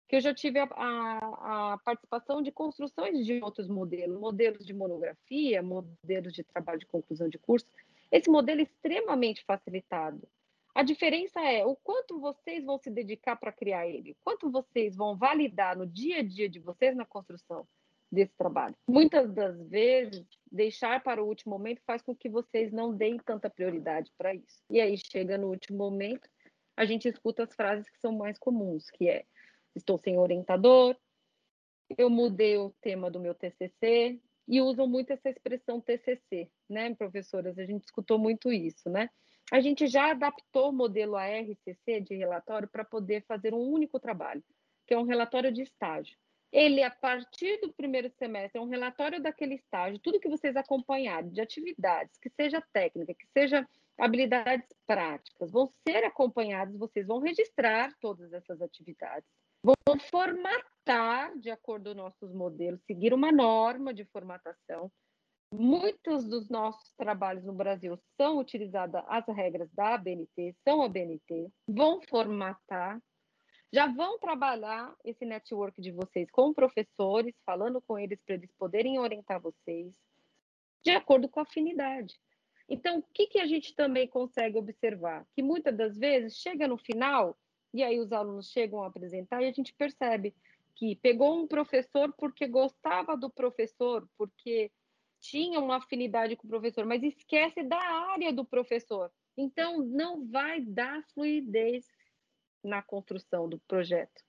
que 0.08 0.16
eu 0.16 0.20
já 0.20 0.34
tive 0.34 0.58
a, 0.58 0.68
a, 0.70 1.72
a, 1.72 1.78
participação 1.78 2.42
de 2.42 2.52
construções 2.52 3.24
de 3.24 3.42
outros 3.42 3.66
modelos, 3.66 4.20
modelos 4.20 4.66
de 4.66 4.74
monografia, 4.74 5.62
modelos 5.62 6.34
de 6.34 6.44
trabalho 6.44 6.78
de 6.78 6.86
conclusão 6.86 7.28
de 7.28 7.38
curso. 7.38 7.66
Esse 8.10 8.28
modelo 8.28 8.60
é 8.60 8.64
extremamente 8.64 9.42
facilitado. 9.44 10.28
A 10.74 10.82
diferença 10.82 11.40
é 11.40 11.64
o 11.64 11.76
quanto 11.76 12.18
vocês 12.18 12.64
vão 12.64 12.78
se 12.78 12.90
dedicar 12.90 13.36
para 13.36 13.52
criar 13.52 13.86
ele, 13.86 14.16
quanto 14.24 14.50
vocês 14.50 14.96
vão 14.96 15.16
validar 15.16 15.76
no 15.76 15.86
dia 15.86 16.20
a 16.20 16.22
dia 16.22 16.48
de 16.48 16.58
vocês 16.58 16.96
na 16.96 17.04
construção 17.04 17.66
desse 18.10 18.34
trabalho. 18.36 18.74
Muitas 18.86 19.32
das 19.32 19.58
vezes, 19.68 20.26
deixar 20.50 21.02
para 21.02 21.22
o 21.22 21.26
último 21.26 21.52
momento 21.52 21.82
faz 21.86 22.02
com 22.02 22.14
que 22.14 22.28
vocês 22.28 22.72
não 22.72 22.94
deem 22.94 23.18
tanta 23.18 23.50
prioridade 23.50 24.12
para 24.16 24.34
isso. 24.34 24.62
E 24.70 24.80
aí 24.80 24.96
chega 24.96 25.38
no 25.38 25.48
último 25.48 25.78
momento, 25.78 26.28
a 26.76 26.84
gente 26.84 27.08
escuta 27.08 27.42
as 27.42 27.54
frases 27.54 27.88
que 27.88 27.98
são 27.98 28.12
mais 28.12 28.38
comuns, 28.38 28.90
que 28.90 29.08
é 29.08 29.24
estou 29.74 29.98
sem 29.98 30.18
orientador, 30.18 30.96
eu 31.96 32.08
mudei 32.08 32.56
o 32.58 32.70
tema 32.80 33.10
do 33.10 33.20
meu 33.20 33.34
TCC 33.34 34.20
e 34.48 34.60
usam 34.60 34.86
muito 34.86 35.12
essa 35.12 35.28
expressão 35.28 35.80
TCC, 35.80 36.50
né, 36.68 36.94
professoras? 36.94 37.58
A 37.58 37.64
gente 37.64 37.84
escutou 37.84 38.18
muito 38.18 38.52
isso, 38.52 38.88
né? 38.90 39.08
A 39.50 39.60
gente 39.60 39.86
já 39.86 40.10
adaptou 40.10 40.70
o 40.70 40.72
modelo 40.72 41.16
ARCC 41.16 42.00
de 42.00 42.14
relatório 42.14 42.68
para 42.68 42.84
poder 42.84 43.24
fazer 43.26 43.52
um 43.52 43.60
único 43.60 43.98
trabalho, 44.00 44.42
que 44.86 44.94
é 44.94 44.98
um 44.98 45.04
relatório 45.04 45.52
de 45.52 45.62
estágio. 45.62 46.16
Ele, 46.50 46.82
a 46.82 46.90
partir 46.90 47.60
do 47.60 47.72
primeiro 47.72 48.10
semestre, 48.18 48.58
é 48.58 48.62
um 48.62 48.68
relatório 48.68 49.20
daquele 49.20 49.54
estágio, 49.54 49.98
tudo 49.98 50.20
que 50.20 50.28
vocês 50.28 50.54
acompanharem 50.54 51.30
de 51.30 51.40
atividades, 51.40 52.18
que 52.18 52.28
seja 52.30 52.62
técnica, 52.72 53.14
que 53.14 53.26
seja 53.32 53.66
habilidades 53.98 54.68
práticas, 54.86 55.50
vão 55.50 55.72
ser 55.86 56.04
acompanhados, 56.04 56.76
vocês 56.76 57.06
vão 57.06 57.20
registrar 57.20 57.94
todas 58.00 58.32
essas 58.32 58.60
atividades 58.60 59.28
vão 59.62 59.98
formatar 60.10 61.38
de 61.38 61.50
acordo 61.50 61.90
com 61.90 61.96
nossos 61.96 62.32
modelos, 62.32 62.82
seguir 62.82 63.14
uma 63.14 63.30
norma 63.30 63.94
de 63.94 64.04
formatação. 64.06 64.90
Muitos 65.52 66.24
dos 66.24 66.48
nossos 66.48 66.94
trabalhos 66.94 67.44
no 67.44 67.52
Brasil 67.52 67.98
são 68.16 68.38
utilizadas 68.38 69.04
as 69.06 69.26
regras 69.26 69.70
da 69.72 69.96
ABNT, 69.96 70.56
são 70.64 70.82
ABNT, 70.82 71.52
vão 71.68 72.00
formatar, 72.08 72.98
já 73.70 73.86
vão 73.86 74.18
trabalhar 74.18 74.96
esse 75.04 75.26
network 75.26 75.78
de 75.78 75.92
vocês 75.92 76.30
com 76.30 76.54
professores, 76.54 77.34
falando 77.44 77.82
com 77.82 77.98
eles 77.98 78.18
para 78.24 78.36
eles 78.36 78.50
poderem 78.58 78.98
orientar 78.98 79.42
vocês, 79.42 79.92
de 80.82 80.90
acordo 80.90 81.28
com 81.28 81.40
a 81.40 81.42
afinidade. 81.42 82.18
Então, 82.66 83.00
o 83.00 83.02
que, 83.12 83.26
que 83.26 83.38
a 83.38 83.46
gente 83.46 83.74
também 83.74 84.08
consegue 84.08 84.56
observar? 84.56 85.26
Que 85.34 85.42
muitas 85.42 85.76
das 85.76 85.98
vezes 85.98 86.34
chega 86.38 86.66
no 86.66 86.78
final, 86.78 87.36
e 87.74 87.82
aí 87.82 88.00
os 88.00 88.10
alunos 88.10 88.50
chegam 88.50 88.82
a 88.82 88.86
apresentar 88.86 89.42
e 89.42 89.48
a 89.48 89.52
gente 89.52 89.74
percebe 89.74 90.34
que 90.74 90.96
pegou 90.96 91.38
um 91.38 91.46
professor 91.46 92.10
porque 92.16 92.46
gostava 92.46 93.14
do 93.14 93.28
professor, 93.28 94.08
porque 94.16 94.70
tinha 95.22 95.60
uma 95.60 95.76
afinidade 95.76 96.36
com 96.36 96.46
o 96.46 96.50
professor, 96.50 96.84
mas 96.84 97.02
esquece 97.02 97.62
da 97.62 97.80
área 98.12 98.32
do 98.32 98.44
professor. 98.44 99.10
Então, 99.36 99.78
não 99.78 100.26
vai 100.26 100.60
dar 100.60 101.02
fluidez 101.14 101.86
na 102.62 102.82
construção 102.82 103.48
do 103.48 103.58
projeto. 103.60 104.20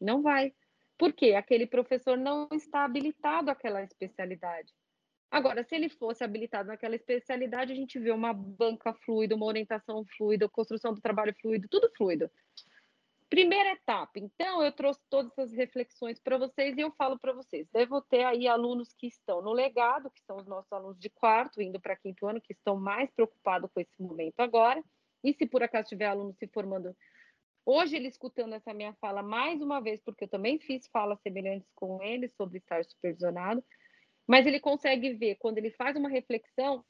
Não 0.00 0.22
vai. 0.22 0.54
Por 0.98 1.12
quê? 1.12 1.34
Aquele 1.34 1.66
professor 1.66 2.16
não 2.16 2.48
está 2.52 2.84
habilitado 2.84 3.50
àquela 3.50 3.82
especialidade. 3.82 4.72
Agora, 5.30 5.64
se 5.64 5.74
ele 5.74 5.88
fosse 5.88 6.22
habilitado 6.22 6.68
naquela 6.68 6.94
especialidade, 6.94 7.72
a 7.72 7.74
gente 7.74 7.98
vê 7.98 8.10
uma 8.12 8.34
banca 8.34 8.92
fluida, 8.92 9.34
uma 9.34 9.46
orientação 9.46 10.04
fluida, 10.16 10.48
construção 10.48 10.92
do 10.92 11.00
trabalho 11.00 11.34
fluido, 11.40 11.66
tudo 11.68 11.90
fluido 11.96 12.30
Primeira 13.32 13.72
etapa, 13.72 14.18
então, 14.18 14.62
eu 14.62 14.70
trouxe 14.70 15.00
todas 15.08 15.32
essas 15.32 15.54
reflexões 15.54 16.20
para 16.20 16.36
vocês 16.36 16.76
e 16.76 16.82
eu 16.82 16.92
falo 16.92 17.18
para 17.18 17.32
vocês. 17.32 17.66
Devo 17.72 18.02
ter 18.02 18.24
aí 18.24 18.46
alunos 18.46 18.92
que 18.92 19.06
estão 19.06 19.40
no 19.40 19.52
legado, 19.54 20.10
que 20.10 20.20
são 20.26 20.36
os 20.36 20.46
nossos 20.46 20.70
alunos 20.70 20.98
de 20.98 21.08
quarto, 21.08 21.62
indo 21.62 21.80
para 21.80 21.96
quinto 21.96 22.26
ano, 22.26 22.42
que 22.42 22.52
estão 22.52 22.76
mais 22.76 23.10
preocupados 23.12 23.70
com 23.72 23.80
esse 23.80 24.02
momento 24.02 24.38
agora. 24.40 24.84
E 25.24 25.32
se 25.32 25.46
por 25.46 25.62
acaso 25.62 25.88
tiver 25.88 26.04
aluno 26.04 26.34
se 26.34 26.46
formando 26.48 26.94
hoje, 27.64 27.96
ele 27.96 28.08
escutando 28.08 28.52
essa 28.52 28.74
minha 28.74 28.92
fala 29.00 29.22
mais 29.22 29.62
uma 29.62 29.80
vez, 29.80 29.98
porque 30.04 30.24
eu 30.24 30.28
também 30.28 30.58
fiz 30.58 30.86
falas 30.88 31.18
semelhantes 31.22 31.70
com 31.74 32.02
ele 32.02 32.28
sobre 32.28 32.58
estar 32.58 32.84
supervisionado, 32.84 33.64
mas 34.28 34.46
ele 34.46 34.60
consegue 34.60 35.14
ver, 35.14 35.36
quando 35.36 35.56
ele 35.56 35.70
faz 35.70 35.96
uma 35.96 36.10
reflexão, 36.10 36.84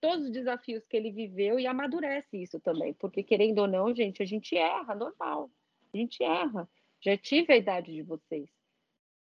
todos 0.00 0.24
os 0.24 0.32
desafios 0.32 0.86
que 0.86 0.96
ele 0.96 1.12
viveu 1.12 1.60
e 1.60 1.66
amadurece 1.66 2.42
isso 2.42 2.58
também, 2.60 2.94
porque 2.94 3.22
querendo 3.22 3.58
ou 3.58 3.68
não, 3.68 3.94
gente, 3.94 4.22
a 4.22 4.26
gente 4.26 4.56
erra, 4.56 4.94
normal. 4.94 5.50
A 5.94 5.96
gente 5.96 6.22
erra. 6.22 6.68
Já 7.00 7.16
tive 7.16 7.52
a 7.52 7.56
idade 7.56 7.92
de 7.92 8.02
vocês. 8.02 8.48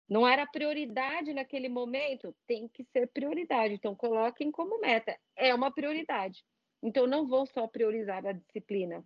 Não 0.08 0.26
era 0.26 0.46
prioridade 0.46 1.34
naquele 1.34 1.68
momento, 1.68 2.34
tem 2.46 2.66
que 2.66 2.82
ser 2.84 3.06
prioridade. 3.08 3.74
Então, 3.74 3.94
coloquem 3.94 4.50
como 4.50 4.80
meta. 4.80 5.18
É 5.36 5.54
uma 5.54 5.70
prioridade. 5.70 6.42
Então, 6.82 7.06
não 7.06 7.28
vão 7.28 7.44
só 7.44 7.66
priorizar 7.66 8.26
a 8.26 8.32
disciplina. 8.32 9.04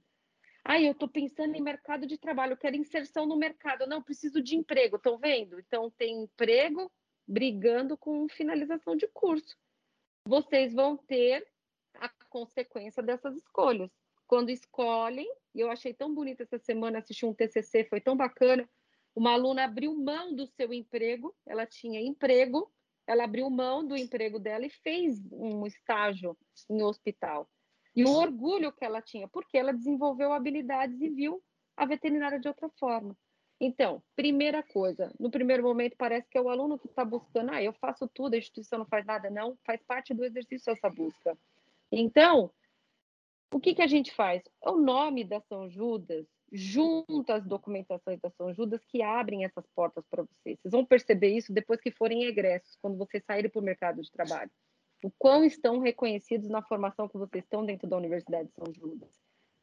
Ah, 0.65 0.81
eu 0.81 0.93
estou 0.93 1.09
pensando 1.09 1.57
em 1.57 1.61
mercado 1.61 2.07
de 2.07 2.17
trabalho, 2.17 2.53
eu 2.53 2.57
quero 2.57 2.77
inserção 2.77 3.27
no 3.27 3.37
mercado. 3.37 3.85
Não, 3.87 4.01
preciso 4.01 4.41
de 4.41 4.55
emprego, 4.55 4.97
estão 4.97 5.19
vendo? 5.19 5.59
Então, 5.59 5.91
tem 5.91 6.23
emprego 6.23 6.91
brigando 7.27 7.99
com 7.99 8.29
finalização 8.29 8.95
de 8.95 9.09
curso. 9.09 9.57
Vocês 10.25 10.73
vão 10.73 10.97
ter 10.97 11.45
a 11.95 12.09
consequência 12.29 13.03
dessas 13.03 13.37
escolhas 13.37 13.91
quando 14.33 14.49
escolhem, 14.49 15.30
e 15.55 15.61
eu 15.61 15.70
achei 15.70 15.93
tão 15.93 16.14
bonito 16.14 16.41
essa 16.41 16.59
semana 16.59 17.01
assistir 17.01 17.26
um 17.26 17.35
TCC, 17.35 17.85
foi 17.85 18.01
tão 18.01 18.16
bacana. 18.16 18.66
Uma 19.14 19.33
aluna 19.33 19.64
abriu 19.64 19.95
mão 19.95 20.35
do 20.35 20.47
seu 20.47 20.72
emprego, 20.72 21.37
ela 21.45 21.66
tinha 21.66 22.01
emprego, 22.01 22.72
ela 23.07 23.24
abriu 23.24 23.51
mão 23.51 23.87
do 23.87 23.95
emprego 23.95 24.39
dela 24.39 24.64
e 24.64 24.70
fez 24.70 25.20
um 25.30 25.66
estágio 25.66 26.35
no 26.66 26.87
hospital. 26.87 27.47
E 27.95 28.07
o 28.07 28.11
orgulho 28.11 28.72
que 28.72 28.87
ela 28.87 29.03
tinha, 29.03 29.28
porque 29.28 29.59
ela 29.59 29.70
desenvolveu 29.70 30.33
habilidades 30.33 30.99
e 31.03 31.11
viu 31.11 31.43
a 31.76 31.85
veterinária 31.85 32.41
de 32.41 32.49
outra 32.49 32.70
forma. 32.80 33.14
Então, 33.61 34.03
primeira 34.16 34.62
coisa, 34.62 35.12
no 35.20 35.30
primeiro 35.30 35.62
momento 35.62 35.95
parece 35.99 36.26
que 36.30 36.39
é 36.39 36.41
o 36.41 36.49
aluno 36.49 36.78
que 36.78 36.87
está 36.87 37.05
buscando, 37.05 37.53
ah, 37.53 37.62
eu 37.62 37.74
faço 37.74 38.09
tudo, 38.09 38.33
a 38.33 38.39
instituição 38.39 38.78
não 38.78 38.87
faz 38.87 39.05
nada, 39.05 39.28
não, 39.28 39.59
faz 39.62 39.83
parte 39.83 40.14
do 40.14 40.24
exercício 40.24 40.72
essa 40.72 40.89
busca. 40.89 41.37
Então, 41.93 42.51
o 43.53 43.61
que, 43.61 43.75
que 43.75 43.83
a 43.83 43.87
gente 43.87 44.13
faz? 44.15 44.43
É 44.65 44.71
o 44.71 44.79
nome 44.79 45.25
da 45.25 45.41
São 45.43 45.69
Judas, 45.69 46.27
junto 46.51 47.31
às 47.31 47.45
documentações 47.45 48.19
da 48.21 48.31
São 48.31 48.53
Judas, 48.55 48.85
que 48.87 49.03
abrem 49.03 49.45
essas 49.45 49.67
portas 49.75 50.05
para 50.11 50.23
vocês. 50.23 50.59
Vocês 50.61 50.73
vão 50.73 50.85
perceber 50.85 51.37
isso 51.37 51.53
depois 51.53 51.81
que 51.81 51.91
forem 51.91 52.25
egressos, 52.25 52.77
quando 52.81 52.97
vocês 52.97 53.23
saírem 53.25 53.51
para 53.51 53.61
o 53.61 53.65
mercado 53.65 54.01
de 54.03 54.11
trabalho. 54.11 54.51
O 55.05 55.11
quão 55.19 55.45
estão 55.45 55.81
reconhecidos 55.81 56.49
na 56.49 56.63
formação 56.63 57.09
que 57.09 57.19
vocês 57.19 57.45
estão 57.45 57.65
dentro 57.65 57.89
da 57.89 57.97
Universidade 57.97 58.49
de 58.49 58.55
São 58.55 58.73
Judas. 58.73 59.11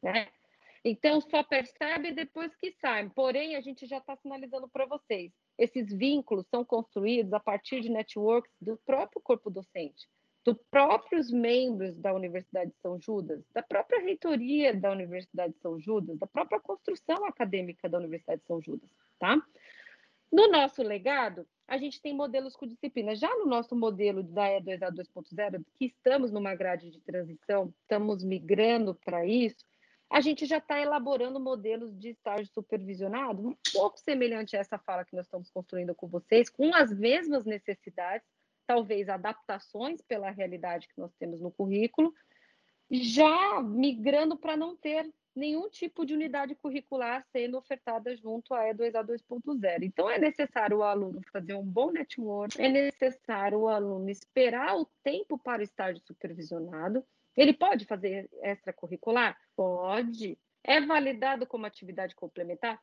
Né? 0.02 0.28
Então, 0.84 1.20
só 1.20 1.42
percebe 1.42 2.12
depois 2.12 2.54
que 2.56 2.72
saem. 2.72 3.08
Porém, 3.08 3.56
a 3.56 3.60
gente 3.60 3.86
já 3.86 3.98
está 3.98 4.16
sinalizando 4.16 4.68
para 4.68 4.86
vocês. 4.86 5.32
Esses 5.58 5.92
vínculos 5.92 6.46
são 6.48 6.64
construídos 6.64 7.32
a 7.32 7.40
partir 7.40 7.80
de 7.80 7.90
networks 7.90 8.52
do 8.60 8.78
próprio 8.86 9.20
corpo 9.20 9.50
docente 9.50 10.06
dos 10.44 10.56
próprios 10.70 11.30
membros 11.30 11.96
da 11.96 12.14
Universidade 12.14 12.70
de 12.70 12.76
São 12.80 13.00
Judas, 13.00 13.42
da 13.52 13.62
própria 13.62 14.00
reitoria 14.00 14.74
da 14.74 14.90
Universidade 14.90 15.52
de 15.52 15.60
São 15.60 15.78
Judas, 15.78 16.18
da 16.18 16.26
própria 16.26 16.60
construção 16.60 17.24
acadêmica 17.26 17.88
da 17.88 17.98
Universidade 17.98 18.40
de 18.40 18.46
São 18.46 18.60
Judas, 18.60 18.90
tá? 19.18 19.40
No 20.32 20.48
nosso 20.48 20.82
legado, 20.82 21.46
a 21.66 21.76
gente 21.76 22.00
tem 22.00 22.14
modelos 22.14 22.54
com 22.54 22.66
disciplina. 22.66 23.16
Já 23.16 23.28
no 23.36 23.46
nosso 23.46 23.74
modelo 23.74 24.22
da 24.22 24.48
E2A 24.48 24.92
2.0, 24.92 25.64
que 25.76 25.86
estamos 25.86 26.30
numa 26.30 26.54
grade 26.54 26.90
de 26.90 27.00
transição, 27.00 27.74
estamos 27.82 28.22
migrando 28.22 28.94
para 28.94 29.26
isso, 29.26 29.64
a 30.08 30.20
gente 30.20 30.46
já 30.46 30.58
está 30.58 30.80
elaborando 30.80 31.38
modelos 31.38 31.96
de 31.96 32.10
estágio 32.10 32.46
supervisionado, 32.52 33.48
um 33.48 33.56
pouco 33.72 33.98
semelhante 33.98 34.56
a 34.56 34.60
essa 34.60 34.78
fala 34.78 35.04
que 35.04 35.14
nós 35.14 35.26
estamos 35.26 35.50
construindo 35.50 35.94
com 35.94 36.08
vocês, 36.08 36.48
com 36.48 36.74
as 36.74 36.92
mesmas 36.92 37.44
necessidades, 37.44 38.26
talvez 38.70 39.08
adaptações 39.08 40.00
pela 40.00 40.30
realidade 40.30 40.86
que 40.86 40.96
nós 40.96 41.12
temos 41.18 41.40
no 41.40 41.50
currículo, 41.50 42.14
já 42.88 43.60
migrando 43.60 44.36
para 44.36 44.56
não 44.56 44.76
ter 44.76 45.12
nenhum 45.34 45.68
tipo 45.68 46.06
de 46.06 46.14
unidade 46.14 46.54
curricular 46.54 47.26
sendo 47.32 47.58
ofertada 47.58 48.16
junto 48.16 48.54
à 48.54 48.66
E2A 48.66 49.04
2.0. 49.04 49.82
Então, 49.82 50.08
é 50.08 50.20
necessário 50.20 50.78
o 50.78 50.82
aluno 50.84 51.20
fazer 51.32 51.54
um 51.54 51.64
bom 51.64 51.90
network, 51.90 52.62
é 52.62 52.68
necessário 52.68 53.58
o 53.58 53.68
aluno 53.68 54.08
esperar 54.08 54.76
o 54.76 54.86
tempo 55.02 55.36
para 55.36 55.62
o 55.62 55.64
estágio 55.64 56.00
supervisionado. 56.06 57.04
Ele 57.36 57.52
pode 57.52 57.84
fazer 57.86 58.30
extracurricular? 58.40 59.36
Pode. 59.56 60.38
É 60.62 60.80
validado 60.80 61.44
como 61.44 61.66
atividade 61.66 62.14
complementar? 62.14 62.80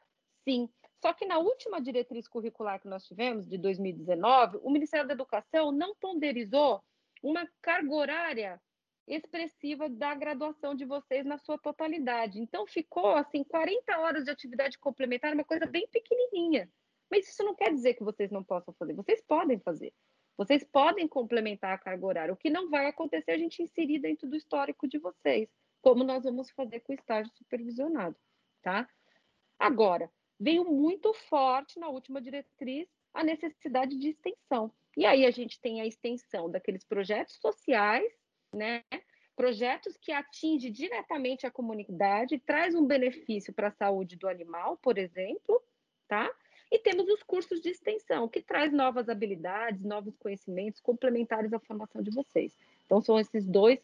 Sim. 0.47 0.69
Só 1.01 1.11
que 1.11 1.25
na 1.25 1.39
última 1.39 1.81
diretriz 1.81 2.25
curricular 2.25 2.79
que 2.79 2.87
nós 2.87 3.05
tivemos, 3.05 3.45
de 3.45 3.57
2019, 3.57 4.59
o 4.63 4.69
Ministério 4.69 5.05
da 5.05 5.13
Educação 5.13 5.73
não 5.73 5.93
ponderizou 5.95 6.81
uma 7.21 7.45
carga 7.61 7.93
horária 7.93 8.61
expressiva 9.05 9.89
da 9.89 10.15
graduação 10.15 10.73
de 10.73 10.85
vocês 10.85 11.25
na 11.25 11.37
sua 11.37 11.57
totalidade. 11.57 12.39
Então 12.39 12.65
ficou 12.65 13.15
assim 13.15 13.43
40 13.43 13.99
horas 13.99 14.23
de 14.23 14.31
atividade 14.31 14.77
complementar, 14.79 15.33
uma 15.33 15.43
coisa 15.43 15.65
bem 15.65 15.85
pequenininha. 15.89 16.69
Mas 17.11 17.27
isso 17.27 17.43
não 17.43 17.53
quer 17.53 17.73
dizer 17.73 17.95
que 17.95 18.03
vocês 18.03 18.31
não 18.31 18.43
possam 18.43 18.73
fazer. 18.73 18.93
Vocês 18.93 19.21
podem 19.21 19.59
fazer. 19.59 19.93
Vocês 20.37 20.63
podem 20.63 21.07
complementar 21.09 21.73
a 21.73 21.77
carga 21.77 22.05
horária. 22.05 22.33
O 22.33 22.37
que 22.37 22.49
não 22.49 22.69
vai 22.69 22.87
acontecer 22.87 23.31
é 23.31 23.35
a 23.35 23.37
gente 23.37 23.61
inserir 23.61 23.99
dentro 23.99 24.29
do 24.29 24.35
histórico 24.35 24.87
de 24.87 24.97
vocês, 24.97 25.49
como 25.81 26.05
nós 26.05 26.23
vamos 26.23 26.49
fazer 26.51 26.79
com 26.81 26.93
o 26.93 26.95
estágio 26.95 27.31
supervisionado, 27.35 28.15
tá? 28.61 28.87
Agora, 29.59 30.11
veio 30.39 30.65
muito 30.65 31.13
forte 31.13 31.79
na 31.79 31.89
última 31.89 32.21
diretriz 32.21 32.87
a 33.13 33.23
necessidade 33.23 33.97
de 33.97 34.09
extensão. 34.09 34.71
E 34.95 35.05
aí 35.05 35.25
a 35.25 35.31
gente 35.31 35.59
tem 35.59 35.81
a 35.81 35.85
extensão 35.85 36.49
daqueles 36.49 36.83
projetos 36.83 37.35
sociais, 37.35 38.11
né? 38.53 38.83
Projetos 39.35 39.95
que 39.97 40.11
atingem 40.11 40.71
diretamente 40.71 41.45
a 41.45 41.51
comunidade, 41.51 42.39
traz 42.39 42.73
um 42.73 42.85
benefício 42.85 43.53
para 43.53 43.67
a 43.67 43.71
saúde 43.71 44.15
do 44.15 44.27
animal, 44.27 44.77
por 44.77 44.97
exemplo, 44.97 45.61
tá? 46.07 46.31
E 46.71 46.79
temos 46.79 47.07
os 47.07 47.23
cursos 47.23 47.61
de 47.61 47.69
extensão, 47.69 48.27
que 48.27 48.41
traz 48.41 48.73
novas 48.73 49.07
habilidades, 49.07 49.83
novos 49.83 50.17
conhecimentos 50.17 50.81
complementares 50.81 51.53
à 51.53 51.59
formação 51.59 52.01
de 52.01 52.11
vocês. 52.11 52.57
Então, 52.85 52.99
são 52.99 53.19
esses 53.19 53.45
dois 53.45 53.79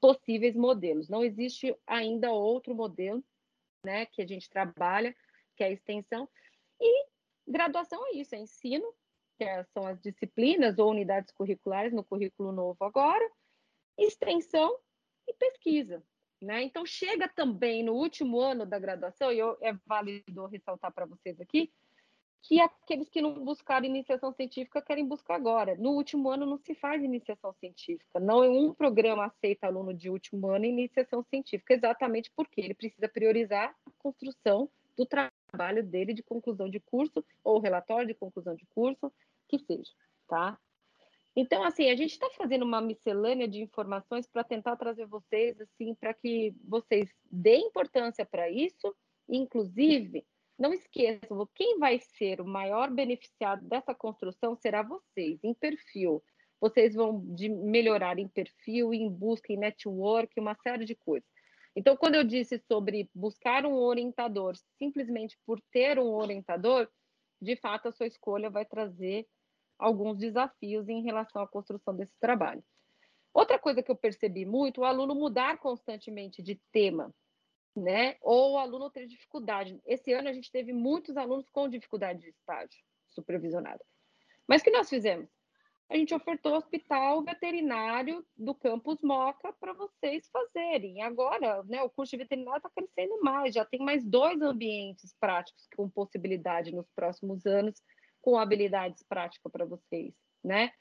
possíveis 0.00 0.56
modelos. 0.56 1.08
Não 1.08 1.22
existe 1.22 1.76
ainda 1.86 2.32
outro 2.32 2.74
modelo 2.74 3.22
né, 3.84 4.06
que 4.06 4.22
a 4.22 4.26
gente 4.26 4.48
trabalha 4.48 5.14
que 5.62 5.64
é 5.64 5.68
a 5.68 5.70
extensão, 5.70 6.28
e 6.80 7.06
graduação 7.46 8.04
é 8.08 8.16
isso, 8.16 8.34
é 8.34 8.38
ensino, 8.38 8.92
que 9.38 9.44
é, 9.44 9.62
são 9.72 9.86
as 9.86 10.00
disciplinas 10.00 10.76
ou 10.78 10.90
unidades 10.90 11.30
curriculares 11.30 11.92
no 11.92 12.02
currículo 12.02 12.50
novo 12.50 12.84
agora, 12.84 13.24
extensão 13.96 14.76
e 15.28 15.32
pesquisa. 15.34 16.02
Né? 16.40 16.64
Então, 16.64 16.84
chega 16.84 17.28
também 17.28 17.84
no 17.84 17.92
último 17.92 18.40
ano 18.40 18.66
da 18.66 18.76
graduação, 18.76 19.30
e 19.30 19.38
eu, 19.38 19.56
é 19.60 19.72
válido 19.86 20.46
ressaltar 20.46 20.92
para 20.92 21.06
vocês 21.06 21.40
aqui, 21.40 21.72
que 22.42 22.60
aqueles 22.60 23.08
que 23.08 23.22
não 23.22 23.44
buscaram 23.44 23.86
iniciação 23.86 24.32
científica 24.32 24.82
querem 24.82 25.06
buscar 25.06 25.36
agora. 25.36 25.76
No 25.76 25.90
último 25.90 26.28
ano 26.28 26.44
não 26.44 26.58
se 26.58 26.74
faz 26.74 27.00
iniciação 27.00 27.52
científica. 27.60 28.18
Não 28.18 28.42
é 28.42 28.48
um 28.48 28.74
programa 28.74 29.26
aceita 29.26 29.68
aluno 29.68 29.94
de 29.94 30.10
último 30.10 30.48
ano 30.48 30.64
iniciação 30.64 31.22
científica, 31.22 31.72
exatamente 31.72 32.32
porque 32.34 32.60
ele 32.60 32.74
precisa 32.74 33.08
priorizar 33.08 33.72
a 33.86 33.90
construção 33.96 34.68
do 34.96 35.06
trabalho 35.06 35.31
trabalho 35.52 35.84
dele 35.84 36.14
de 36.14 36.22
conclusão 36.22 36.68
de 36.68 36.80
curso 36.80 37.24
ou 37.44 37.60
relatório 37.60 38.06
de 38.06 38.14
conclusão 38.14 38.54
de 38.54 38.66
curso, 38.66 39.12
que 39.48 39.58
seja, 39.58 39.92
tá? 40.26 40.58
Então, 41.34 41.62
assim, 41.62 41.90
a 41.90 41.96
gente 41.96 42.10
está 42.12 42.28
fazendo 42.30 42.62
uma 42.62 42.80
miscelânea 42.80 43.48
de 43.48 43.62
informações 43.62 44.26
para 44.26 44.44
tentar 44.44 44.76
trazer 44.76 45.06
vocês, 45.06 45.58
assim, 45.60 45.94
para 45.94 46.12
que 46.12 46.54
vocês 46.64 47.08
deem 47.30 47.68
importância 47.68 48.24
para 48.24 48.50
isso, 48.50 48.94
inclusive, 49.28 50.26
não 50.58 50.74
esqueçam, 50.74 51.48
quem 51.54 51.78
vai 51.78 51.98
ser 51.98 52.40
o 52.40 52.46
maior 52.46 52.90
beneficiado 52.90 53.66
dessa 53.66 53.94
construção 53.94 54.54
será 54.56 54.82
vocês, 54.82 55.38
em 55.42 55.54
perfil. 55.54 56.22
Vocês 56.60 56.94
vão 56.94 57.24
melhorar 57.64 58.18
em 58.18 58.28
perfil, 58.28 58.92
em 58.92 59.10
busca, 59.10 59.52
em 59.52 59.56
network, 59.56 60.38
uma 60.38 60.54
série 60.62 60.84
de 60.84 60.94
coisas. 60.94 61.28
Então, 61.74 61.96
quando 61.96 62.16
eu 62.16 62.24
disse 62.24 62.58
sobre 62.58 63.10
buscar 63.14 63.64
um 63.64 63.74
orientador 63.74 64.54
simplesmente 64.78 65.38
por 65.46 65.60
ter 65.70 65.98
um 65.98 66.12
orientador, 66.12 66.88
de 67.40 67.56
fato 67.56 67.88
a 67.88 67.92
sua 67.92 68.06
escolha 68.06 68.50
vai 68.50 68.64
trazer 68.64 69.26
alguns 69.78 70.18
desafios 70.18 70.88
em 70.88 71.02
relação 71.02 71.42
à 71.42 71.48
construção 71.48 71.96
desse 71.96 72.14
trabalho. 72.20 72.62
Outra 73.34 73.58
coisa 73.58 73.82
que 73.82 73.90
eu 73.90 73.96
percebi 73.96 74.44
muito, 74.44 74.82
o 74.82 74.84
aluno 74.84 75.14
mudar 75.14 75.58
constantemente 75.58 76.42
de 76.42 76.60
tema. 76.70 77.12
né? 77.74 78.16
Ou 78.20 78.52
o 78.52 78.58
aluno 78.58 78.90
ter 78.90 79.06
dificuldade. 79.06 79.80
Esse 79.86 80.12
ano 80.12 80.28
a 80.28 80.32
gente 80.32 80.50
teve 80.52 80.72
muitos 80.72 81.16
alunos 81.16 81.48
com 81.50 81.68
dificuldade 81.68 82.20
de 82.20 82.28
estágio 82.28 82.78
supervisionado. 83.08 83.82
Mas 84.46 84.60
o 84.60 84.64
que 84.64 84.70
nós 84.70 84.88
fizemos? 84.88 85.28
A 85.90 85.96
gente 85.96 86.14
ofertou 86.14 86.54
hospital 86.54 87.22
veterinário 87.22 88.24
do 88.36 88.54
campus 88.54 89.02
Moca 89.02 89.52
para 89.60 89.74
vocês 89.74 90.28
fazerem. 90.30 91.02
Agora, 91.02 91.62
né, 91.64 91.82
o 91.82 91.90
curso 91.90 92.12
de 92.12 92.16
veterinário 92.16 92.58
está 92.58 92.70
crescendo 92.70 93.20
mais, 93.22 93.54
já 93.54 93.64
tem 93.64 93.80
mais 93.80 94.02
dois 94.04 94.40
ambientes 94.40 95.14
práticos 95.20 95.68
com 95.76 95.90
possibilidade 95.90 96.74
nos 96.74 96.88
próximos 96.94 97.44
anos, 97.44 97.82
com 98.22 98.38
habilidades 98.38 99.02
práticas 99.02 99.52
para 99.52 99.66
vocês, 99.66 100.14
né? 100.42 100.72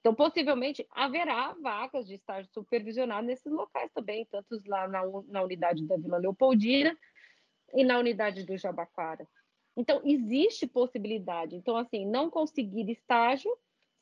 Então, 0.00 0.14
possivelmente, 0.14 0.86
haverá 0.92 1.54
vagas 1.60 2.06
de 2.06 2.14
estágio 2.14 2.50
supervisionado 2.52 3.26
nesses 3.26 3.52
locais 3.52 3.90
também, 3.92 4.26
tanto 4.30 4.60
lá 4.66 4.88
na, 4.88 5.02
na 5.28 5.42
unidade 5.42 5.86
da 5.86 5.96
Vila 5.96 6.16
Leopoldina 6.16 6.96
e 7.74 7.84
na 7.84 7.98
unidade 7.98 8.44
do 8.44 8.56
Jabaquara. 8.56 9.26
Então, 9.76 10.00
existe 10.04 10.66
possibilidade. 10.66 11.54
Então, 11.54 11.76
assim, 11.76 12.06
não 12.06 12.30
conseguir 12.30 12.90
estágio, 12.90 13.50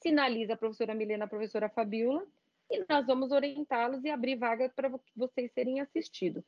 sinaliza 0.00 0.54
a 0.54 0.56
professora 0.56 0.94
Milena, 0.94 1.24
a 1.24 1.28
professora 1.28 1.68
Fabiola, 1.68 2.26
e 2.70 2.84
nós 2.88 3.06
vamos 3.06 3.32
orientá-los 3.32 4.04
e 4.04 4.10
abrir 4.10 4.36
vagas 4.36 4.72
para 4.72 4.90
vocês 5.16 5.50
serem 5.52 5.80
assistidos. 5.80 6.44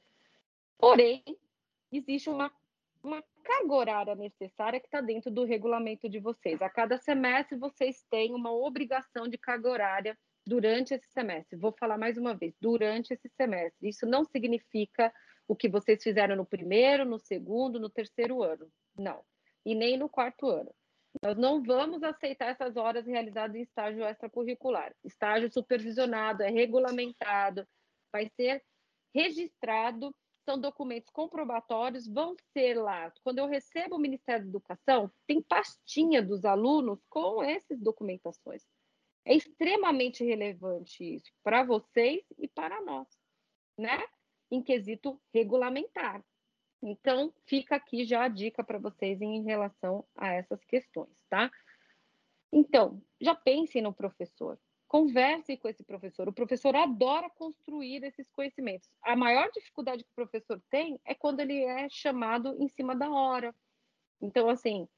Porém, 0.78 1.22
existe 1.90 2.28
uma 2.28 2.52
uma 3.02 3.22
carga 3.42 3.74
horária 3.74 4.14
necessária 4.14 4.78
que 4.78 4.86
está 4.86 5.00
dentro 5.00 5.30
do 5.30 5.44
regulamento 5.44 6.08
de 6.08 6.18
vocês. 6.18 6.60
A 6.60 6.68
cada 6.68 6.98
semestre, 6.98 7.56
vocês 7.58 8.04
têm 8.10 8.34
uma 8.34 8.52
obrigação 8.52 9.26
de 9.26 9.38
carga 9.38 9.70
horária 9.70 10.18
durante 10.46 10.94
esse 10.94 11.08
semestre. 11.10 11.56
Vou 11.56 11.72
falar 11.72 11.98
mais 11.98 12.16
uma 12.18 12.34
vez, 12.34 12.54
durante 12.60 13.12
esse 13.14 13.28
semestre. 13.30 13.88
Isso 13.88 14.06
não 14.06 14.24
significa 14.24 15.12
o 15.48 15.56
que 15.56 15.68
vocês 15.68 16.02
fizeram 16.02 16.36
no 16.36 16.46
primeiro, 16.46 17.04
no 17.04 17.18
segundo, 17.18 17.80
no 17.80 17.88
terceiro 17.88 18.42
ano. 18.42 18.70
Não. 18.96 19.22
E 19.64 19.74
nem 19.74 19.96
no 19.96 20.08
quarto 20.08 20.46
ano. 20.46 20.72
Nós 21.22 21.36
não 21.36 21.62
vamos 21.62 22.02
aceitar 22.02 22.50
essas 22.50 22.76
horas 22.76 23.06
realizadas 23.06 23.56
em 23.56 23.62
estágio 23.62 24.04
extracurricular. 24.04 24.94
Estágio 25.04 25.52
supervisionado, 25.52 26.42
é 26.42 26.50
regulamentado, 26.50 27.66
vai 28.12 28.30
ser 28.36 28.62
registrado 29.14 30.14
são 30.44 30.58
documentos 30.58 31.10
comprobatórios, 31.10 32.08
vão 32.08 32.34
ser 32.52 32.74
lá. 32.74 33.12
Quando 33.22 33.38
eu 33.38 33.46
recebo 33.46 33.96
o 33.96 34.00
Ministério 34.00 34.44
da 34.44 34.48
Educação, 34.48 35.10
tem 35.26 35.40
pastinha 35.40 36.20
dos 36.20 36.44
alunos 36.44 36.98
com 37.08 37.42
essas 37.42 37.78
documentações. 37.78 38.64
É 39.24 39.34
extremamente 39.34 40.24
relevante 40.24 41.04
isso 41.04 41.30
para 41.42 41.62
vocês 41.62 42.24
e 42.38 42.48
para 42.48 42.80
nós, 42.82 43.06
né? 43.78 44.02
Em 44.50 44.62
quesito 44.62 45.20
regulamentar. 45.32 46.24
Então, 46.82 47.32
fica 47.46 47.76
aqui 47.76 48.04
já 48.04 48.24
a 48.24 48.28
dica 48.28 48.64
para 48.64 48.78
vocês 48.78 49.20
em 49.20 49.42
relação 49.42 50.04
a 50.16 50.32
essas 50.32 50.64
questões, 50.64 51.14
tá? 51.28 51.50
Então, 52.52 53.02
já 53.20 53.34
pensem 53.34 53.82
no 53.82 53.92
professor. 53.92 54.58
Converse 54.88 55.56
com 55.58 55.68
esse 55.68 55.84
professor. 55.84 56.28
O 56.28 56.32
professor 56.32 56.74
adora 56.74 57.30
construir 57.30 58.02
esses 58.02 58.28
conhecimentos. 58.30 58.88
A 59.02 59.14
maior 59.14 59.48
dificuldade 59.52 60.02
que 60.02 60.10
o 60.10 60.14
professor 60.14 60.60
tem 60.68 60.98
é 61.04 61.14
quando 61.14 61.40
ele 61.40 61.62
é 61.62 61.88
chamado 61.88 62.56
em 62.60 62.66
cima 62.68 62.96
da 62.96 63.08
hora. 63.10 63.54
Então, 64.20 64.48
assim, 64.48 64.88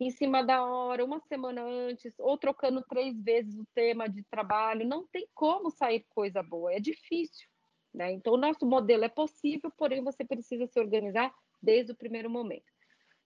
em 0.00 0.10
cima 0.10 0.42
da 0.42 0.64
hora, 0.64 1.04
uma 1.04 1.20
semana 1.20 1.62
antes, 1.62 2.12
ou 2.18 2.36
trocando 2.36 2.82
três 2.82 3.18
vezes 3.22 3.56
o 3.56 3.66
tema 3.74 4.08
de 4.08 4.22
trabalho, 4.24 4.86
não 4.86 5.06
tem 5.06 5.28
como 5.32 5.70
sair 5.70 6.04
coisa 6.08 6.42
boa, 6.42 6.72
é 6.72 6.80
difícil. 6.80 7.48
Né? 7.96 8.12
Então, 8.12 8.34
o 8.34 8.36
nosso 8.36 8.66
modelo 8.66 9.04
é 9.04 9.08
possível, 9.08 9.72
porém, 9.74 10.04
você 10.04 10.22
precisa 10.22 10.66
se 10.66 10.78
organizar 10.78 11.32
desde 11.62 11.92
o 11.92 11.96
primeiro 11.96 12.28
momento. 12.28 12.70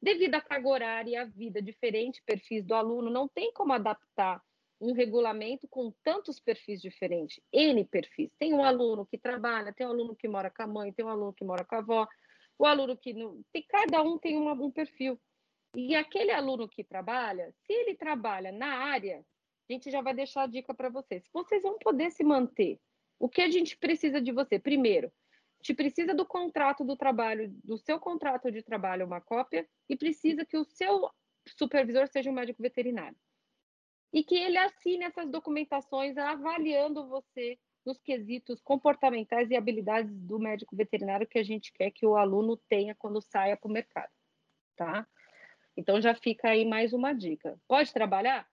Devido 0.00 0.36
à 0.36 0.40
carga 0.40 0.68
horária 0.68 1.10
e 1.10 1.16
à 1.16 1.24
vida 1.24 1.60
diferente, 1.60 2.22
perfis 2.24 2.64
do 2.64 2.72
aluno, 2.72 3.10
não 3.10 3.26
tem 3.26 3.52
como 3.52 3.72
adaptar 3.72 4.40
um 4.80 4.92
regulamento 4.92 5.66
com 5.68 5.92
tantos 6.04 6.38
perfis 6.38 6.80
diferentes, 6.80 7.42
N 7.52 7.84
perfis. 7.84 8.30
Tem 8.38 8.54
um 8.54 8.64
aluno 8.64 9.04
que 9.04 9.18
trabalha, 9.18 9.74
tem 9.74 9.86
um 9.86 9.90
aluno 9.90 10.14
que 10.14 10.28
mora 10.28 10.50
com 10.50 10.62
a 10.62 10.66
mãe, 10.68 10.92
tem 10.92 11.04
um 11.04 11.08
aluno 11.08 11.34
que 11.34 11.44
mora 11.44 11.64
com 11.64 11.74
a 11.74 11.78
avó, 11.78 12.08
o 12.56 12.64
aluno 12.64 12.96
que 12.96 13.12
não. 13.12 13.42
Tem, 13.52 13.64
cada 13.68 14.00
um 14.02 14.16
tem 14.18 14.38
uma, 14.38 14.52
um 14.52 14.70
perfil. 14.70 15.20
E 15.74 15.96
aquele 15.96 16.30
aluno 16.30 16.68
que 16.68 16.84
trabalha, 16.84 17.52
se 17.66 17.72
ele 17.72 17.96
trabalha 17.96 18.52
na 18.52 18.68
área, 18.68 19.18
a 19.68 19.72
gente 19.72 19.90
já 19.90 20.00
vai 20.00 20.14
deixar 20.14 20.44
a 20.44 20.46
dica 20.46 20.72
para 20.72 20.88
vocês. 20.88 21.24
Vocês 21.32 21.60
vão 21.60 21.76
poder 21.78 22.10
se 22.12 22.22
manter. 22.22 22.78
O 23.20 23.28
que 23.28 23.42
a 23.42 23.50
gente 23.50 23.76
precisa 23.76 24.20
de 24.20 24.32
você? 24.32 24.58
Primeiro, 24.58 25.12
gente 25.62 25.74
precisa 25.74 26.14
do 26.14 26.24
contrato 26.26 26.84
do 26.84 26.96
trabalho, 26.96 27.50
do 27.62 27.76
seu 27.78 28.00
contrato 28.00 28.50
de 28.50 28.62
trabalho, 28.62 29.06
uma 29.06 29.20
cópia, 29.20 29.68
e 29.88 29.96
precisa 29.96 30.44
que 30.44 30.56
o 30.56 30.64
seu 30.64 31.08
supervisor 31.46 32.08
seja 32.08 32.30
um 32.30 32.34
médico 32.34 32.62
veterinário 32.62 33.16
e 34.12 34.24
que 34.24 34.34
ele 34.34 34.58
assine 34.58 35.04
essas 35.04 35.30
documentações 35.30 36.16
avaliando 36.16 37.06
você 37.06 37.58
nos 37.86 37.98
quesitos 38.00 38.60
comportamentais 38.60 39.50
e 39.50 39.56
habilidades 39.56 40.12
do 40.12 40.38
médico 40.38 40.74
veterinário 40.74 41.26
que 41.26 41.38
a 41.38 41.42
gente 41.42 41.72
quer 41.72 41.90
que 41.90 42.04
o 42.04 42.16
aluno 42.16 42.56
tenha 42.68 42.94
quando 42.94 43.20
saia 43.20 43.56
para 43.56 43.68
o 43.68 43.72
mercado, 43.72 44.10
tá? 44.76 45.06
Então 45.76 46.00
já 46.00 46.14
fica 46.14 46.48
aí 46.48 46.64
mais 46.64 46.92
uma 46.92 47.12
dica. 47.12 47.58
Pode 47.68 47.92
trabalhar? 47.92 48.48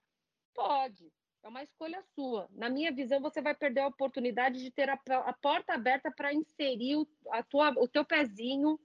Pode. 0.54 1.12
É 1.48 1.50
uma 1.50 1.62
escolha 1.62 2.02
sua. 2.14 2.46
Na 2.52 2.68
minha 2.68 2.92
visão, 2.92 3.22
você 3.22 3.40
vai 3.40 3.54
perder 3.54 3.80
a 3.80 3.86
oportunidade 3.86 4.62
de 4.62 4.70
ter 4.70 4.90
a, 4.90 5.00
a 5.24 5.32
porta 5.32 5.72
aberta 5.72 6.10
para 6.14 6.30
inserir 6.30 6.96
o, 6.96 7.08
a 7.30 7.42
tua, 7.42 7.70
o 7.78 7.88
teu 7.88 8.04
pezinho, 8.04 8.78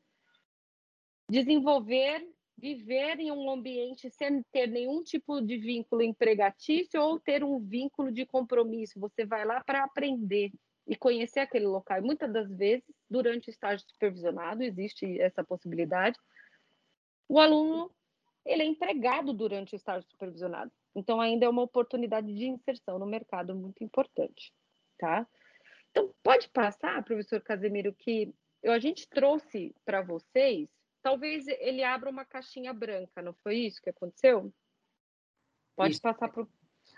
desenvolver 1.29 2.25
viver 2.57 3.19
em 3.19 3.31
um 3.31 3.51
ambiente 3.51 4.09
sem 4.11 4.41
ter 4.43 4.67
nenhum 4.67 5.03
tipo 5.03 5.41
de 5.41 5.57
vínculo 5.57 6.03
empregatício 6.03 7.01
ou 7.01 7.19
ter 7.19 7.43
um 7.43 7.59
vínculo 7.59 8.09
de 8.13 8.25
compromisso. 8.25 8.97
Você 9.01 9.25
vai 9.25 9.43
lá 9.43 9.61
para 9.61 9.83
aprender 9.83 10.49
e 10.87 10.95
conhecer 10.95 11.41
aquele 11.41 11.67
local. 11.67 11.97
E 11.97 12.01
muitas 12.01 12.31
das 12.31 12.49
vezes, 12.49 12.85
durante 13.09 13.49
o 13.49 13.51
estágio 13.51 13.85
supervisionado, 13.89 14.63
existe 14.63 15.19
essa 15.19 15.43
possibilidade. 15.43 16.17
O 17.27 17.37
aluno 17.41 17.91
ele 18.45 18.63
é 18.63 18.65
empregado 18.65 19.33
durante 19.33 19.73
o 19.73 19.75
estágio 19.75 20.09
supervisionado. 20.09 20.71
Então, 20.95 21.19
ainda 21.19 21.45
é 21.45 21.49
uma 21.49 21.63
oportunidade 21.63 22.33
de 22.33 22.45
inserção 22.45 22.99
no 22.99 23.05
mercado 23.05 23.55
muito 23.55 23.83
importante, 23.83 24.53
tá? 24.97 25.27
Então, 25.91 26.13
pode 26.23 26.49
passar, 26.49 27.03
professor 27.03 27.41
Casemiro, 27.41 27.93
que 27.93 28.33
a 28.65 28.79
gente 28.79 29.07
trouxe 29.07 29.75
para 29.85 30.01
vocês 30.01 30.69
talvez 31.03 31.45
ele 31.47 31.83
abra 31.83 32.09
uma 32.09 32.25
caixinha 32.25 32.73
branca, 32.73 33.21
não 33.21 33.33
foi 33.43 33.57
isso 33.57 33.81
que 33.81 33.89
aconteceu? 33.89 34.51
Pode 35.75 35.93
isso. 35.93 36.01
passar 36.01 36.29
para 36.29 36.47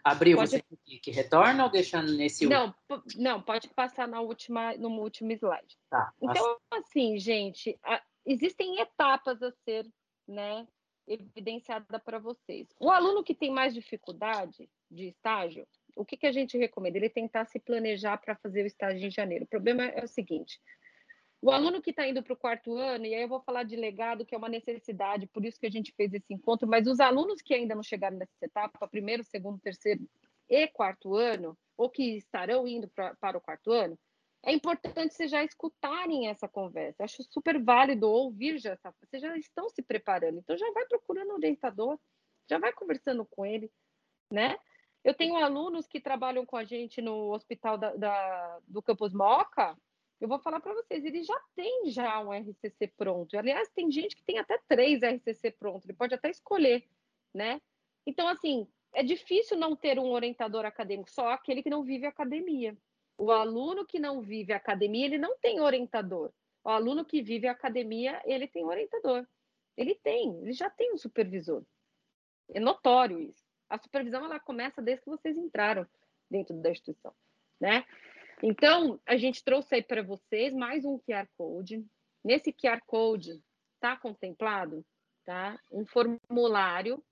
Abriu, 0.04 0.38
pode... 0.38 0.52
você 0.52 0.64
que, 1.00 1.12
retorna 1.12 1.64
ou 1.64 1.70
deixando 1.70 2.16
nesse 2.16 2.46
Não, 2.46 2.74
não, 3.16 3.42
pode 3.42 3.68
passar 3.70 4.08
na 4.08 4.22
última, 4.22 4.76
no 4.78 4.90
último 5.00 5.32
slide. 5.32 5.78
Tá, 5.90 6.14
então, 6.22 6.58
assim, 6.72 7.18
gente, 7.18 7.80
existem 8.26 8.80
etapas 8.80 9.42
a 9.42 9.52
ser, 9.64 9.88
né, 10.28 10.68
evidenciada 11.08 12.00
para 12.00 12.20
vocês. 12.20 12.68
O 12.80 12.90
aluno 12.90 13.24
que 13.24 13.36
tem 13.36 13.52
mais 13.52 13.74
dificuldade 13.74 14.70
de 14.90 15.08
estágio, 15.08 15.68
o 15.96 16.04
que, 16.04 16.18
que 16.18 16.28
a 16.28 16.32
gente 16.32 16.58
recomenda? 16.58 16.98
Ele 16.98 17.10
tentar 17.10 17.46
se 17.46 17.60
planejar 17.60 18.18
para 18.18 18.36
fazer 18.36 18.64
o 18.64 18.68
estágio 18.68 19.08
em 19.08 19.12
janeiro. 19.12 19.46
O 19.46 19.48
problema 19.48 19.86
é 19.86 20.04
o 20.04 20.08
seguinte: 20.08 20.60
o 21.42 21.52
aluno 21.52 21.82
que 21.82 21.92
está 21.92 22.08
indo 22.08 22.24
para 22.24 22.34
o 22.34 22.38
quarto 22.38 22.76
ano, 22.76 23.06
e 23.06 23.14
aí 23.14 23.22
eu 23.22 23.28
vou 23.28 23.40
falar 23.40 23.64
de 23.64 23.76
legado, 23.76 24.26
que 24.26 24.34
é 24.34 24.38
uma 24.38 24.50
necessidade, 24.50 25.28
por 25.28 25.46
isso 25.46 25.60
que 25.60 25.68
a 25.68 25.72
gente 25.72 25.94
fez 25.94 26.14
esse 26.14 26.34
encontro, 26.34 26.68
mas 26.68 26.88
os 26.88 27.00
alunos 27.00 27.42
que 27.42 27.54
ainda 27.54 27.76
não 27.76 27.84
chegaram 27.84 28.18
nessa 28.18 28.32
etapa, 28.42 28.88
primeiro, 28.88 29.24
segundo, 29.24 29.60
terceiro 29.60 30.08
e 30.50 30.68
quarto 30.68 31.16
ano, 31.16 31.58
ou 31.78 31.90
que 31.90 32.18
estarão 32.18 32.68
indo 32.68 32.88
pra, 32.88 33.16
para 33.16 33.38
o 33.38 33.42
quarto 33.42 33.72
ano, 33.72 33.98
é 34.46 34.54
importante 34.54 35.14
vocês 35.14 35.32
já 35.32 35.44
escutarem 35.44 36.28
essa 36.28 36.48
conversa. 36.48 37.04
Acho 37.04 37.24
super 37.24 37.62
válido 37.62 38.08
ouvir 38.08 38.60
já 38.60 38.74
essa. 38.74 38.94
Vocês 39.02 39.22
já 39.22 39.36
estão 39.38 39.68
se 39.70 39.82
preparando, 39.82 40.38
então 40.38 40.56
já 40.56 40.72
vai 40.72 40.86
procurando 40.86 41.32
um 41.32 41.36
orientador, 41.36 42.00
já 42.48 42.60
vai 42.60 42.72
conversando 42.72 43.26
com 43.26 43.46
ele, 43.46 43.72
né? 44.32 44.58
Eu 45.04 45.14
tenho 45.14 45.36
alunos 45.36 45.88
que 45.88 46.00
trabalham 46.00 46.46
com 46.46 46.58
a 46.58 46.64
gente 46.64 47.02
no 47.02 47.34
hospital 47.34 47.78
da, 47.78 47.96
da 47.96 48.60
do 48.68 48.82
Campus 48.82 49.14
Moca, 49.14 49.76
eu 50.20 50.28
vou 50.28 50.40
falar 50.40 50.60
para 50.60 50.74
vocês, 50.74 51.04
ele 51.04 51.24
já 51.24 51.40
tem 51.56 51.90
já 51.90 52.20
um 52.22 52.32
RCC 52.32 52.88
pronto. 52.96 53.38
Aliás, 53.38 53.70
tem 53.70 53.92
gente 53.92 54.16
que 54.16 54.24
tem 54.24 54.40
até 54.40 54.58
três 54.68 55.02
RCC 55.02 55.52
pronto, 55.52 55.86
ele 55.86 55.94
pode 55.94 56.14
até 56.14 56.30
escolher, 56.30 56.88
né? 57.34 57.62
Então, 58.06 58.28
assim, 58.28 58.68
é 58.94 59.04
difícil 59.04 59.58
não 59.58 59.76
ter 59.76 60.00
um 60.00 60.12
orientador 60.12 60.66
acadêmico, 60.66 61.12
só 61.12 61.30
aquele 61.30 61.62
que 61.62 61.70
não 61.70 61.84
vive 61.84 62.06
academia. 62.06 62.78
O 63.18 63.32
aluno 63.32 63.86
que 63.86 64.00
não 64.00 64.22
vive 64.22 64.54
academia, 64.54 65.06
ele 65.06 65.18
não 65.18 65.38
tem 65.38 65.60
orientador. 65.60 66.32
O 66.64 66.70
aluno 66.70 67.06
que 67.06 67.22
vive 67.22 67.48
academia, 67.48 68.22
ele 68.26 68.48
tem 68.48 68.66
orientador. 68.66 69.26
Ele 69.78 69.96
tem, 69.96 70.38
ele 70.42 70.54
já 70.54 70.70
tem 70.70 70.94
um 70.94 70.98
supervisor. 70.98 71.64
É 72.54 72.60
notório 72.60 73.20
isso. 73.20 73.44
A 73.70 73.78
supervisão 73.78 74.26
ela 74.26 74.40
começa 74.40 74.82
desde 74.82 75.04
que 75.04 75.10
vocês 75.10 75.38
entraram 75.38 75.88
dentro 76.30 76.56
da 76.56 76.72
instituição, 76.72 77.14
né? 77.60 77.86
Então, 78.44 79.00
a 79.06 79.16
gente 79.16 79.44
trouxe 79.44 79.76
aí 79.76 79.82
para 79.82 80.04
vocês 80.04 80.54
mais 80.54 80.86
um 80.86 81.00
QR 81.00 81.28
Code, 81.38 81.86
nesse 82.24 82.52
QR 82.52 82.82
Code 82.86 83.42
está 83.76 83.96
contemplado 83.96 84.86
tá? 85.26 85.60
um 85.72 85.86
formulário. 85.86 87.04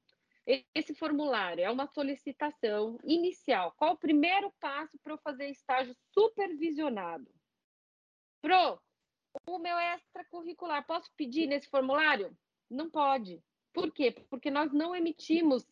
Esse 0.46 0.94
formulário 0.94 1.64
é 1.64 1.72
uma 1.72 1.88
solicitação 1.88 3.00
inicial. 3.04 3.74
Qual 3.78 3.94
o 3.94 3.98
primeiro 3.98 4.52
passo 4.60 5.00
para 5.00 5.14
eu 5.14 5.18
fazer 5.18 5.48
estágio 5.48 5.96
supervisionado? 6.12 7.32
Pro, 8.42 8.80
o 9.48 9.58
meu 9.58 9.78
extracurricular, 9.78 10.86
posso 10.86 11.10
pedir 11.16 11.48
nesse 11.48 11.70
formulário? 11.70 12.36
Não 12.70 12.90
pode. 12.90 13.42
Por 13.74 13.92
quê? 13.92 14.12
Porque 14.30 14.52
nós 14.52 14.74
não 14.74 14.94
emitimos 14.94 15.66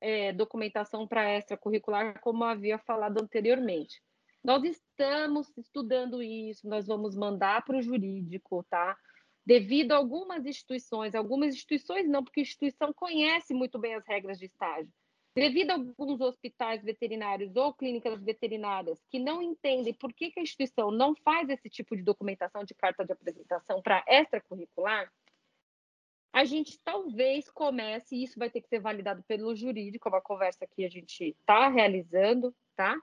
é, 0.00 0.32
documentação 0.32 1.06
para 1.06 1.36
extracurricular, 1.36 2.20
como 2.20 2.44
havia 2.44 2.78
falado 2.78 3.22
anteriormente. 3.22 4.02
Nós 4.42 4.64
estamos 4.64 5.56
estudando 5.56 6.22
isso, 6.22 6.68
nós 6.68 6.86
vamos 6.86 7.16
mandar 7.16 7.64
para 7.64 7.78
o 7.78 7.82
jurídico, 7.82 8.64
tá? 8.70 8.96
Devido 9.46 9.92
a 9.92 9.96
algumas 9.96 10.44
instituições, 10.44 11.14
algumas 11.14 11.54
instituições 11.54 12.08
não, 12.08 12.24
porque 12.24 12.40
a 12.40 12.42
instituição 12.42 12.92
conhece 12.92 13.54
muito 13.54 13.78
bem 13.78 13.94
as 13.94 14.04
regras 14.04 14.40
de 14.40 14.46
estágio. 14.46 14.92
Devido 15.36 15.70
a 15.70 15.74
alguns 15.74 16.20
hospitais 16.20 16.82
veterinários 16.82 17.54
ou 17.54 17.72
clínicas 17.72 18.20
veterinárias 18.24 18.98
que 19.08 19.20
não 19.20 19.40
entendem 19.40 19.94
por 19.94 20.12
que, 20.12 20.32
que 20.32 20.40
a 20.40 20.42
instituição 20.42 20.90
não 20.90 21.14
faz 21.14 21.48
esse 21.48 21.70
tipo 21.70 21.94
de 21.94 22.02
documentação 22.02 22.64
de 22.64 22.74
carta 22.74 23.04
de 23.04 23.12
apresentação 23.12 23.80
para 23.80 24.02
extracurricular, 24.08 25.12
a 26.32 26.44
gente 26.44 26.78
talvez 26.84 27.48
comece, 27.50 28.16
e 28.16 28.24
isso 28.24 28.38
vai 28.38 28.50
ter 28.50 28.60
que 28.60 28.68
ser 28.68 28.80
validado 28.80 29.22
pelo 29.28 29.54
jurídico, 29.54 30.08
é 30.08 30.12
uma 30.12 30.20
conversa 30.20 30.66
que 30.66 30.84
a 30.84 30.88
gente 30.88 31.22
está 31.22 31.68
realizando, 31.68 32.54
tá? 32.74 32.94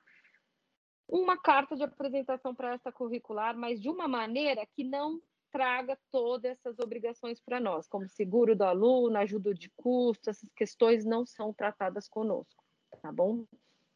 Uma 1.08 1.36
carta 1.36 1.76
de 1.76 1.84
apresentação 1.84 2.54
para 2.54 2.74
essa 2.74 2.92
curricular, 2.92 3.58
mas 3.58 3.82
de 3.82 3.90
uma 3.90 4.08
maneira 4.08 4.66
que 4.76 4.84
não 4.84 5.22
traga 5.54 5.96
todas 6.12 6.52
essas 6.52 6.80
obrigações 6.80 7.40
para 7.40 7.60
nós, 7.60 7.88
como 7.88 8.10
seguro 8.10 8.56
do 8.56 8.64
aluno, 8.64 9.16
ajuda 9.20 9.54
de 9.54 9.70
custo, 9.78 10.32
essas 10.32 10.52
questões 10.56 11.06
não 11.06 11.28
são 11.28 11.54
tratadas 11.54 12.10
conosco, 12.10 12.64
tá 13.00 13.12
bom? 13.12 13.46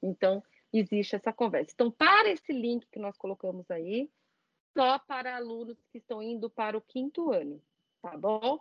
Então, 0.01 0.43
existe 0.71 1.15
essa 1.15 1.33
conversa. 1.33 1.71
Então, 1.73 1.89
para 1.89 2.29
esse 2.29 2.53
link 2.53 2.85
que 2.91 2.99
nós 2.99 3.17
colocamos 3.17 3.69
aí, 3.71 4.07
só 4.77 4.99
para 4.99 5.35
alunos 5.35 5.83
que 5.91 5.97
estão 5.97 6.21
indo 6.21 6.47
para 6.47 6.77
o 6.77 6.81
quinto 6.81 7.31
ano, 7.31 7.59
tá 8.03 8.15
bom? 8.15 8.59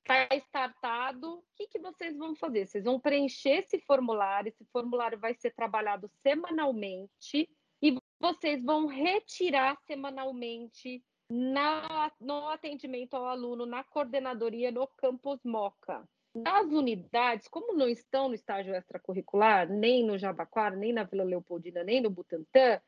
está 0.00 0.34
startado, 0.36 1.34
o 1.34 1.44
que, 1.54 1.66
que 1.66 1.78
vocês 1.78 2.16
vão 2.16 2.34
fazer? 2.34 2.66
Vocês 2.66 2.84
vão 2.84 2.98
preencher 2.98 3.64
esse 3.64 3.78
formulário, 3.80 4.48
esse 4.48 4.64
formulário 4.72 5.18
vai 5.18 5.34
ser 5.34 5.54
trabalhado 5.54 6.10
semanalmente 6.22 7.48
e 7.82 7.96
vocês 8.18 8.64
vão 8.64 8.86
retirar 8.86 9.76
semanalmente 9.86 11.04
na, 11.30 12.10
no 12.20 12.48
atendimento 12.48 13.14
ao 13.14 13.26
aluno, 13.26 13.64
na 13.64 13.84
coordenadoria 13.84 14.72
no 14.72 14.86
campus 14.86 15.40
Moca. 15.44 16.06
Nas 16.34 16.66
unidades, 16.66 17.48
como 17.48 17.74
não 17.74 17.88
estão 17.88 18.28
no 18.28 18.34
estágio 18.34 18.74
extracurricular, 18.74 19.68
nem 19.68 20.04
no 20.04 20.18
Jabaquara, 20.18 20.76
nem 20.76 20.92
na 20.92 21.04
Vila 21.04 21.24
Leopoldina, 21.24 21.82
nem 21.82 22.00
no 22.00 22.10
Butantã, 22.10 22.80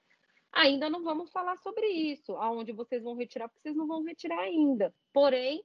ainda 0.52 0.90
não 0.90 1.02
vamos 1.02 1.30
falar 1.30 1.56
sobre 1.58 1.86
isso, 1.86 2.36
aonde 2.36 2.72
vocês 2.72 3.02
vão 3.02 3.14
retirar, 3.14 3.48
porque 3.48 3.60
vocês 3.62 3.76
não 3.76 3.86
vão 3.86 4.02
retirar 4.02 4.40
ainda. 4.40 4.94
Porém, 5.12 5.64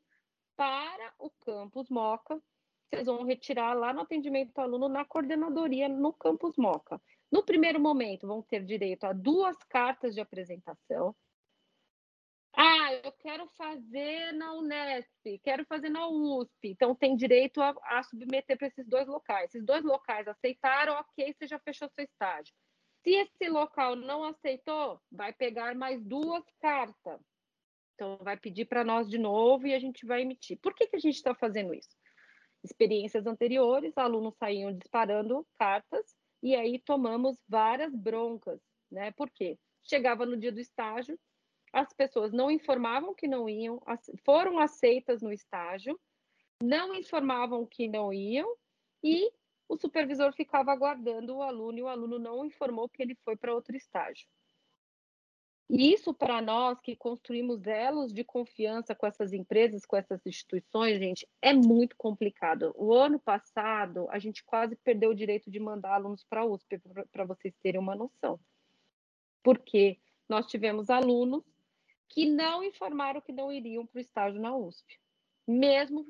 para 0.58 1.14
o 1.20 1.30
campus 1.30 1.88
Moca. 1.90 2.42
Vocês 2.90 3.06
vão 3.06 3.24
retirar 3.26 3.74
lá 3.74 3.94
no 3.94 4.02
atendimento 4.02 4.58
ao 4.58 4.66
aluno 4.66 4.90
na 4.90 5.06
coordenadoria 5.06 5.88
no 5.88 6.12
campus 6.14 6.56
Moca. 6.58 7.00
No 7.32 7.44
primeiro 7.44 7.80
momento, 7.80 8.26
vão 8.26 8.42
ter 8.42 8.64
direito 8.64 9.04
a 9.04 9.14
duas 9.14 9.58
cartas 9.64 10.16
de 10.16 10.22
apresentação. 10.22 11.16
Ah, 12.60 12.92
eu 13.04 13.12
quero 13.12 13.48
fazer 13.50 14.32
na 14.34 14.52
Unesp, 14.54 15.40
quero 15.44 15.64
fazer 15.66 15.90
na 15.90 16.08
USP. 16.08 16.70
Então, 16.70 16.96
tem 16.96 17.16
direito 17.16 17.62
a, 17.62 17.76
a 17.84 18.02
submeter 18.02 18.58
para 18.58 18.68
esses 18.68 18.88
dois 18.88 19.08
locais. 19.08 19.54
Esses 19.54 19.64
dois 19.64 19.84
locais 19.84 20.28
aceitaram, 20.28 20.94
ok, 20.94 21.34
você 21.34 21.46
já 21.46 21.60
fechou 21.60 21.88
seu 21.90 22.04
estágio. 22.04 22.52
Se 23.04 23.12
esse 23.12 23.48
local 23.48 23.96
não 23.96 24.24
aceitou, 24.24 25.00
vai 25.12 25.32
pegar 25.34 25.76
mais 25.76 26.04
duas 26.04 26.44
cartas. 26.60 27.22
Então, 27.94 28.18
vai 28.22 28.36
pedir 28.36 28.66
para 28.66 28.84
nós 28.84 29.08
de 29.08 29.20
novo 29.20 29.68
e 29.68 29.76
a 29.76 29.80
gente 29.80 30.04
vai 30.04 30.24
emitir. 30.24 30.58
Por 30.60 30.74
que, 30.74 30.88
que 30.88 30.96
a 30.96 31.00
gente 31.00 31.16
está 31.16 31.36
fazendo 31.36 31.76
isso? 31.76 31.96
Experiências 32.64 33.28
anteriores, 33.28 33.96
alunos 33.96 34.36
saíam 34.36 34.76
disparando 34.76 35.46
cartas 35.60 36.16
e 36.42 36.56
aí 36.56 36.80
tomamos 36.80 37.38
várias 37.48 37.96
broncas, 37.96 38.60
né? 38.92 39.12
Por 39.12 39.30
quê? 39.30 39.60
Chegava 39.84 40.26
no 40.26 40.36
dia 40.36 40.52
do 40.52 40.60
estágio, 40.60 41.20
as 41.74 41.92
pessoas 41.94 42.32
não 42.32 42.50
informavam 42.50 43.14
que 43.14 43.28
não 43.28 43.50
iam, 43.50 43.82
foram 44.24 44.60
aceitas 44.60 45.22
no 45.22 45.32
estágio, 45.32 46.00
não 46.62 46.96
informavam 46.96 47.66
que 47.66 47.88
não 47.88 48.12
iam 48.12 48.56
e 49.04 49.32
o 49.70 49.78
supervisor 49.78 50.34
ficava 50.34 50.72
aguardando 50.72 51.36
o 51.36 51.42
aluno 51.42 51.78
e 51.78 51.84
o 51.84 51.88
aluno 51.88 52.18
não 52.18 52.46
informou 52.46 52.88
que 52.88 53.02
ele 53.02 53.16
foi 53.24 53.36
para 53.36 53.54
outro 53.54 53.76
estágio. 53.76 54.28
E 55.70 55.94
isso 55.94 56.14
para 56.14 56.42
nós 56.42 56.80
que 56.80 56.96
construímos 56.96 57.68
elos 57.68 58.14
de 58.14 58.24
confiança 58.24 58.96
com 58.96 59.06
essas 59.06 59.34
empresas, 59.34 59.86
com 59.86 59.98
essas 59.98 60.26
instituições, 60.26 60.98
gente, 60.98 61.28
é 61.42 61.54
muito 61.54 61.98
complicado. 61.98 62.74
O 62.78 62.94
ano 62.94 63.20
passado, 63.20 64.08
a 64.10 64.18
gente 64.18 64.46
quase 64.46 64.78
perdeu 64.78 65.10
o 65.10 65.16
direito 65.16 65.52
de 65.52 65.60
mandar 65.60 65.96
alunos 65.96 66.24
para 66.24 66.42
a 66.42 66.46
USP, 66.46 66.80
para 67.12 67.26
vocês 67.26 67.54
terem 67.62 67.82
uma 67.82 67.96
noção. 67.96 68.40
Porque 69.44 70.00
nós 70.30 70.48
tivemos 70.48 70.90
alunos 70.90 71.44
que 72.10 72.26
não 72.26 72.64
informaram 72.64 73.22
que 73.22 73.32
não 73.32 73.52
iriam 73.52 73.86
para 73.86 73.98
o 73.98 74.02
estágio 74.02 74.42
na 74.42 74.56
USP, 74.56 75.00
mesmo 75.48 76.06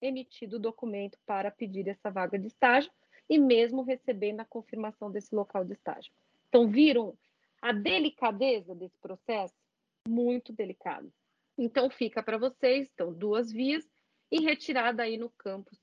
emitido 0.00 0.56
o 0.56 0.60
documento 0.60 1.18
para 1.26 1.50
pedir 1.50 1.88
essa 1.88 2.10
vaga 2.10 2.38
de 2.38 2.46
estágio 2.46 2.90
e 3.28 3.38
mesmo 3.38 3.82
recebendo 3.82 4.40
a 4.40 4.44
confirmação 4.44 5.10
desse 5.10 5.34
local 5.34 5.64
de 5.64 5.72
estágio. 5.72 6.12
Então, 6.48 6.68
viram 6.68 7.16
a 7.60 7.72
delicadeza 7.72 8.74
desse 8.74 8.96
processo, 8.98 9.54
muito 10.08 10.52
delicado. 10.52 11.12
Então, 11.56 11.90
fica 11.90 12.22
para 12.22 12.38
vocês, 12.38 12.88
então, 12.92 13.12
duas 13.12 13.50
vias 13.52 13.84
e 14.30 14.40
retirada 14.40 15.02
aí 15.02 15.16
no 15.16 15.30
campus 15.30 15.78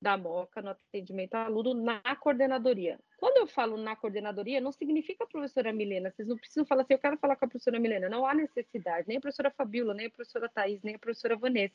da 0.00 0.16
MOCA, 0.16 0.62
no 0.62 0.70
atendimento 0.70 1.34
aluno, 1.34 1.74
na 1.74 2.00
coordenadoria. 2.16 2.98
Quando 3.18 3.38
eu 3.38 3.46
falo 3.46 3.76
na 3.76 3.96
coordenadoria, 3.96 4.60
não 4.60 4.72
significa 4.72 5.26
professora 5.26 5.72
Milena, 5.72 6.10
vocês 6.10 6.28
não 6.28 6.36
precisam 6.36 6.66
falar 6.66 6.82
assim, 6.82 6.94
eu 6.94 6.98
quero 6.98 7.16
falar 7.16 7.36
com 7.36 7.44
a 7.44 7.48
professora 7.48 7.80
Milena, 7.80 8.08
não 8.08 8.26
há 8.26 8.34
necessidade, 8.34 9.08
nem 9.08 9.16
a 9.16 9.20
professora 9.20 9.50
Fabiola, 9.50 9.94
nem 9.94 10.06
a 10.06 10.10
professora 10.10 10.48
Thais, 10.48 10.82
nem 10.82 10.94
a 10.94 10.98
professora 10.98 11.36
Vanessa. 11.36 11.74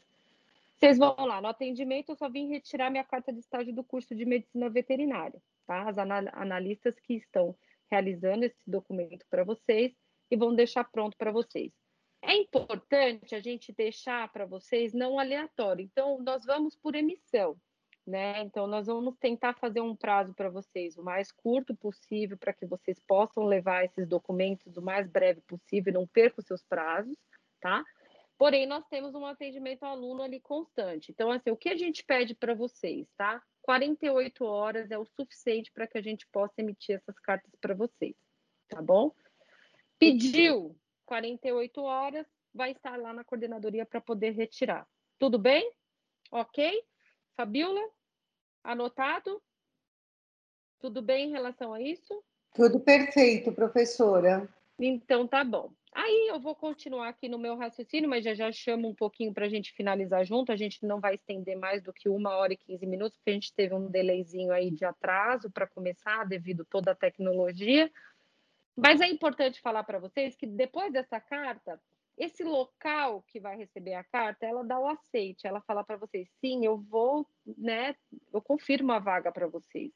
Vocês 0.78 0.98
vão 0.98 1.16
lá, 1.18 1.42
no 1.42 1.48
atendimento 1.48 2.10
eu 2.10 2.16
só 2.16 2.30
vim 2.30 2.48
retirar 2.48 2.90
minha 2.90 3.04
carta 3.04 3.32
de 3.32 3.40
estágio 3.40 3.74
do 3.74 3.84
curso 3.84 4.16
de 4.16 4.26
medicina 4.26 4.70
veterinária, 4.70 5.42
tá? 5.68 5.88
As 5.88 5.98
analistas 5.98 7.00
que 7.00 7.16
estão 7.16 7.56
realizando 7.90 8.46
esse 8.46 8.58
documento 8.66 9.26
para 9.30 9.44
vocês 9.44 9.94
e 10.30 10.36
vão 10.36 10.56
deixar 10.56 10.84
pronto 10.86 11.18
para 11.18 11.32
vocês. 11.32 11.72
É 12.22 12.36
importante 12.36 13.36
a 13.36 13.40
gente 13.40 13.74
deixar 13.74 14.32
para 14.32 14.46
vocês 14.46 14.94
não 14.94 15.20
aleatório. 15.20 15.84
Então, 15.84 16.20
nós 16.22 16.46
vamos 16.46 16.76
por 16.76 16.96
emissão, 16.96 17.58
né? 18.12 18.42
Então, 18.42 18.68
nós 18.68 18.88
vamos 18.88 19.16
tentar 19.18 19.54
fazer 19.54 19.80
um 19.80 19.96
prazo 19.96 20.34
para 20.34 20.50
vocês 20.50 20.98
o 20.98 21.04
mais 21.04 21.32
curto 21.32 21.74
possível 21.74 22.38
para 22.38 22.52
que 22.52 22.66
vocês 22.66 23.00
possam 23.08 23.46
levar 23.46 23.86
esses 23.86 24.06
documentos 24.06 24.76
o 24.76 24.82
mais 24.82 25.10
breve 25.10 25.40
possível, 25.42 25.94
não 25.94 26.06
percam 26.06 26.44
seus 26.44 26.62
prazos, 26.62 27.18
tá? 27.62 27.84
Porém, 28.38 28.66
nós 28.66 28.86
temos 28.90 29.16
um 29.16 29.26
atendimento 29.26 29.84
ao 29.84 29.94
aluno 29.94 30.22
ali 30.22 30.42
constante. 30.42 31.12
Então, 31.12 31.32
assim, 31.32 31.52
o 31.52 31.56
que 31.56 31.70
a 31.70 31.78
gente 31.78 32.04
pede 32.04 32.36
para 32.36 32.54
vocês, 32.54 33.08
tá? 33.16 33.42
48 33.62 34.44
horas 34.44 34.92
é 34.92 34.98
o 34.98 35.06
suficiente 35.06 35.72
para 35.72 35.88
que 35.88 35.98
a 35.98 36.02
gente 36.02 36.28
possa 36.28 36.56
emitir 36.58 36.96
essas 36.98 37.18
cartas 37.20 37.52
para 37.62 37.74
vocês, 37.74 38.16
tá 38.68 38.82
bom? 38.82 39.14
Pediu 39.98 40.76
48 41.06 41.82
horas, 41.82 42.28
vai 42.54 42.72
estar 42.72 43.00
lá 43.00 43.14
na 43.14 43.24
coordenadoria 43.24 43.86
para 43.86 44.02
poder 44.02 44.32
retirar. 44.32 44.86
Tudo 45.18 45.40
bem? 45.40 45.72
Ok? 46.32 46.84
Fabiola? 47.38 47.82
Anotado? 48.64 49.42
Tudo 50.80 51.02
bem 51.02 51.30
em 51.30 51.32
relação 51.32 51.74
a 51.74 51.82
isso? 51.82 52.24
Tudo 52.54 52.80
perfeito, 52.80 53.52
professora. 53.52 54.50
Então 54.80 55.28
tá 55.28 55.44
bom. 55.44 55.72
Aí 55.94 56.30
eu 56.30 56.40
vou 56.40 56.56
continuar 56.56 57.10
aqui 57.10 57.28
no 57.28 57.38
meu 57.38 57.58
raciocínio, 57.58 58.10
mas 58.10 58.24
já 58.24 58.34
já 58.34 58.52
chamo 58.52 58.88
um 58.88 58.96
pouquinho 58.96 59.34
para 59.34 59.46
a 59.46 59.50
gente 59.50 59.74
finalizar 59.74 60.26
junto. 60.26 60.52
A 60.52 60.56
gente 60.56 60.86
não 60.86 61.02
vai 61.02 61.16
estender 61.16 61.58
mais 61.58 61.84
do 61.84 61.92
que 61.92 62.08
uma 62.08 62.36
hora 62.36 62.54
e 62.54 62.58
15 62.58 62.86
minutos, 62.86 63.18
porque 63.18 63.32
a 63.32 63.34
gente 63.34 63.54
teve 63.54 63.76
um 63.76 63.90
delayzinho 63.90 64.54
aí 64.54 64.72
de 64.72 64.86
atraso 64.86 65.52
para 65.52 65.68
começar, 65.68 66.26
devido 66.26 66.66
toda 66.66 66.92
a 66.92 66.96
tecnologia. 66.96 67.92
Mas 68.76 69.02
é 69.02 69.08
importante 69.08 69.60
falar 69.60 69.84
para 69.84 70.00
vocês 70.00 70.36
que 70.36 70.48
depois 70.48 70.94
dessa 70.94 71.20
carta, 71.20 71.80
esse 72.22 72.44
local 72.44 73.24
que 73.24 73.40
vai 73.40 73.58
receber 73.58 73.96
a 73.96 74.04
carta, 74.04 74.46
ela 74.46 74.64
dá 74.64 74.80
o 74.80 74.88
aceite, 74.88 75.48
ela 75.48 75.60
fala 75.62 75.84
para 75.84 75.98
vocês, 75.98 76.30
sim, 76.40 76.64
eu 76.64 76.78
vou, 76.78 77.28
né, 77.58 77.96
eu 78.32 78.40
confirmo 78.40 78.92
a 78.92 79.00
vaga 79.00 79.32
para 79.32 79.48
vocês. 79.48 79.92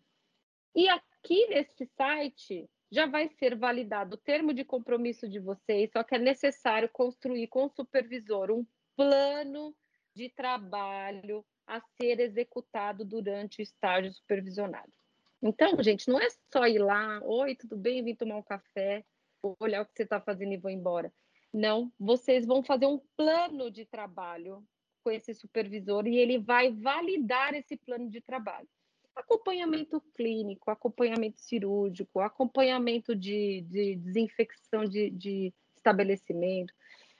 E 0.74 0.88
aqui 0.88 1.46
nesse 1.46 1.86
site 1.96 2.68
já 2.90 3.06
vai 3.06 3.28
ser 3.28 3.54
validado 3.54 4.16
o 4.16 4.18
termo 4.18 4.52
de 4.52 4.64
compromisso 4.64 5.28
de 5.28 5.38
vocês, 5.38 5.88
só 5.92 6.02
que 6.02 6.16
é 6.16 6.18
necessário 6.18 6.88
construir 6.88 7.46
com 7.46 7.66
o 7.66 7.70
supervisor 7.70 8.50
um 8.50 8.66
plano 8.96 9.72
de 10.16 10.28
trabalho 10.30 11.44
a 11.64 11.80
ser 11.80 12.18
executado 12.18 13.04
durante 13.04 13.60
o 13.60 13.62
estágio 13.62 14.12
supervisionado. 14.12 14.92
Então, 15.40 15.80
gente, 15.80 16.08
não 16.08 16.18
é 16.18 16.26
só 16.52 16.66
ir 16.66 16.80
lá, 16.80 17.20
oi, 17.22 17.54
tudo 17.54 17.76
bem, 17.76 18.02
vim 18.02 18.16
tomar 18.16 18.36
um 18.36 18.42
café, 18.42 19.04
vou 19.40 19.56
olhar 19.60 19.82
o 19.82 19.86
que 19.86 19.92
você 19.94 20.02
está 20.02 20.20
fazendo 20.20 20.54
e 20.54 20.56
vou 20.56 20.72
embora. 20.72 21.12
Não, 21.52 21.92
vocês 22.00 22.44
vão 22.44 22.64
fazer 22.64 22.86
um 22.86 23.00
plano 23.16 23.70
de 23.70 23.86
trabalho 23.86 24.66
com 25.08 25.10
esse 25.10 25.32
supervisor 25.32 26.06
e 26.06 26.18
ele 26.18 26.38
vai 26.38 26.70
validar 26.70 27.54
esse 27.54 27.78
plano 27.78 28.10
de 28.10 28.20
trabalho. 28.20 28.68
Acompanhamento 29.16 30.02
clínico, 30.14 30.70
acompanhamento 30.70 31.40
cirúrgico, 31.40 32.20
acompanhamento 32.20 33.16
de, 33.16 33.62
de 33.62 33.96
desinfecção 33.96 34.84
de, 34.84 35.08
de 35.10 35.52
estabelecimento, 35.74 36.74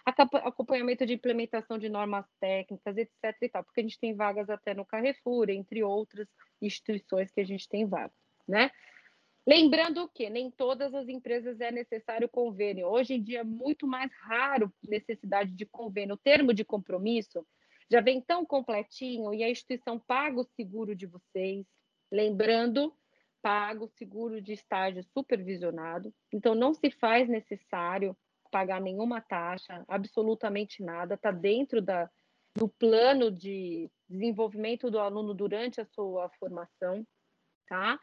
acompanhamento 0.05 1.07
de 1.07 1.14
implementação 1.14 1.78
de 1.78 1.89
normas 1.89 2.26
técnicas, 2.39 2.97
etc. 2.99 3.36
E 3.41 3.49
tal, 3.49 3.64
porque 3.64 3.80
a 3.80 3.82
gente 3.82 3.99
tem 3.99 4.14
vagas 4.14 4.51
até 4.51 4.74
no 4.74 4.84
Carrefour, 4.84 5.49
entre 5.49 5.82
outras 5.82 6.28
instituições 6.61 7.30
que 7.30 7.41
a 7.41 7.45
gente 7.45 7.66
tem 7.68 7.86
vagas, 7.86 8.12
né? 8.47 8.70
Lembrando 9.47 10.07
que 10.11 10.28
nem 10.28 10.51
todas 10.51 10.95
as 10.95 11.09
empresas 11.09 11.59
é 11.59 11.72
necessário 11.72 12.28
convênio. 12.28 12.86
Hoje 12.86 13.14
em 13.14 13.22
dia 13.22 13.41
é 13.41 13.45
muito 13.45 13.86
mais 13.86 14.12
raro 14.20 14.70
necessidade 14.86 15.53
de 15.53 15.64
convênio. 15.64 16.16
O 16.16 16.18
termo 16.18 16.53
de 16.53 16.66
compromisso 16.66 17.47
já 17.91 18.01
vem 18.01 18.20
tão 18.20 18.45
completinho 18.45 19.32
e 19.32 19.43
a 19.43 19.51
instituição 19.51 19.99
paga 19.99 20.41
o 20.41 20.49
seguro 20.57 20.95
de 20.95 21.07
vocês. 21.07 21.66
Lembrando, 22.11 22.95
paga 23.41 23.84
o 23.84 23.89
seguro 23.89 24.41
de 24.41 24.53
estágio 24.53 25.03
supervisionado. 25.12 26.12
Então, 26.32 26.55
não 26.55 26.74
se 26.74 26.91
faz 26.91 27.28
necessário 27.28 28.16
pagar 28.51 28.80
nenhuma 28.80 29.20
taxa, 29.20 29.84
absolutamente 29.86 30.82
nada, 30.82 31.14
está 31.14 31.30
dentro 31.30 31.82
da, 31.82 32.11
do 32.55 32.68
plano 32.68 33.30
de 33.30 33.91
desenvolvimento 34.09 34.91
do 34.91 34.99
aluno 34.99 35.34
durante 35.34 35.80
a 35.80 35.86
sua 35.86 36.30
formação, 36.39 37.07
tá? 37.66 38.01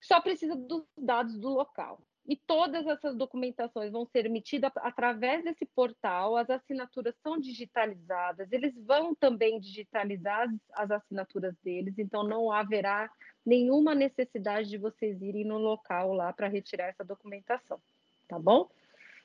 Só 0.00 0.20
precisa 0.20 0.54
dos 0.54 0.84
dados 0.96 1.36
do 1.38 1.48
local. 1.48 2.00
E 2.28 2.34
todas 2.34 2.84
essas 2.86 3.16
documentações 3.16 3.92
vão 3.92 4.04
ser 4.04 4.26
emitidas 4.26 4.72
através 4.76 5.44
desse 5.44 5.64
portal, 5.64 6.36
as 6.36 6.50
assinaturas 6.50 7.14
são 7.22 7.38
digitalizadas, 7.38 8.50
eles 8.50 8.74
vão 8.84 9.14
também 9.14 9.60
digitalizar 9.60 10.48
as 10.72 10.90
assinaturas 10.90 11.54
deles, 11.62 11.94
então 11.98 12.24
não 12.24 12.50
haverá 12.50 13.08
nenhuma 13.44 13.94
necessidade 13.94 14.68
de 14.68 14.76
vocês 14.76 15.22
irem 15.22 15.44
no 15.44 15.58
local 15.58 16.12
lá 16.12 16.32
para 16.32 16.48
retirar 16.48 16.86
essa 16.86 17.04
documentação, 17.04 17.80
tá 18.26 18.38
bom? 18.38 18.68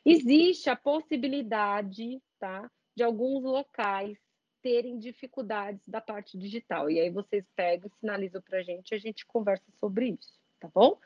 Existe 0.06 0.70
a 0.70 0.76
possibilidade, 0.76 2.22
tá, 2.39 2.70
de 2.95 3.04
alguns 3.04 3.43
locais 3.43 4.18
terem 4.62 4.99
dificuldades 4.99 5.82
da 5.88 5.99
parte 5.99 6.38
digital. 6.38 6.89
E 6.89 6.99
aí 6.99 7.10
vocês 7.10 7.43
pegam, 7.56 7.89
sinalizam 7.99 8.41
para 8.41 8.60
a 8.60 8.64
gente, 8.64 8.93
a 8.93 8.99
gente 8.99 9.26
conversa 9.26 9.66
sobre 9.80 10.10
isso, 10.10 10.39
tá 10.60 10.70
bom? 10.74 10.99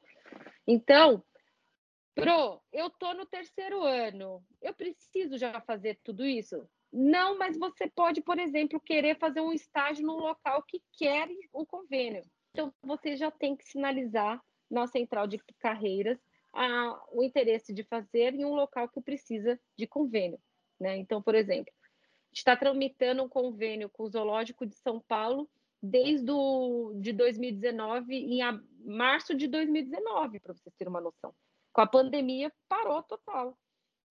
Então, 0.67 1.23
Pro, 2.13 2.61
eu 2.71 2.91
tô 2.91 3.15
no 3.15 3.25
terceiro 3.25 3.81
ano. 3.81 4.45
Eu 4.61 4.75
preciso 4.75 5.39
já 5.39 5.59
fazer 5.61 5.99
tudo 6.03 6.23
isso? 6.23 6.69
Não, 6.91 7.37
mas 7.37 7.57
você 7.57 7.87
pode, 7.87 8.21
por 8.21 8.39
exemplo, 8.39 8.79
querer 8.79 9.17
fazer 9.17 9.41
um 9.41 9.53
estágio 9.53 10.05
num 10.05 10.17
local 10.17 10.63
que 10.63 10.81
quer 10.93 11.29
o 11.53 11.65
convênio. 11.65 12.23
Então, 12.51 12.73
você 12.81 13.15
já 13.15 13.29
tem 13.29 13.55
que 13.55 13.63
sinalizar 13.63 14.43
na 14.69 14.87
central 14.87 15.27
de 15.27 15.37
carreiras 15.59 16.19
a, 16.53 16.99
o 17.11 17.23
interesse 17.23 17.73
de 17.73 17.83
fazer 17.83 18.33
em 18.33 18.45
um 18.45 18.53
local 18.53 18.89
que 18.89 19.01
precisa 19.01 19.59
de 19.77 19.85
convênio. 19.85 20.39
Né? 20.79 20.97
Então, 20.97 21.21
por 21.21 21.35
exemplo, 21.35 21.71
está 22.31 22.55
tramitando 22.55 23.23
um 23.23 23.29
convênio 23.29 23.89
com 23.89 24.03
o 24.03 24.09
Zoológico 24.09 24.65
de 24.65 24.75
São 24.75 24.99
Paulo 24.99 25.49
desde 25.81 26.29
o, 26.31 26.93
de 26.95 27.13
2019, 27.13 28.13
em 28.13 28.41
a, 28.41 28.59
março 28.83 29.33
de 29.33 29.47
2019, 29.47 30.39
para 30.39 30.53
vocês 30.53 30.75
terem 30.75 30.89
uma 30.89 31.01
noção. 31.01 31.33
Com 31.71 31.81
a 31.81 31.87
pandemia, 31.87 32.51
parou 32.67 33.01
total. 33.03 33.57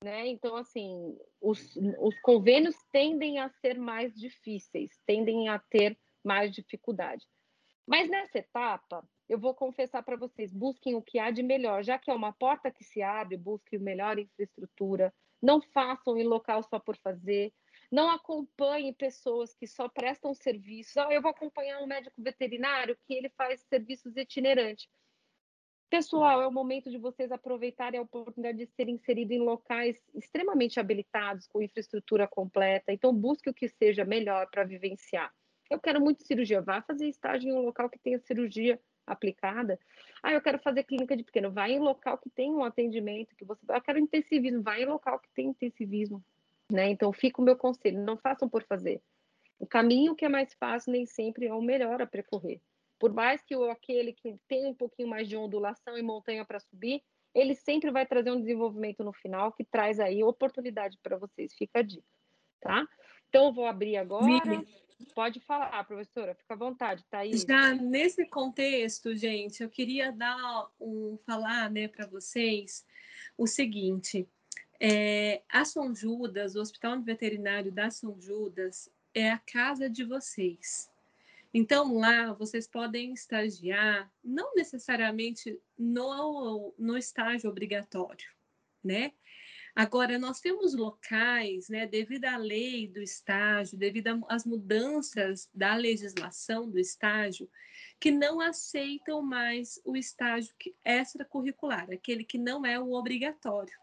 Né? 0.03 0.29
Então, 0.29 0.57
assim, 0.57 1.19
os, 1.41 1.77
os 2.01 2.19
convênios 2.21 2.77
tendem 2.93 3.39
a 3.39 3.49
ser 3.49 3.79
mais 3.79 4.15
difíceis, 4.15 4.91
tendem 5.05 5.49
a 5.49 5.59
ter 5.59 5.99
mais 6.23 6.53
dificuldade. 6.53 7.27
Mas 7.87 8.09
nessa 8.09 8.39
etapa, 8.39 9.05
eu 9.29 9.39
vou 9.39 9.55
confessar 9.55 10.03
para 10.03 10.17
vocês, 10.17 10.53
busquem 10.53 10.95
o 10.95 11.03
que 11.03 11.19
há 11.19 11.31
de 11.31 11.43
melhor, 11.43 11.83
já 11.83 11.99
que 11.99 12.11
é 12.11 12.15
uma 12.15 12.33
porta 12.33 12.71
que 12.71 12.85
se 12.85 13.03
abre, 13.03 13.37
busquem 13.37 13.79
melhor 13.79 14.19
infraestrutura, 14.19 15.13
não 15.41 15.61
façam 15.61 16.17
em 16.17 16.25
local 16.25 16.63
só 16.63 16.79
por 16.79 16.97
fazer, 16.97 17.53
não 17.91 18.11
acompanhe 18.11 18.93
pessoas 18.93 19.55
que 19.55 19.67
só 19.67 19.89
prestam 19.89 20.35
serviços. 20.35 20.97
Oh, 20.97 21.11
eu 21.11 21.23
vou 21.23 21.31
acompanhar 21.31 21.81
um 21.81 21.87
médico 21.87 22.21
veterinário 22.23 22.97
que 23.07 23.15
ele 23.15 23.31
faz 23.31 23.61
serviços 23.63 24.17
itinerantes. 24.17 24.89
Pessoal, 25.91 26.43
é 26.43 26.47
o 26.47 26.53
momento 26.53 26.91
de 26.91 26.99
vocês 26.99 27.33
aproveitarem 27.33 27.99
a 27.99 28.03
oportunidade 28.03 28.59
de 28.59 28.67
ser 28.67 28.91
inserido 28.91 29.33
em 29.33 29.41
locais 29.41 29.99
extremamente 30.15 30.79
habilitados, 30.79 31.47
com 31.47 31.63
infraestrutura 31.63 32.29
completa. 32.29 32.93
Então, 32.93 33.15
busque 33.15 33.49
o 33.49 33.55
que 33.55 33.69
seja 33.69 34.05
melhor 34.05 34.51
para 34.51 34.65
vivenciar. 34.65 35.33
Eu 35.71 35.81
quero 35.81 35.99
muito 35.99 36.23
cirurgia, 36.23 36.61
vá 36.61 36.83
fazer 36.83 37.09
estágio 37.09 37.49
em 37.49 37.55
um 37.55 37.63
local 37.63 37.89
que 37.89 37.99
tenha 37.99 38.19
cirurgia 38.19 38.79
aplicada. 39.07 39.81
Ah, 40.23 40.33
eu 40.33 40.43
quero 40.43 40.59
fazer 40.59 40.83
clínica 40.85 41.17
de 41.17 41.25
pequeno, 41.25 41.51
vai 41.51 41.73
em 41.73 41.79
local 41.79 42.19
que 42.19 42.29
tem 42.29 42.53
um 42.53 42.65
atendimento 42.65 43.35
que 43.35 43.45
você. 43.45 43.61
Eu 43.67 43.81
quero 43.81 43.99
intensivismo, 43.99 44.63
vai 44.63 44.83
em 44.83 44.87
local 44.87 45.19
que 45.19 45.31
tem 45.31 45.49
intensivismo. 45.49 46.23
Né? 46.71 46.91
Então, 46.91 47.11
fica 47.15 47.41
o 47.41 47.45
meu 47.45 47.57
conselho: 47.57 48.05
não 48.05 48.19
façam 48.19 48.47
por 48.47 48.63
fazer. 48.63 49.01
O 49.59 49.67
caminho 49.67 50.15
que 50.15 50.27
é 50.27 50.29
mais 50.29 50.53
fácil 50.53 50.93
nem 50.93 51.07
sempre 51.07 51.47
é 51.47 51.55
o 51.55 51.63
melhor 51.63 52.03
a 52.03 52.07
percorrer. 52.07 52.61
Por 52.99 53.13
mais 53.13 53.43
que 53.43 53.55
o, 53.57 53.71
aquele 53.71 54.13
que 54.13 54.37
tem 54.49 54.67
um 54.67 54.75
pouquinho 54.75 55.09
mais 55.09 55.29
de 55.29 55.37
ondulação 55.37 55.97
e 55.97 56.03
montanha 56.03 56.45
para 56.45 56.61
subir, 56.61 57.03
ele 57.35 57.55
sempre 57.55 57.91
vai 57.91 58.07
trazer 58.07 58.31
um 58.31 58.41
desenvolvimento 58.41 59.05
no 59.05 59.13
final 59.13 59.53
que 59.53 59.65
traz 59.65 60.01
aí 60.01 60.23
oportunidade 60.23 60.99
para 61.03 61.17
vocês. 61.17 61.55
Fica 61.55 61.81
a 61.81 61.83
dica, 61.83 62.07
tá? 62.61 62.87
Então, 63.29 63.47
eu 63.47 63.53
vou 63.53 63.67
abrir 63.67 63.97
agora. 63.97 64.27
Pode 65.15 65.39
falar, 65.41 65.85
professora, 65.85 66.35
fica 66.35 66.55
à 66.55 66.57
vontade, 66.57 67.05
Thaís. 67.09 67.43
Já 67.43 67.73
nesse 67.73 68.27
contexto, 68.27 69.15
gente, 69.15 69.63
eu 69.63 69.69
queria 69.69 70.11
dar 70.11 70.69
um 70.81 71.17
falar 71.25 71.71
né, 71.71 71.87
para 71.87 72.07
vocês 72.07 72.85
o 73.37 73.47
seguinte: 73.47 74.29
é, 74.81 75.43
a 75.49 75.65
São 75.65 75.95
Judas, 75.95 76.57
o 76.57 76.61
Hospital 76.61 77.01
Veterinário 77.01 77.71
da 77.71 77.91
São 77.91 78.21
Judas, 78.21 78.91
é 79.15 79.31
a 79.31 79.39
casa 79.39 79.89
de 79.89 80.05
vocês. 80.05 80.91
Então, 81.53 81.97
lá 81.97 82.33
vocês 82.35 82.67
podem 82.67 83.13
estagiar, 83.13 84.13
não 84.23 84.55
necessariamente 84.55 85.61
no, 85.79 86.75
no 86.79 86.97
estágio 86.97 87.49
obrigatório, 87.51 88.29
né? 88.85 89.13
Agora, 89.75 90.19
nós 90.19 90.41
temos 90.41 90.75
locais, 90.75 91.69
né, 91.69 91.87
devido 91.87 92.25
à 92.25 92.37
lei 92.37 92.89
do 92.89 93.01
estágio, 93.01 93.79
devido 93.79 94.25
às 94.29 94.45
mudanças 94.45 95.49
da 95.55 95.77
legislação 95.77 96.69
do 96.69 96.81
estágio, 96.81 97.49
que 98.01 98.11
não 98.11 98.41
aceitam 98.41 99.23
mais 99.23 99.81
o 99.85 99.97
estágio 99.97 100.53
extracurricular, 100.85 101.89
aquele 101.93 102.25
que 102.25 102.39
não 102.39 102.67
é 102.67 102.79
o 102.79 102.93
obrigatório. 102.93 103.79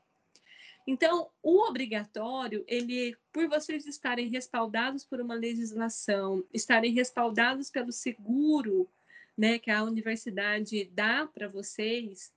Então, 0.87 1.31
o 1.41 1.67
obrigatório, 1.67 2.63
ele, 2.67 3.17
por 3.33 3.47
vocês 3.47 3.87
estarem 3.87 4.29
respaldados 4.29 5.03
por 5.03 5.19
uma 5.19 5.33
legislação, 5.33 6.45
estarem 6.53 6.93
respaldados 6.93 7.71
pelo 7.71 7.91
seguro, 7.91 8.87
né, 9.35 9.57
que 9.57 9.71
a 9.71 9.83
universidade 9.83 10.85
dá 10.93 11.25
para 11.25 11.47
vocês, 11.47 12.31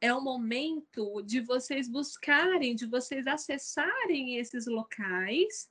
é 0.00 0.12
o 0.14 0.20
momento 0.20 1.22
de 1.22 1.40
vocês 1.40 1.88
buscarem, 1.88 2.76
de 2.76 2.86
vocês 2.86 3.26
acessarem 3.26 4.36
esses 4.36 4.66
locais 4.66 5.68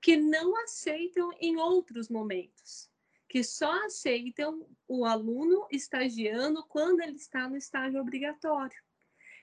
que 0.00 0.16
não 0.16 0.56
aceitam 0.62 1.30
em 1.40 1.56
outros 1.56 2.08
momentos, 2.08 2.90
que 3.28 3.42
só 3.42 3.86
aceitam 3.86 4.68
o 4.86 5.04
aluno 5.04 5.66
estagiando 5.70 6.62
quando 6.66 7.00
ele 7.00 7.16
está 7.16 7.48
no 7.48 7.56
estágio 7.56 8.00
obrigatório. 8.00 8.78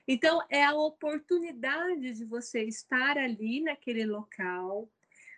Então, 0.06 0.40
é 0.48 0.64
a 0.64 0.74
oportunidade 0.74 2.12
de 2.12 2.24
você 2.24 2.64
estar 2.64 3.16
ali 3.16 3.60
naquele 3.60 4.04
local, 4.04 4.90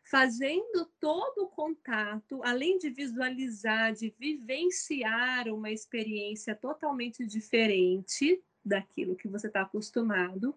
fazendo 0.05 0.87
todo 0.99 1.45
o 1.45 1.49
contato, 1.49 2.43
além 2.43 2.79
de 2.79 2.91
visualizar, 2.91 3.93
de 3.93 4.15
vivenciar 4.19 5.49
uma 5.49 5.71
experiência 5.71 6.55
totalmente 6.55 7.27
diferente 7.27 8.43
daquilo 8.65 9.17
que 9.17 9.29
você 9.29 9.49
está 9.49 9.63
acostumado, 9.63 10.57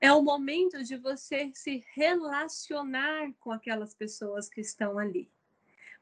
é 0.00 0.12
o 0.12 0.22
momento 0.22 0.82
de 0.84 0.96
você 0.96 1.50
se 1.54 1.84
relacionar 1.94 3.32
com 3.40 3.50
aquelas 3.50 3.94
pessoas 3.94 4.48
que 4.48 4.60
estão 4.60 4.98
ali. 4.98 5.30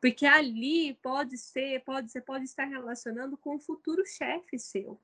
Porque 0.01 0.27
ali 0.27 0.95
pode 1.03 1.39
ser, 1.39 1.83
pode 1.83 2.11
você 2.11 2.21
pode 2.21 2.45
estar 2.45 2.65
relacionando 2.65 3.37
com 3.37 3.57
o 3.57 3.61
futuro 3.61 4.05
chefe 4.05 4.59
seu, 4.59 5.01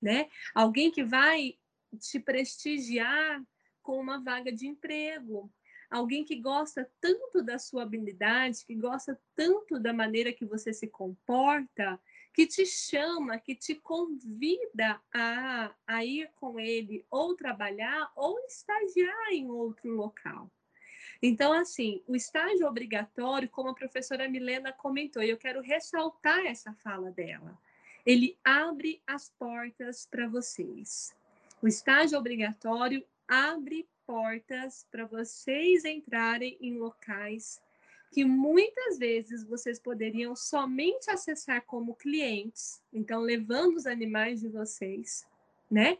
né? 0.00 0.28
Alguém 0.54 0.90
que 0.90 1.02
vai 1.02 1.56
te 1.96 2.18
prestigiar 2.18 3.42
com 3.82 3.98
uma 3.98 4.22
vaga 4.22 4.52
de 4.52 4.66
emprego. 4.66 5.50
Alguém 5.90 6.24
que 6.24 6.36
gosta 6.36 6.90
tanto 7.00 7.42
da 7.42 7.58
sua 7.58 7.82
habilidade, 7.84 8.64
que 8.66 8.74
gosta 8.74 9.18
tanto 9.34 9.80
da 9.80 9.92
maneira 9.92 10.32
que 10.32 10.44
você 10.44 10.72
se 10.72 10.86
comporta, 10.86 11.98
que 12.34 12.46
te 12.46 12.66
chama, 12.66 13.38
que 13.38 13.54
te 13.54 13.74
convida 13.74 15.00
a, 15.12 15.74
a 15.86 16.04
ir 16.04 16.30
com 16.36 16.60
ele 16.60 17.04
ou 17.10 17.34
trabalhar 17.34 18.12
ou 18.14 18.38
estagiar 18.46 19.32
em 19.32 19.50
outro 19.50 19.90
local. 19.90 20.50
Então, 21.22 21.52
assim, 21.52 22.02
o 22.06 22.14
estágio 22.14 22.66
obrigatório, 22.66 23.48
como 23.48 23.70
a 23.70 23.74
professora 23.74 24.28
Milena 24.28 24.72
comentou, 24.72 25.22
e 25.22 25.30
eu 25.30 25.36
quero 25.36 25.60
ressaltar 25.60 26.46
essa 26.46 26.72
fala 26.74 27.10
dela, 27.10 27.58
ele 28.06 28.38
abre 28.44 29.02
as 29.06 29.30
portas 29.30 30.06
para 30.06 30.28
vocês. 30.28 31.16
O 31.60 31.66
estágio 31.66 32.18
obrigatório 32.18 33.04
abre 33.26 33.88
portas 34.06 34.86
para 34.90 35.04
vocês 35.06 35.84
entrarem 35.84 36.56
em 36.60 36.78
locais 36.78 37.60
que 38.12 38.24
muitas 38.24 38.98
vezes 38.98 39.44
vocês 39.44 39.78
poderiam 39.78 40.34
somente 40.34 41.10
acessar 41.10 41.62
como 41.66 41.94
clientes, 41.94 42.82
então 42.92 43.20
levando 43.20 43.76
os 43.76 43.86
animais 43.86 44.40
de 44.40 44.48
vocês, 44.48 45.26
né? 45.70 45.98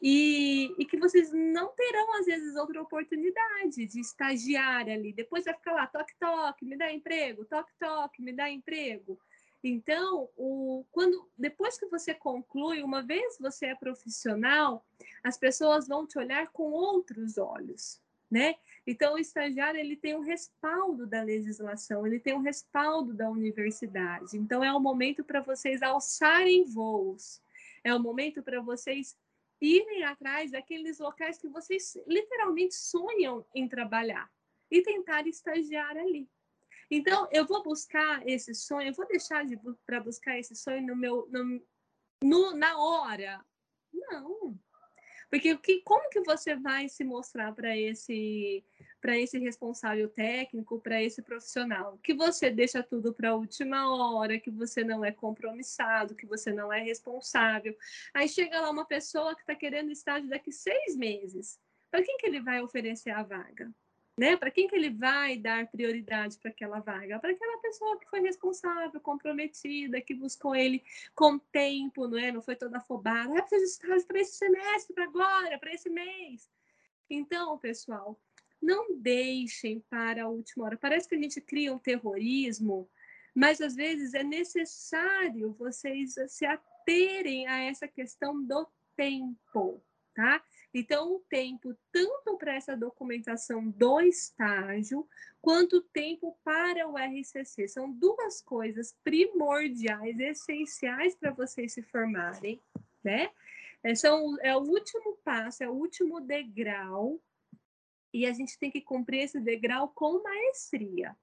E, 0.00 0.72
e, 0.78 0.84
que 0.84 0.96
vocês 0.96 1.32
não 1.32 1.68
terão, 1.74 2.20
às 2.20 2.26
vezes, 2.26 2.54
outra 2.54 2.80
oportunidade 2.80 3.84
de 3.84 3.98
estagiar 3.98 4.88
ali. 4.88 5.12
Depois 5.12 5.44
vai 5.44 5.54
ficar 5.54 5.72
lá, 5.72 5.88
toque, 5.88 6.14
toque, 6.20 6.64
me 6.64 6.76
dá 6.76 6.92
emprego, 6.92 7.44
toque, 7.44 7.72
toque, 7.80 8.22
me 8.22 8.32
dá 8.32 8.48
emprego. 8.48 9.18
Então, 9.62 10.28
o, 10.36 10.84
quando 10.92 11.28
depois 11.36 11.78
que 11.78 11.86
você 11.86 12.14
conclui, 12.14 12.82
uma 12.82 13.02
vez 13.02 13.36
você 13.38 13.66
é 13.66 13.74
profissional, 13.74 14.86
as 15.22 15.36
pessoas 15.36 15.88
vão 15.88 16.06
te 16.06 16.18
olhar 16.18 16.48
com 16.52 16.70
outros 16.70 17.38
olhos, 17.38 18.00
né? 18.30 18.54
Então, 18.86 19.14
o 19.14 19.18
estagiário 19.18 19.80
ele 19.80 19.96
tem 19.96 20.16
um 20.16 20.20
respaldo 20.20 21.06
da 21.06 21.22
legislação, 21.22 22.06
ele 22.06 22.20
tem 22.20 22.34
um 22.34 22.40
respaldo 22.40 23.12
da 23.12 23.28
universidade. 23.28 24.36
Então, 24.36 24.62
é 24.62 24.72
o 24.72 24.80
momento 24.80 25.24
para 25.24 25.40
vocês 25.40 25.82
alçarem 25.82 26.64
voos, 26.64 27.42
é 27.82 27.92
o 27.92 28.00
momento 28.00 28.42
para 28.42 28.60
vocês 28.60 29.16
irem 29.60 30.04
atrás 30.04 30.52
daqueles 30.52 30.98
locais 31.00 31.38
que 31.38 31.48
vocês 31.48 31.98
literalmente 32.06 32.76
sonham 32.76 33.44
em 33.52 33.68
trabalhar 33.68 34.30
e 34.70 34.82
tentar 34.82 35.26
estagiar 35.26 35.96
ali. 35.96 36.28
Então, 36.90 37.28
eu 37.30 37.46
vou 37.46 37.62
buscar 37.62 38.26
esse 38.26 38.54
sonho, 38.54 38.88
eu 38.88 38.94
vou 38.94 39.06
deixar 39.06 39.44
de 39.44 39.58
para 39.84 40.00
buscar 40.00 40.38
esse 40.38 40.54
sonho 40.56 40.86
no 40.86 40.96
meu 40.96 41.28
no, 41.30 41.62
no, 42.22 42.54
na 42.54 42.78
hora? 42.78 43.44
Não. 43.92 44.58
Porque 45.30 45.56
que, 45.58 45.82
como 45.82 46.08
que 46.08 46.20
você 46.20 46.56
vai 46.56 46.88
se 46.88 47.04
mostrar 47.04 47.52
para 47.52 47.76
esse 47.76 48.64
esse 49.04 49.38
responsável 49.38 50.08
técnico, 50.08 50.80
para 50.80 51.02
esse 51.02 51.22
profissional? 51.22 51.98
Que 52.02 52.14
você 52.14 52.50
deixa 52.50 52.82
tudo 52.82 53.12
para 53.12 53.30
a 53.30 53.34
última 53.34 53.94
hora, 53.94 54.40
que 54.40 54.50
você 54.50 54.82
não 54.82 55.04
é 55.04 55.12
compromissado, 55.12 56.14
que 56.14 56.26
você 56.26 56.52
não 56.52 56.72
é 56.72 56.80
responsável. 56.80 57.76
Aí 58.14 58.28
chega 58.28 58.60
lá 58.60 58.70
uma 58.70 58.86
pessoa 58.86 59.34
que 59.34 59.42
está 59.42 59.54
querendo 59.54 59.90
estágio 59.90 60.28
daqui 60.28 60.50
seis 60.50 60.96
meses. 60.96 61.60
Para 61.90 62.02
quem 62.02 62.16
que 62.18 62.26
ele 62.26 62.40
vai 62.40 62.60
oferecer 62.60 63.10
a 63.10 63.22
vaga? 63.22 63.70
Né? 64.18 64.36
Para 64.36 64.50
quem 64.50 64.66
que 64.66 64.74
ele 64.74 64.90
vai 64.90 65.38
dar 65.38 65.68
prioridade 65.68 66.36
para 66.38 66.50
aquela 66.50 66.80
vaga? 66.80 67.20
Para 67.20 67.30
aquela 67.30 67.56
pessoa 67.58 67.96
que 68.00 68.10
foi 68.10 68.20
responsável, 68.20 69.00
comprometida, 69.00 70.00
que 70.00 70.12
buscou 70.12 70.56
ele 70.56 70.82
com 71.14 71.38
tempo, 71.38 72.08
não 72.08 72.18
é? 72.18 72.32
Não 72.32 72.42
foi 72.42 72.56
toda 72.56 72.78
afobada. 72.78 73.38
Ah, 73.38 73.42
preciso 73.42 73.64
de 73.64 73.70
estágio 73.70 74.06
para 74.08 74.20
esse 74.20 74.32
semestre, 74.32 74.92
para 74.92 75.04
agora, 75.04 75.56
para 75.56 75.72
esse 75.72 75.88
mês. 75.88 76.50
Então, 77.08 77.56
pessoal, 77.58 78.20
não 78.60 78.98
deixem 78.98 79.78
para 79.88 80.24
a 80.24 80.28
última 80.28 80.64
hora. 80.64 80.76
Parece 80.76 81.08
que 81.08 81.14
a 81.14 81.22
gente 81.22 81.40
cria 81.40 81.72
um 81.72 81.78
terrorismo, 81.78 82.90
mas 83.32 83.60
às 83.60 83.76
vezes 83.76 84.14
é 84.14 84.24
necessário 84.24 85.54
vocês 85.56 86.16
se 86.26 86.44
aterem 86.44 87.46
a 87.46 87.62
essa 87.62 87.86
questão 87.86 88.42
do 88.44 88.66
tempo, 88.96 89.80
tá? 90.12 90.42
Então, 90.72 91.14
o 91.14 91.24
tempo 91.30 91.74
tanto 91.90 92.36
para 92.36 92.54
essa 92.54 92.76
documentação 92.76 93.68
do 93.70 94.00
estágio, 94.00 95.08
quanto 95.40 95.80
tempo 95.80 96.38
para 96.44 96.86
o 96.86 96.96
RCC. 96.96 97.68
São 97.68 97.90
duas 97.90 98.42
coisas 98.42 98.94
primordiais, 99.02 100.18
essenciais 100.18 101.14
para 101.14 101.30
vocês 101.30 101.72
se 101.72 101.82
formarem, 101.82 102.60
né? 103.02 103.30
É, 103.82 103.94
são, 103.94 104.36
é 104.40 104.54
o 104.56 104.60
último 104.60 105.16
passo, 105.24 105.62
é 105.62 105.68
o 105.68 105.72
último 105.72 106.20
degrau, 106.20 107.20
e 108.12 108.26
a 108.26 108.32
gente 108.32 108.58
tem 108.58 108.70
que 108.70 108.80
cumprir 108.80 109.20
esse 109.20 109.40
degrau 109.40 109.88
com 109.88 110.22
maestria, 110.22 111.16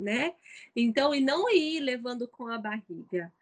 né? 0.00 0.34
Então, 0.74 1.14
e 1.14 1.20
não 1.20 1.50
ir 1.50 1.80
levando 1.80 2.26
com 2.26 2.46
a 2.48 2.58
barriga. 2.58 3.32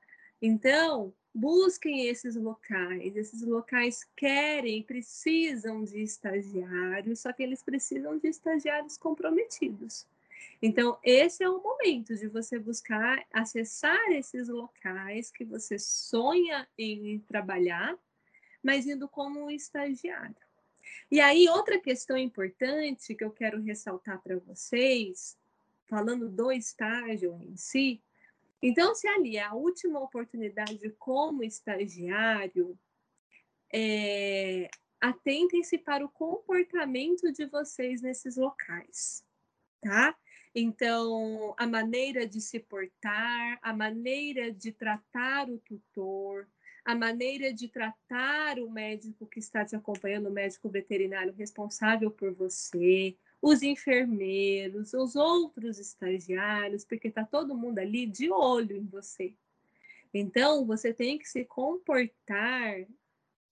Então, 0.41 1.15
busquem 1.37 2.07
esses 2.07 2.35
locais. 2.35 3.15
Esses 3.15 3.43
locais 3.43 4.09
querem, 4.17 4.83
precisam 4.83 5.85
de 5.85 6.01
estagiários, 6.01 7.21
só 7.21 7.33
que 7.33 7.43
eles 7.43 7.63
precisam 7.63 8.19
de 8.19 8.29
estagiários 8.29 8.97
comprometidos. 8.97 10.07
Então, 10.63 10.99
esse 11.05 11.45
é 11.45 11.49
o 11.49 11.63
momento 11.63 12.17
de 12.17 12.27
você 12.27 12.59
buscar 12.59 13.23
acessar 13.31 14.11
esses 14.13 14.49
locais 14.49 15.31
que 15.31 15.45
você 15.45 15.79
sonha 15.79 16.67
em 16.79 17.19
trabalhar, 17.21 17.95
mas 18.63 18.87
indo 18.87 19.07
como 19.07 19.45
um 19.45 19.51
estagiário. 19.51 20.35
E 21.11 21.21
aí, 21.21 21.49
outra 21.51 21.79
questão 21.79 22.17
importante 22.17 23.15
que 23.15 23.23
eu 23.23 23.31
quero 23.31 23.61
ressaltar 23.61 24.23
para 24.23 24.39
vocês, 24.39 25.37
falando 25.85 26.29
do 26.29 26.51
estágio 26.51 27.39
em 27.43 27.57
si, 27.57 28.01
então, 28.69 28.97
se 28.97 29.07
ali 29.07 29.37
é 29.37 29.45
a 29.45 29.55
última 29.55 30.01
oportunidade 30.01 30.91
como 30.99 31.45
estagiário, 31.45 32.77
é, 33.73 34.69
atentem-se 35.01 35.79
para 35.79 36.05
o 36.05 36.09
comportamento 36.09 37.31
de 37.33 37.47
vocês 37.47 38.03
nesses 38.03 38.37
locais, 38.37 39.25
tá? 39.81 40.17
Então, 40.53 41.55
a 41.57 41.65
maneira 41.65 42.27
de 42.27 42.41
se 42.41 42.59
portar, 42.59 43.57
a 43.63 43.73
maneira 43.73 44.51
de 44.51 44.73
tratar 44.73 45.49
o 45.49 45.59
tutor, 45.59 46.49
a 46.85 46.93
maneira 46.93 47.55
de 47.55 47.69
tratar 47.69 48.59
o 48.59 48.69
médico 48.69 49.29
que 49.29 49.39
está 49.39 49.65
te 49.65 49.77
acompanhando, 49.77 50.29
o 50.29 50.33
médico 50.33 50.69
veterinário 50.69 51.33
responsável 51.35 52.11
por 52.11 52.35
você, 52.35 53.17
os 53.47 53.63
enfermeiros, 53.63 54.93
os 54.93 55.15
outros 55.15 55.79
estagiários, 55.79 56.85
porque 56.85 57.07
está 57.07 57.25
todo 57.25 57.57
mundo 57.57 57.79
ali 57.79 58.05
de 58.05 58.29
olho 58.29 58.77
em 58.77 58.85
você. 58.85 59.33
Então, 60.13 60.67
você 60.67 60.93
tem 60.93 61.17
que 61.17 61.29
se 61.29 61.45
comportar 61.45 62.85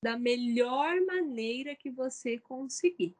da 0.02 0.18
melhor 0.18 1.00
maneira 1.06 1.76
que 1.76 1.90
você 1.90 2.40
conseguir. 2.40 3.14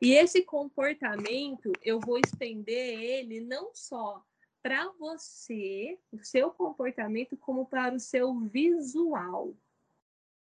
E 0.00 0.14
esse 0.14 0.42
comportamento, 0.42 1.70
eu 1.82 2.00
vou 2.00 2.18
estender 2.18 2.98
ele 2.98 3.40
não 3.40 3.74
só 3.74 4.24
para 4.62 4.88
você, 4.98 5.98
o 6.10 6.24
seu 6.24 6.50
comportamento, 6.50 7.36
como 7.36 7.66
para 7.66 7.94
o 7.94 8.00
seu 8.00 8.34
visual, 8.40 9.54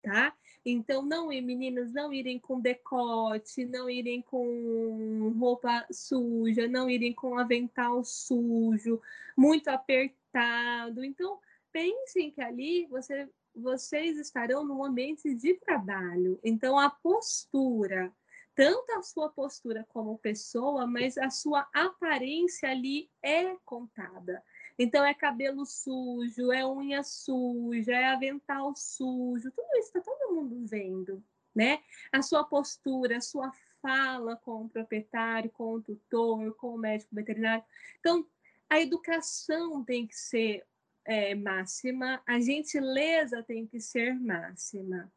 tá? 0.03 0.37
Então, 0.65 1.03
não 1.03 1.31
ir, 1.31 1.43
meninas, 1.43 1.93
não 1.93 2.13
irem 2.13 2.39
com 2.39 2.59
decote, 2.59 3.67
não 3.67 3.91
irem 3.91 4.23
com 4.23 5.35
roupa 5.39 5.87
suja, 5.93 6.67
não 6.67 6.89
irem 6.89 7.13
com 7.13 7.39
avental 7.39 8.03
sujo, 8.03 9.01
muito 9.37 9.69
apertado. 9.69 11.05
Então, 11.05 11.39
pensem 11.71 12.31
que 12.31 12.41
ali 12.41 12.87
você, 12.87 13.29
vocês 13.55 14.17
estarão 14.17 14.65
num 14.65 14.83
ambiente 14.83 15.35
de 15.35 15.55
trabalho. 15.55 16.41
Então, 16.43 16.79
a 16.79 16.89
postura, 16.89 18.11
tanto 18.55 18.93
a 18.93 19.03
sua 19.03 19.29
postura 19.29 19.85
como 19.91 20.17
pessoa, 20.19 20.87
mas 20.87 21.19
a 21.19 21.29
sua 21.29 21.69
aparência 21.75 22.71
ali 22.71 23.11
é 23.23 23.55
contada. 23.67 24.43
Então, 24.79 25.05
é 25.05 25.15
cabelo 25.15 25.65
sujo, 25.65 26.53
é 26.53 26.67
unha 26.67 27.03
suja, 27.03 27.93
é 27.93 28.07
avental 28.07 28.75
sujo, 28.75 29.51
tudo 29.53 29.69
isso 29.77 29.89
está 29.89 30.01
todo 30.01 30.35
mundo 30.35 30.67
vendo, 30.67 31.23
né? 31.55 31.81
A 32.11 32.23
sua 32.23 32.43
postura, 32.45 33.19
a 33.19 33.21
sua 33.21 33.53
fala 33.81 34.37
com 34.37 34.65
o 34.65 34.69
proprietário, 34.69 35.51
com 35.51 35.75
o 35.75 35.83
tutor, 35.83 36.55
com 36.57 36.75
o 36.75 36.79
médico 36.79 37.15
veterinário. 37.15 37.63
Então, 38.01 38.27
a 38.69 38.81
educação 38.81 39.85
tem 39.85 40.07
que 40.07 40.17
ser 40.17 40.65
é, 41.05 41.35
máxima, 41.35 42.21
a 42.27 42.41
gentileza 42.41 43.43
tem 43.43 43.67
que 43.67 43.81
ser 43.81 44.15
máxima. 44.15 45.13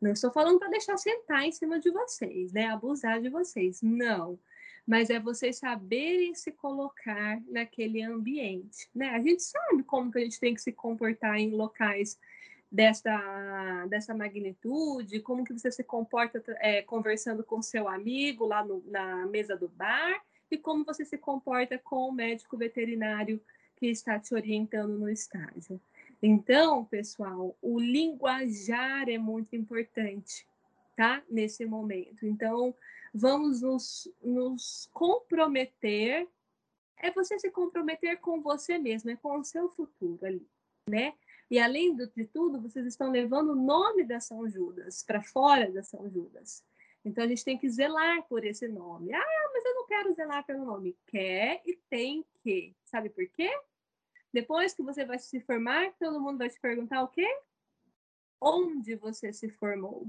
Não 0.00 0.12
estou 0.12 0.30
falando 0.30 0.58
para 0.58 0.68
deixar 0.68 0.98
sentar 0.98 1.44
em 1.44 1.52
cima 1.52 1.80
de 1.80 1.90
vocês, 1.90 2.52
né? 2.52 2.66
Abusar 2.66 3.20
de 3.20 3.30
vocês. 3.30 3.80
Não 3.82 4.38
mas 4.86 5.08
é 5.08 5.18
vocês 5.18 5.58
saberem 5.58 6.34
se 6.34 6.52
colocar 6.52 7.40
naquele 7.48 8.02
ambiente, 8.02 8.88
né? 8.94 9.10
A 9.10 9.20
gente 9.20 9.42
sabe 9.42 9.82
como 9.82 10.10
que 10.12 10.18
a 10.18 10.20
gente 10.20 10.38
tem 10.38 10.54
que 10.54 10.60
se 10.60 10.72
comportar 10.72 11.38
em 11.38 11.50
locais 11.50 12.18
dessa, 12.70 13.86
dessa 13.88 14.14
magnitude, 14.14 15.20
como 15.20 15.44
que 15.44 15.52
você 15.52 15.70
se 15.70 15.84
comporta 15.84 16.42
é, 16.58 16.82
conversando 16.82 17.42
com 17.42 17.62
seu 17.62 17.88
amigo 17.88 18.46
lá 18.46 18.64
no, 18.64 18.82
na 18.86 19.26
mesa 19.26 19.56
do 19.56 19.68
bar 19.68 20.22
e 20.50 20.58
como 20.58 20.84
você 20.84 21.04
se 21.04 21.16
comporta 21.16 21.78
com 21.78 22.08
o 22.08 22.12
médico 22.12 22.56
veterinário 22.56 23.40
que 23.76 23.86
está 23.86 24.18
te 24.18 24.34
orientando 24.34 24.98
no 24.98 25.08
estágio. 25.08 25.80
Então, 26.22 26.84
pessoal, 26.84 27.56
o 27.60 27.78
linguajar 27.78 29.08
é 29.08 29.18
muito 29.18 29.54
importante, 29.54 30.46
tá? 30.96 31.22
Nesse 31.28 31.64
momento. 31.64 32.26
Então, 32.26 32.74
vamos 33.14 33.62
nos, 33.62 34.12
nos 34.20 34.88
comprometer. 34.92 36.28
É 36.96 37.10
você 37.12 37.38
se 37.38 37.50
comprometer 37.50 38.18
com 38.18 38.42
você 38.42 38.78
mesmo, 38.78 39.10
é 39.10 39.16
com 39.16 39.38
o 39.38 39.44
seu 39.44 39.68
futuro 39.68 40.26
ali, 40.26 40.48
né? 40.88 41.14
E 41.50 41.58
além 41.58 41.94
de 41.94 42.24
tudo, 42.26 42.60
vocês 42.60 42.86
estão 42.86 43.10
levando 43.10 43.52
o 43.52 43.54
nome 43.54 44.02
da 44.02 44.18
São 44.18 44.48
Judas 44.48 45.02
para 45.02 45.22
fora 45.22 45.70
da 45.70 45.82
São 45.82 46.10
Judas. 46.10 46.64
Então 47.04 47.22
a 47.22 47.28
gente 47.28 47.44
tem 47.44 47.58
que 47.58 47.68
zelar 47.68 48.26
por 48.26 48.44
esse 48.44 48.66
nome. 48.66 49.12
Ah, 49.12 49.50
mas 49.52 49.64
eu 49.64 49.74
não 49.74 49.86
quero 49.86 50.14
zelar 50.14 50.44
pelo 50.44 50.64
nome. 50.64 50.96
Quer 51.06 51.60
e 51.66 51.76
tem 51.88 52.24
que. 52.42 52.74
Sabe 52.84 53.10
por 53.10 53.28
quê? 53.28 53.50
Depois 54.32 54.72
que 54.72 54.82
você 54.82 55.04
vai 55.04 55.18
se 55.18 55.38
formar, 55.40 55.92
todo 55.98 56.20
mundo 56.20 56.38
vai 56.38 56.48
te 56.48 56.58
perguntar 56.58 57.02
o 57.02 57.08
quê? 57.08 57.28
Onde 58.40 58.96
você 58.96 59.32
se 59.32 59.48
formou? 59.50 60.08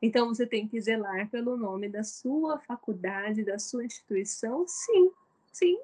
Então, 0.00 0.28
você 0.28 0.46
tem 0.46 0.66
que 0.66 0.80
zelar 0.80 1.28
pelo 1.30 1.56
nome 1.56 1.88
da 1.88 2.02
sua 2.02 2.58
faculdade, 2.58 3.44
da 3.44 3.58
sua 3.58 3.84
instituição, 3.84 4.66
sim, 4.66 5.10
sim, 5.52 5.78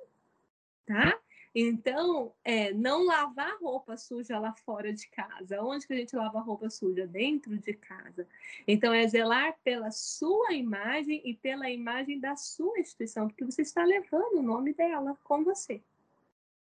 tá? 0.86 1.18
Então, 1.54 2.32
é, 2.44 2.72
não 2.72 3.04
lavar 3.04 3.58
roupa 3.60 3.96
suja 3.96 4.38
lá 4.38 4.52
fora 4.64 4.92
de 4.92 5.08
casa. 5.08 5.62
Onde 5.62 5.86
que 5.86 5.92
a 5.92 5.96
gente 5.96 6.14
lava 6.14 6.40
roupa 6.40 6.68
suja? 6.68 7.06
Dentro 7.06 7.56
de 7.58 7.72
casa. 7.74 8.28
Então, 8.66 8.92
é 8.92 9.06
zelar 9.08 9.58
pela 9.64 9.90
sua 9.90 10.52
imagem 10.52 11.20
e 11.24 11.34
pela 11.34 11.70
imagem 11.70 12.20
da 12.20 12.36
sua 12.36 12.78
instituição, 12.78 13.28
porque 13.28 13.44
você 13.44 13.62
está 13.62 13.84
levando 13.84 14.38
o 14.38 14.42
nome 14.42 14.74
dela 14.74 15.18
com 15.24 15.42
você. 15.42 15.82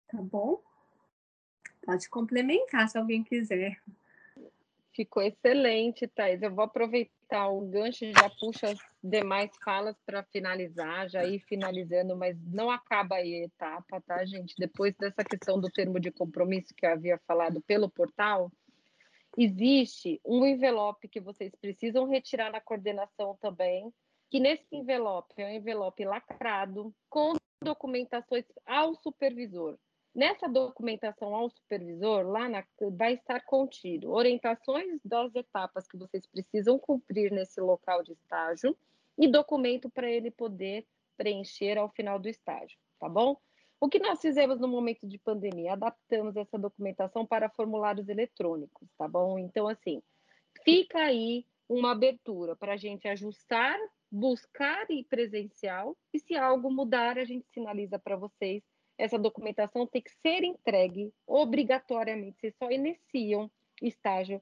Tá 0.08 0.22
bom? 0.22 0.62
Pode 1.86 2.10
complementar 2.10 2.88
se 2.88 2.98
alguém 2.98 3.24
quiser. 3.24 3.82
Ficou 4.96 5.24
excelente, 5.24 6.08
Thais. 6.08 6.42
Eu 6.42 6.54
vou 6.54 6.64
aproveitar 6.64 7.50
o 7.50 7.62
gancho 7.62 8.06
e 8.06 8.12
já 8.12 8.30
puxa 8.30 8.70
as 8.70 8.80
demais 9.04 9.50
falas 9.64 9.96
para 10.06 10.24
finalizar, 10.24 11.10
já 11.10 11.26
ir 11.26 11.40
finalizando, 11.40 12.16
mas 12.16 12.38
não 12.46 12.70
acaba 12.70 13.16
aí 13.16 13.42
a 13.42 13.46
etapa, 13.46 14.00
tá, 14.02 14.24
gente? 14.24 14.54
Depois 14.58 14.96
dessa 14.96 15.24
questão 15.24 15.60
do 15.60 15.70
termo 15.70 16.00
de 16.00 16.12
compromisso 16.12 16.76
que 16.76 16.86
eu 16.86 16.92
havia 16.92 17.20
falado 17.28 17.60
pelo 17.62 17.90
portal, 17.90 18.52
existe 19.36 20.22
um 20.24 20.46
envelope 20.46 21.08
que 21.08 21.20
vocês 21.20 21.52
precisam 21.60 22.08
retirar 22.08 22.52
na 22.52 22.62
coordenação 22.62 23.36
também, 23.42 23.92
que 24.30 24.40
nesse 24.40 24.76
envelope 24.76 25.34
é 25.38 25.48
um 25.48 25.56
envelope 25.56 26.06
lacrado 26.06 26.94
com 27.10 27.34
documentações 27.64 28.46
ao 28.64 28.94
supervisor. 28.94 29.78
Nessa 30.16 30.48
documentação 30.48 31.34
ao 31.34 31.50
supervisor, 31.50 32.28
lá 32.28 32.48
na, 32.48 32.64
vai 32.92 33.16
estar 33.16 33.44
contido 33.46 34.12
orientações 34.12 35.00
das 35.04 35.34
etapas 35.34 35.88
que 35.88 35.98
vocês 35.98 36.28
precisam 36.28 36.78
cumprir 36.78 37.32
nesse 37.32 37.60
local 37.60 38.04
de 38.04 38.12
estágio 38.12 38.78
e 39.18 39.28
documento 39.28 39.90
para 39.90 40.10
ele 40.10 40.30
poder 40.30 40.86
preencher 41.18 41.80
ao 41.80 41.90
final 41.90 42.20
do 42.20 42.30
estágio, 42.30 42.78
tá 43.00 43.10
bom? 43.10 43.38
O 43.80 43.90
que 43.90 44.00
nós 44.00 44.22
fizemos 44.22 44.60
no 44.60 44.68
momento 44.68 45.08
de 45.08 45.18
pandemia? 45.18 45.74
Adaptamos 45.74 46.36
essa 46.38 46.58
documentação 46.60 47.26
para 47.26 47.50
formulários 47.50 48.08
eletrônicos, 48.08 48.88
tá 48.98 49.08
bom? 49.08 49.40
Então, 49.40 49.68
assim, 49.68 50.02
fica 50.64 51.00
aí 51.00 51.46
uma 51.68 51.92
abertura 51.92 52.56
para 52.56 52.74
a 52.74 52.78
gente 52.78 53.08
ajustar, 53.08 53.78
buscar 54.12 54.86
e 54.92 55.04
presencial, 55.04 55.98
e 56.14 56.20
se 56.20 56.36
algo 56.36 56.72
mudar, 56.72 57.18
a 57.18 57.26
gente 57.26 57.46
sinaliza 57.52 57.98
para 57.98 58.16
vocês 58.16 58.64
essa 58.98 59.18
documentação 59.18 59.88
tem 59.88 60.02
que 60.02 60.12
ser 60.22 60.44
entregue 60.44 61.14
obrigatoriamente. 61.26 62.40
Vocês 62.40 62.56
só 62.58 62.70
iniciam 62.70 63.52
estágio 63.82 64.42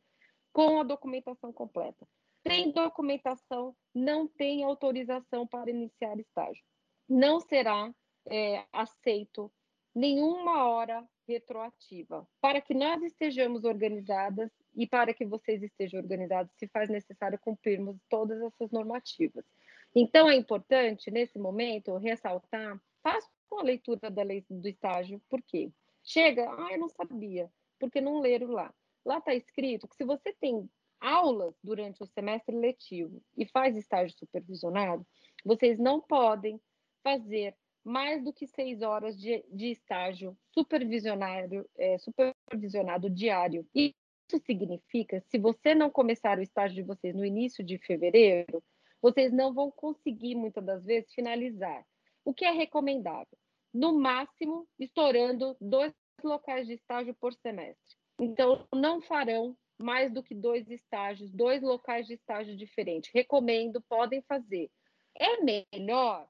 com 0.52 0.80
a 0.80 0.84
documentação 0.84 1.52
completa. 1.54 2.08
Tem 2.44 2.72
documentação, 2.72 3.76
não 3.94 4.28
tem 4.28 4.64
autorização 4.64 5.48
para 5.48 5.70
iniciar 5.70 6.20
estágio. 6.20 6.64
Não 7.08 7.40
será 7.40 7.94
é, 8.30 8.66
aceito 8.74 9.52
nenhuma 9.94 10.68
hora 10.68 11.08
retroativa. 11.28 12.28
Para 12.42 12.60
que 12.60 12.74
nós 12.74 13.02
estejamos 13.04 13.64
organizadas 13.64 14.52
e 14.76 14.88
para 14.88 15.14
que 15.14 15.26
vocês 15.26 15.62
estejam 15.62 16.00
organizados, 16.00 16.52
se 16.58 16.68
faz 16.68 16.90
necessário 16.90 17.40
cumprirmos 17.40 17.98
todas 18.10 18.42
essas 18.42 18.72
normativas. 18.72 19.46
Então, 19.94 20.30
é 20.30 20.36
importante, 20.36 21.12
nesse 21.12 21.38
momento, 21.38 21.98
ressaltar, 21.98 22.82
faça 23.04 23.30
com 23.52 23.60
a 23.60 23.64
leitura 23.64 24.10
da 24.10 24.24
lei 24.24 24.46
do 24.50 24.66
estágio. 24.66 25.22
Por 25.30 25.42
quê? 25.42 25.70
Chega, 26.02 26.50
ah, 26.58 26.70
eu 26.72 26.80
não 26.80 26.88
sabia, 26.88 27.52
porque 27.78 28.00
não 28.00 28.22
leram 28.22 28.48
lá. 28.48 28.74
Lá 29.06 29.18
está 29.18 29.36
escrito 29.36 29.90
que 29.90 29.96
se 29.98 30.06
você 30.06 30.32
tem 30.32 30.70
aulas 31.02 31.54
durante 31.62 32.02
o 32.02 32.06
semestre 32.06 32.56
letivo 32.56 33.22
e 33.38 33.46
faz 33.46 33.76
estágio 33.76 34.18
supervisionado, 34.18 35.06
vocês 35.44 35.78
não 35.78 36.00
podem 36.00 36.62
fazer 37.04 37.54
mais 37.84 38.24
do 38.24 38.32
que 38.32 38.48
seis 38.48 38.82
horas 38.82 39.20
de, 39.20 39.44
de 39.52 39.72
estágio 39.72 40.38
supervisionário, 40.54 41.68
é, 41.78 41.98
supervisionado 41.98 43.10
diário. 43.10 43.68
Isso 43.76 44.40
significa, 44.46 45.22
se 45.28 45.38
você 45.38 45.76
não 45.76 45.90
começar 45.90 46.38
o 46.38 46.44
estágio 46.44 46.76
de 46.76 46.84
vocês 46.84 47.14
no 47.14 47.26
início 47.26 47.66
de 47.66 47.78
fevereiro, 47.80 48.64
vocês 49.02 49.34
não 49.34 49.54
vão 49.54 49.70
conseguir, 49.70 50.36
muitas 50.36 50.64
das 50.64 50.86
vezes, 50.86 51.14
finalizar. 51.14 51.86
O 52.24 52.34
que 52.34 52.46
é 52.46 52.52
recomendável? 52.52 53.41
No 53.74 53.98
máximo, 54.00 54.68
estourando 54.80 55.56
dois 55.60 55.94
locais 56.24 56.68
de 56.68 56.74
estágio 56.74 57.16
por 57.16 57.34
semestre. 57.34 57.98
Então, 58.20 58.68
não 58.74 59.02
farão 59.02 59.58
mais 59.78 60.12
do 60.14 60.22
que 60.22 60.36
dois 60.36 60.70
estágios, 60.70 61.32
dois 61.32 61.62
locais 61.62 62.06
de 62.06 62.14
estágio 62.14 62.56
diferentes. 62.56 63.12
Recomendo, 63.14 63.82
podem 63.82 64.22
fazer. 64.22 64.70
É 65.16 65.42
melhor, 65.42 66.28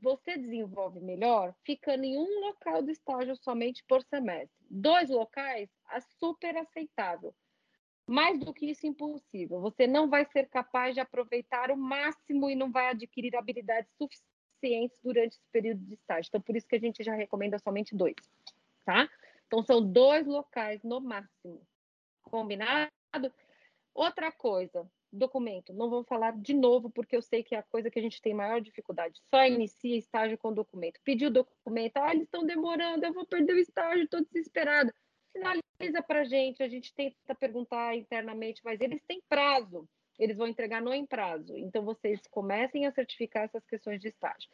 você 0.00 0.36
desenvolve 0.36 1.00
melhor, 1.00 1.54
ficando 1.64 2.04
em 2.04 2.16
um 2.18 2.40
local 2.40 2.82
de 2.82 2.92
estágio 2.92 3.34
somente 3.36 3.82
por 3.88 4.02
semestre. 4.02 4.54
Dois 4.70 5.10
locais, 5.10 5.68
é 5.90 6.00
super 6.18 6.56
aceitável. 6.56 7.34
Mais 8.08 8.38
do 8.38 8.54
que 8.54 8.66
isso, 8.66 8.86
impossível. 8.86 9.60
Você 9.60 9.86
não 9.86 10.08
vai 10.08 10.24
ser 10.26 10.48
capaz 10.48 10.94
de 10.94 11.00
aproveitar 11.00 11.72
o 11.72 11.76
máximo 11.76 12.48
e 12.48 12.54
não 12.54 12.70
vai 12.70 12.90
adquirir 12.90 13.34
habilidades 13.34 13.90
suficientes 13.96 14.35
suficientes 14.56 14.98
durante 15.02 15.34
esse 15.34 15.48
período 15.52 15.80
de 15.84 15.94
estágio. 15.94 16.28
Então, 16.28 16.40
por 16.40 16.56
isso 16.56 16.66
que 16.66 16.76
a 16.76 16.80
gente 16.80 17.02
já 17.02 17.14
recomenda 17.14 17.58
somente 17.58 17.94
dois, 17.94 18.14
tá? 18.84 19.08
Então, 19.46 19.62
são 19.62 19.80
dois 19.80 20.26
locais 20.26 20.82
no 20.82 21.00
máximo. 21.00 21.60
Combinado? 22.22 22.90
Outra 23.94 24.32
coisa, 24.32 24.88
documento. 25.12 25.72
Não 25.72 25.88
vou 25.88 26.04
falar 26.04 26.36
de 26.36 26.52
novo, 26.52 26.90
porque 26.90 27.16
eu 27.16 27.22
sei 27.22 27.42
que 27.42 27.54
é 27.54 27.58
a 27.58 27.62
coisa 27.62 27.90
que 27.90 27.98
a 27.98 28.02
gente 28.02 28.20
tem 28.20 28.34
maior 28.34 28.60
dificuldade. 28.60 29.20
Só 29.30 29.46
inicia 29.46 29.96
estágio 29.96 30.36
com 30.36 30.52
documento. 30.52 31.00
Pediu 31.04 31.30
documento, 31.30 31.96
ah, 31.98 32.10
eles 32.12 32.24
estão 32.24 32.44
demorando, 32.44 33.06
eu 33.06 33.12
vou 33.12 33.26
perder 33.26 33.54
o 33.54 33.58
estágio, 33.58 34.04
estou 34.04 34.24
desesperada. 34.24 34.92
Finaliza 35.32 36.02
para 36.02 36.20
a 36.20 36.24
gente, 36.24 36.62
a 36.62 36.68
gente 36.68 36.92
tenta 36.94 37.34
perguntar 37.34 37.94
internamente, 37.94 38.60
mas 38.64 38.80
eles 38.80 39.02
têm 39.06 39.22
prazo. 39.28 39.88
Eles 40.18 40.36
vão 40.36 40.46
entregar 40.46 40.80
no 40.80 40.92
em 40.92 41.04
prazo. 41.04 41.56
Então, 41.56 41.84
vocês 41.84 42.20
comecem 42.28 42.86
a 42.86 42.92
certificar 42.92 43.44
essas 43.44 43.64
questões 43.66 44.00
de 44.00 44.08
estágio. 44.08 44.48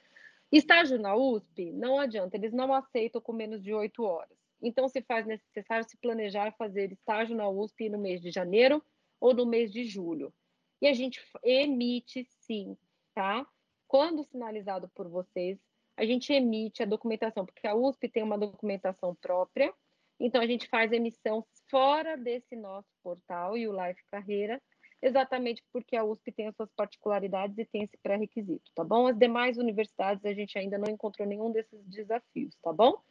Estágio 0.50 0.98
na 0.98 1.14
USP, 1.14 1.72
não 1.72 1.98
adianta, 1.98 2.36
eles 2.36 2.52
não 2.52 2.74
aceitam 2.74 3.20
com 3.20 3.32
menos 3.32 3.62
de 3.62 3.72
oito 3.72 4.02
horas. 4.02 4.36
Então, 4.60 4.88
se 4.88 5.00
faz 5.02 5.26
necessário 5.26 5.88
se 5.88 5.96
planejar 5.96 6.52
fazer 6.52 6.92
estágio 6.92 7.34
na 7.34 7.48
USP 7.48 7.88
no 7.88 7.98
mês 7.98 8.20
de 8.20 8.30
janeiro 8.30 8.82
ou 9.20 9.32
no 9.32 9.46
mês 9.46 9.72
de 9.72 9.84
julho. 9.84 10.32
E 10.80 10.86
a 10.86 10.92
gente 10.92 11.20
emite 11.44 12.24
sim, 12.24 12.76
tá? 13.14 13.46
Quando 13.86 14.24
sinalizado 14.24 14.88
por 14.94 15.08
vocês, 15.08 15.58
a 15.96 16.04
gente 16.04 16.32
emite 16.32 16.82
a 16.82 16.86
documentação, 16.86 17.46
porque 17.46 17.66
a 17.66 17.74
USP 17.74 18.08
tem 18.08 18.22
uma 18.22 18.38
documentação 18.38 19.14
própria, 19.14 19.72
então 20.18 20.40
a 20.40 20.46
gente 20.46 20.66
faz 20.68 20.90
emissão 20.92 21.44
fora 21.68 22.16
desse 22.16 22.56
nosso 22.56 22.88
portal 23.02 23.56
e 23.56 23.68
o 23.68 23.72
Life 23.72 24.02
Carreira, 24.10 24.60
exatamente 25.02 25.62
porque 25.72 25.96
a 25.96 26.04
USP 26.04 26.30
tem 26.30 26.46
as 26.46 26.54
suas 26.54 26.70
particularidades 26.76 27.58
e 27.58 27.64
tem 27.64 27.82
esse 27.82 27.96
pré-requisito, 27.98 28.70
tá 28.74 28.84
bom? 28.84 29.08
As 29.08 29.18
demais 29.18 29.58
universidades 29.58 30.24
a 30.24 30.32
gente 30.32 30.56
ainda 30.56 30.78
não 30.78 30.88
encontrou 30.88 31.26
nenhum 31.26 31.50
desses 31.50 31.84
desafios, 31.86 32.56
tá 32.62 32.72
bom? 32.72 33.02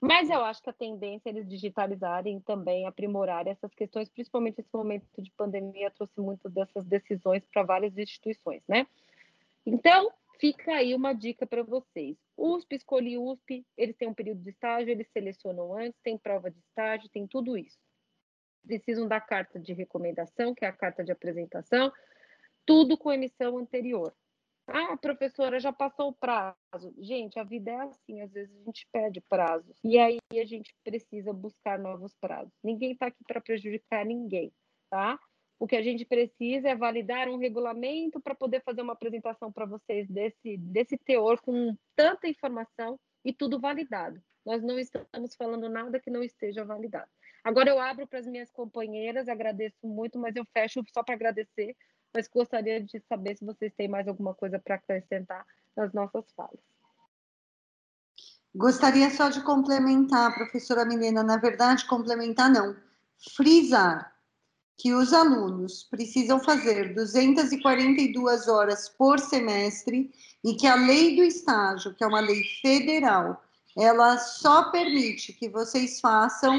Mas 0.00 0.28
eu 0.28 0.44
acho 0.44 0.62
que 0.62 0.68
a 0.68 0.74
tendência 0.74 1.30
é 1.30 1.32
eles 1.32 1.48
digitalizarem 1.48 2.38
também, 2.40 2.86
aprimorarem 2.86 3.52
essas 3.52 3.74
questões, 3.74 4.10
principalmente 4.10 4.60
esse 4.60 4.68
momento 4.72 5.06
de 5.18 5.30
pandemia 5.30 5.90
trouxe 5.90 6.20
muito 6.20 6.50
dessas 6.50 6.84
decisões 6.84 7.42
para 7.50 7.62
várias 7.62 7.96
instituições, 7.96 8.62
né? 8.68 8.86
Então, 9.64 10.12
fica 10.38 10.74
aí 10.74 10.94
uma 10.94 11.14
dica 11.14 11.46
para 11.46 11.62
vocês. 11.62 12.18
USP, 12.36 12.76
escolhi 12.76 13.16
USP, 13.16 13.64
eles 13.78 13.96
têm 13.96 14.08
um 14.08 14.12
período 14.12 14.42
de 14.42 14.50
estágio, 14.50 14.90
eles 14.90 15.08
selecionam 15.10 15.74
antes, 15.74 15.98
tem 16.02 16.18
prova 16.18 16.50
de 16.50 16.58
estágio, 16.58 17.08
tem 17.08 17.26
tudo 17.26 17.56
isso. 17.56 17.78
Precisam 18.66 19.06
da 19.06 19.20
carta 19.20 19.58
de 19.58 19.72
recomendação, 19.72 20.54
que 20.54 20.64
é 20.64 20.68
a 20.68 20.72
carta 20.72 21.04
de 21.04 21.12
apresentação, 21.12 21.92
tudo 22.64 22.96
com 22.96 23.12
emissão 23.12 23.58
anterior. 23.58 24.14
Ah, 24.66 24.96
professora, 24.96 25.60
já 25.60 25.72
passou 25.72 26.08
o 26.08 26.14
prazo. 26.14 26.94
Gente, 26.98 27.38
a 27.38 27.44
vida 27.44 27.70
é 27.70 27.80
assim, 27.82 28.22
às 28.22 28.32
vezes 28.32 28.54
a 28.56 28.64
gente 28.64 28.88
perde 28.90 29.20
prazos. 29.20 29.78
E 29.84 29.98
aí 29.98 30.18
a 30.32 30.44
gente 30.44 30.74
precisa 30.82 31.32
buscar 31.32 31.78
novos 31.78 32.14
prazos. 32.14 32.52
Ninguém 32.62 32.92
está 32.92 33.06
aqui 33.06 33.22
para 33.26 33.42
prejudicar 33.42 34.06
ninguém, 34.06 34.50
tá? 34.88 35.18
O 35.58 35.66
que 35.66 35.76
a 35.76 35.82
gente 35.82 36.04
precisa 36.04 36.70
é 36.70 36.74
validar 36.74 37.28
um 37.28 37.36
regulamento 37.36 38.20
para 38.20 38.34
poder 38.34 38.62
fazer 38.62 38.82
uma 38.82 38.94
apresentação 38.94 39.52
para 39.52 39.66
vocês 39.66 40.08
desse, 40.08 40.56
desse 40.56 40.96
teor 40.96 41.40
com 41.40 41.76
tanta 41.94 42.26
informação 42.26 42.98
e 43.24 43.32
tudo 43.32 43.60
validado. 43.60 44.20
Nós 44.44 44.62
não 44.62 44.78
estamos 44.78 45.34
falando 45.36 45.68
nada 45.68 46.00
que 46.00 46.10
não 46.10 46.22
esteja 46.22 46.64
validado. 46.64 47.10
Agora 47.44 47.70
eu 47.70 47.78
abro 47.78 48.06
para 48.06 48.18
as 48.18 48.26
minhas 48.26 48.50
companheiras, 48.50 49.28
agradeço 49.28 49.86
muito, 49.86 50.18
mas 50.18 50.34
eu 50.34 50.44
fecho 50.52 50.82
só 50.92 51.02
para 51.02 51.14
agradecer 51.14 51.76
mas 52.14 52.28
gostaria 52.28 52.80
de 52.80 53.02
saber 53.08 53.36
se 53.36 53.44
vocês 53.44 53.72
têm 53.76 53.88
mais 53.88 54.06
alguma 54.06 54.34
coisa 54.34 54.58
para 54.58 54.76
acrescentar 54.76 55.44
nas 55.76 55.92
nossas 55.92 56.24
falas. 56.36 56.60
Gostaria 58.54 59.10
só 59.10 59.28
de 59.28 59.42
complementar, 59.42 60.32
professora 60.32 60.84
Milena, 60.84 61.24
na 61.24 61.36
verdade, 61.36 61.84
complementar 61.86 62.48
não, 62.48 62.76
frisar 63.34 64.14
que 64.76 64.92
os 64.92 65.12
alunos 65.12 65.82
precisam 65.84 66.38
fazer 66.38 66.94
242 66.94 68.46
horas 68.46 68.88
por 68.88 69.18
semestre 69.18 70.12
e 70.44 70.54
que 70.54 70.68
a 70.68 70.76
lei 70.76 71.16
do 71.16 71.22
estágio, 71.24 71.94
que 71.94 72.04
é 72.04 72.06
uma 72.06 72.20
lei 72.20 72.44
federal, 72.60 73.42
ela 73.76 74.18
só 74.18 74.70
permite 74.70 75.32
que 75.32 75.48
vocês 75.48 76.00
façam 76.00 76.56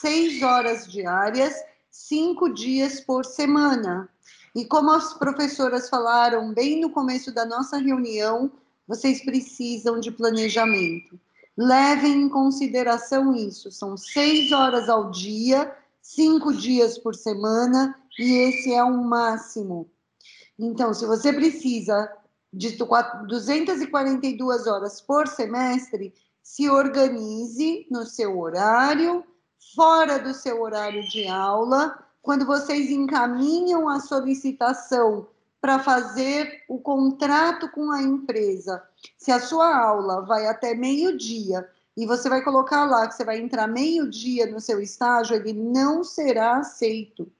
seis 0.00 0.42
horas 0.42 0.86
diárias, 0.86 1.54
cinco 1.90 2.48
dias 2.48 3.00
por 3.00 3.24
semana. 3.24 4.08
E 4.54 4.64
como 4.64 4.90
as 4.90 5.14
professoras 5.14 5.88
falaram 5.88 6.52
bem 6.52 6.80
no 6.80 6.90
começo 6.90 7.32
da 7.32 7.44
nossa 7.44 7.78
reunião, 7.78 8.50
vocês 8.86 9.24
precisam 9.24 10.00
de 10.00 10.10
planejamento. 10.10 11.18
Levem 11.56 12.22
em 12.22 12.28
consideração 12.28 13.34
isso. 13.34 13.70
São 13.70 13.96
seis 13.96 14.52
horas 14.52 14.88
ao 14.88 15.10
dia, 15.10 15.76
cinco 16.00 16.52
dias 16.52 16.96
por 16.96 17.14
semana, 17.14 17.94
e 18.18 18.48
esse 18.48 18.72
é 18.72 18.82
o 18.82 19.02
máximo. 19.04 19.90
Então, 20.58 20.94
se 20.94 21.04
você 21.06 21.32
precisa 21.32 22.10
de 22.52 22.76
242 22.76 24.66
horas 24.66 25.00
por 25.00 25.28
semestre, 25.28 26.14
se 26.42 26.70
organize 26.70 27.86
no 27.90 28.06
seu 28.06 28.38
horário, 28.40 29.24
fora 29.74 30.18
do 30.18 30.32
seu 30.34 30.62
horário 30.62 31.02
de 31.08 31.26
aula, 31.26 31.98
quando 32.22 32.46
vocês 32.46 32.90
encaminham 32.90 33.88
a 33.88 34.00
solicitação 34.00 35.28
para 35.60 35.78
fazer 35.78 36.62
o 36.68 36.78
contrato 36.78 37.68
com 37.70 37.90
a 37.90 38.02
empresa, 38.02 38.82
se 39.16 39.32
a 39.32 39.40
sua 39.40 39.76
aula 39.76 40.22
vai 40.22 40.46
até 40.46 40.74
meio-dia 40.74 41.68
e 41.96 42.06
você 42.06 42.28
vai 42.28 42.42
colocar 42.42 42.84
lá 42.84 43.08
que 43.08 43.14
você 43.14 43.24
vai 43.24 43.40
entrar 43.40 43.66
meio-dia 43.66 44.46
no 44.46 44.60
seu 44.60 44.80
estágio, 44.80 45.34
ele 45.34 45.52
não 45.52 46.04
será 46.04 46.58
aceito. 46.58 47.30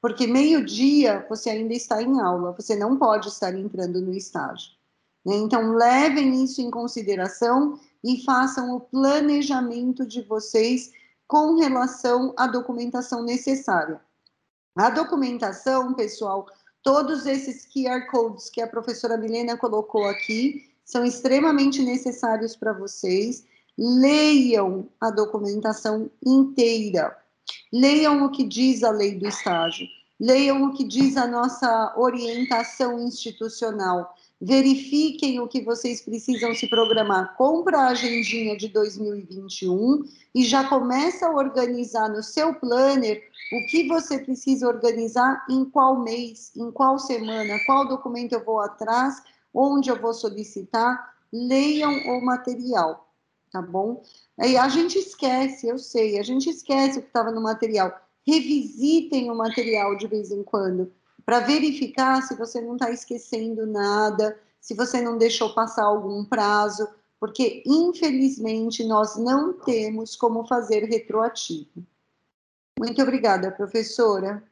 Porque 0.00 0.28
meio-dia 0.28 1.26
você 1.28 1.50
ainda 1.50 1.74
está 1.74 2.00
em 2.00 2.20
aula, 2.20 2.52
você 2.52 2.76
não 2.76 2.96
pode 2.96 3.28
estar 3.28 3.52
entrando 3.52 4.00
no 4.00 4.12
estágio. 4.12 4.70
Né? 5.24 5.34
Então, 5.34 5.72
levem 5.72 6.44
isso 6.44 6.60
em 6.60 6.70
consideração 6.70 7.80
e 8.04 8.22
façam 8.22 8.76
o 8.76 8.80
planejamento 8.80 10.06
de 10.06 10.22
vocês 10.22 10.92
com 11.26 11.56
relação 11.56 12.32
à 12.36 12.46
documentação 12.46 13.22
necessária. 13.22 14.00
A 14.76 14.90
documentação, 14.90 15.94
pessoal, 15.94 16.46
todos 16.82 17.26
esses 17.26 17.66
QR 17.66 18.06
codes 18.10 18.50
que 18.50 18.60
a 18.60 18.66
professora 18.66 19.16
Milena 19.16 19.56
colocou 19.56 20.04
aqui 20.04 20.70
são 20.84 21.04
extremamente 21.04 21.82
necessários 21.82 22.54
para 22.54 22.72
vocês. 22.72 23.44
Leiam 23.76 24.88
a 25.00 25.10
documentação 25.10 26.10
inteira. 26.24 27.16
Leiam 27.72 28.24
o 28.24 28.30
que 28.30 28.44
diz 28.44 28.82
a 28.82 28.90
lei 28.90 29.18
do 29.18 29.26
estágio. 29.26 29.86
Leiam 30.18 30.64
o 30.64 30.72
que 30.74 30.84
diz 30.84 31.16
a 31.16 31.26
nossa 31.26 31.94
orientação 31.96 32.98
institucional. 33.00 34.15
Verifiquem 34.40 35.40
o 35.40 35.48
que 35.48 35.62
vocês 35.62 36.02
precisam 36.02 36.54
se 36.54 36.68
programar. 36.68 37.34
Compra 37.36 37.78
a 37.78 37.88
agendinha 37.88 38.54
de 38.54 38.68
2021 38.68 40.04
e 40.34 40.44
já 40.44 40.68
começa 40.68 41.26
a 41.26 41.34
organizar 41.34 42.10
no 42.10 42.22
seu 42.22 42.54
planner 42.54 43.22
o 43.52 43.66
que 43.70 43.88
você 43.88 44.18
precisa 44.18 44.68
organizar 44.68 45.46
em 45.48 45.64
qual 45.64 46.00
mês, 46.00 46.52
em 46.54 46.70
qual 46.70 46.98
semana, 46.98 47.58
qual 47.64 47.88
documento 47.88 48.34
eu 48.34 48.44
vou 48.44 48.60
atrás, 48.60 49.22
onde 49.54 49.88
eu 49.88 49.98
vou 49.98 50.12
solicitar, 50.12 51.14
leiam 51.32 51.92
o 52.08 52.22
material, 52.22 53.08
tá 53.50 53.62
bom? 53.62 54.02
Aí 54.38 54.56
a 54.56 54.68
gente 54.68 54.98
esquece, 54.98 55.66
eu 55.66 55.78
sei, 55.78 56.18
a 56.18 56.22
gente 56.22 56.50
esquece 56.50 56.98
o 56.98 57.02
que 57.02 57.08
estava 57.08 57.30
no 57.30 57.40
material. 57.40 57.98
Revisitem 58.26 59.30
o 59.30 59.34
material 59.34 59.96
de 59.96 60.06
vez 60.06 60.30
em 60.30 60.42
quando, 60.42 60.92
para 61.26 61.40
verificar 61.40 62.22
se 62.22 62.36
você 62.36 62.60
não 62.60 62.74
está 62.74 62.92
esquecendo 62.92 63.66
nada, 63.66 64.40
se 64.60 64.74
você 64.74 65.00
não 65.02 65.18
deixou 65.18 65.52
passar 65.52 65.84
algum 65.84 66.24
prazo, 66.24 66.88
porque 67.18 67.64
infelizmente 67.66 68.84
nós 68.84 69.16
não 69.16 69.52
temos 69.52 70.14
como 70.14 70.46
fazer 70.46 70.84
retroativo. 70.84 71.84
Muito 72.78 73.02
obrigada, 73.02 73.50
professora. 73.50 74.48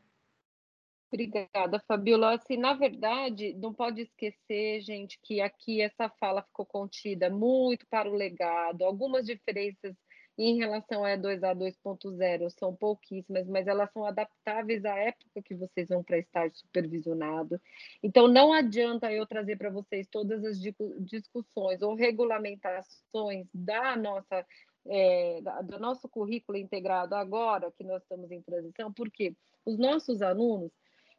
Obrigada, 1.12 1.78
Fabiola. 1.86 2.34
Assim, 2.34 2.56
na 2.56 2.74
verdade, 2.74 3.54
não 3.54 3.72
pode 3.72 4.00
esquecer, 4.00 4.80
gente, 4.80 5.16
que 5.22 5.40
aqui 5.40 5.80
essa 5.80 6.08
fala 6.08 6.42
ficou 6.42 6.66
contida 6.66 7.30
muito 7.30 7.86
para 7.86 8.10
o 8.10 8.14
legado, 8.14 8.82
algumas 8.82 9.24
diferenças 9.24 9.94
em 10.36 10.56
relação 10.56 11.04
a 11.04 11.10
E2A 11.10 11.54
2.0 11.56 12.50
são 12.50 12.74
pouquíssimas, 12.74 13.46
mas 13.46 13.66
elas 13.66 13.90
são 13.92 14.04
adaptáveis 14.04 14.84
à 14.84 14.96
época 14.96 15.42
que 15.42 15.54
vocês 15.54 15.88
vão 15.88 16.02
para 16.02 16.18
estágio 16.18 16.56
supervisionado. 16.56 17.60
Então, 18.02 18.26
não 18.26 18.52
adianta 18.52 19.12
eu 19.12 19.26
trazer 19.26 19.56
para 19.56 19.70
vocês 19.70 20.08
todas 20.08 20.44
as 20.44 20.58
discussões 21.00 21.82
ou 21.82 21.94
regulamentações 21.94 23.46
da 23.54 23.96
nossa 23.96 24.44
é, 24.86 25.40
do 25.64 25.78
nosso 25.78 26.08
currículo 26.08 26.58
integrado 26.58 27.14
agora, 27.14 27.72
que 27.72 27.82
nós 27.82 28.02
estamos 28.02 28.30
em 28.30 28.42
transição, 28.42 28.92
porque 28.92 29.34
os 29.64 29.78
nossos 29.78 30.20
alunos, 30.20 30.70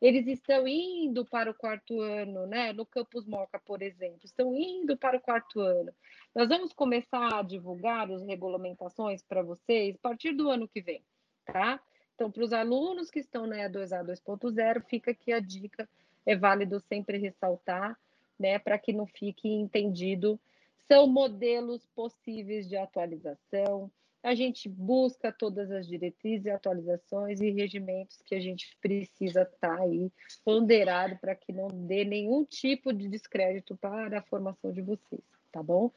eles 0.01 0.27
estão 0.27 0.67
indo 0.67 1.26
para 1.26 1.49
o 1.49 1.53
quarto 1.53 2.01
ano, 2.01 2.45
né? 2.45 2.73
No 2.73 2.85
Campus 2.85 3.26
Moca, 3.26 3.59
por 3.59 3.81
exemplo, 3.81 4.22
estão 4.23 4.53
indo 4.55 4.97
para 4.97 5.17
o 5.17 5.22
quarto 5.22 5.59
ano. 5.59 5.93
Nós 6.34 6.49
vamos 6.49 6.73
começar 6.73 7.34
a 7.34 7.41
divulgar 7.41 8.11
as 8.11 8.22
regulamentações 8.22 9.23
para 9.23 9.41
vocês 9.41 9.95
a 9.95 9.99
partir 9.99 10.34
do 10.34 10.49
ano 10.49 10.67
que 10.67 10.81
vem, 10.81 11.03
tá? 11.45 11.80
Então, 12.13 12.31
para 12.31 12.43
os 12.43 12.53
alunos 12.53 13.09
que 13.09 13.19
estão 13.19 13.45
na 13.45 13.57
E2A 13.57 14.05
2.0, 14.05 14.84
fica 14.88 15.11
aqui 15.11 15.34
a 15.34 15.39
dica, 15.39 15.88
é 16.26 16.35
válido 16.35 16.80
sempre 16.80 17.17
ressaltar, 17.17 17.97
né, 18.39 18.57
para 18.57 18.77
que 18.77 18.93
não 18.93 19.05
fique 19.05 19.47
entendido. 19.47 20.39
São 20.88 21.07
modelos 21.07 21.85
possíveis 21.95 22.69
de 22.69 22.77
atualização, 22.77 23.91
a 24.26 24.34
gente 24.34 24.68
busca 24.68 25.31
todas 25.31 25.69
as 25.69 25.85
diretrizes, 25.85 26.47
atualizações 26.47 27.39
e 27.41 27.52
regimentos 27.52 28.18
que 28.26 28.34
a 28.34 28.39
gente 28.39 28.76
precisa 28.81 29.43
estar 29.43 29.77
tá 29.77 29.84
aí 29.84 30.11
ponderado 30.43 31.15
para 31.18 31.35
que 31.35 31.53
não 31.53 31.68
dê 31.68 32.03
nenhum 32.03 32.43
tipo 32.43 32.91
de 32.91 33.07
descrédito 33.07 33.77
para 33.77 34.18
a 34.18 34.23
formação 34.23 34.72
de 34.72 34.81
vocês, 34.81 35.22
tá 35.52 35.61
bom? 35.61 35.91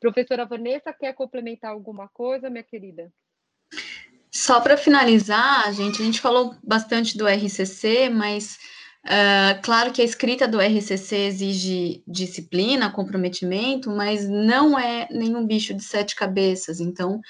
Professora 0.00 0.46
Vanessa, 0.46 0.90
quer 0.90 1.12
complementar 1.12 1.70
alguma 1.70 2.08
coisa, 2.08 2.48
minha 2.48 2.62
querida? 2.62 3.12
Só 4.30 4.58
para 4.62 4.78
finalizar, 4.78 5.70
gente, 5.74 6.00
a 6.00 6.04
gente 6.04 6.20
falou 6.20 6.56
bastante 6.64 7.18
do 7.18 7.28
RCC, 7.28 8.08
mas 8.08 8.58
uh, 9.04 9.60
claro 9.62 9.92
que 9.92 10.00
a 10.00 10.04
escrita 10.04 10.48
do 10.48 10.58
RCC 10.58 11.14
exige 11.26 12.02
disciplina, 12.06 12.90
comprometimento, 12.90 13.90
mas 13.90 14.26
não 14.26 14.78
é 14.78 15.06
nenhum 15.10 15.46
bicho 15.46 15.74
de 15.74 15.84
sete 15.84 16.16
cabeças. 16.16 16.80
Então, 16.80 17.20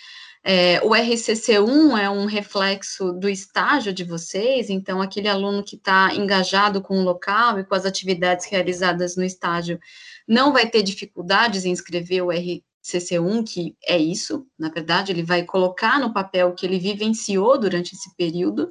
é, 0.49 0.81
o 0.85 0.91
RCC1 0.91 1.99
é 1.99 2.09
um 2.09 2.25
reflexo 2.25 3.13
do 3.13 3.29
estágio 3.29 3.93
de 3.93 4.05
vocês, 4.05 4.71
então 4.71 5.03
aquele 5.03 5.27
aluno 5.27 5.65
que 5.65 5.75
está 5.75 6.15
engajado 6.15 6.81
com 6.81 7.01
o 7.01 7.03
local 7.03 7.59
e 7.59 7.65
com 7.65 7.75
as 7.75 7.85
atividades 7.85 8.47
realizadas 8.47 9.17
no 9.17 9.25
estágio 9.25 9.81
não 10.27 10.53
vai 10.53 10.71
ter 10.71 10.85
dificuldades 10.85 11.65
em 11.65 11.73
escrever 11.73 12.23
o 12.23 12.29
RCC1, 12.29 13.45
que 13.45 13.77
é 13.89 13.99
isso, 13.99 14.47
na 14.57 14.69
verdade, 14.69 15.11
ele 15.11 15.25
vai 15.25 15.43
colocar 15.43 15.99
no 15.99 16.15
papel 16.15 16.55
que 16.55 16.65
ele 16.65 16.79
vivenciou 16.79 17.59
durante 17.59 17.97
esse 17.97 18.15
período. 18.15 18.71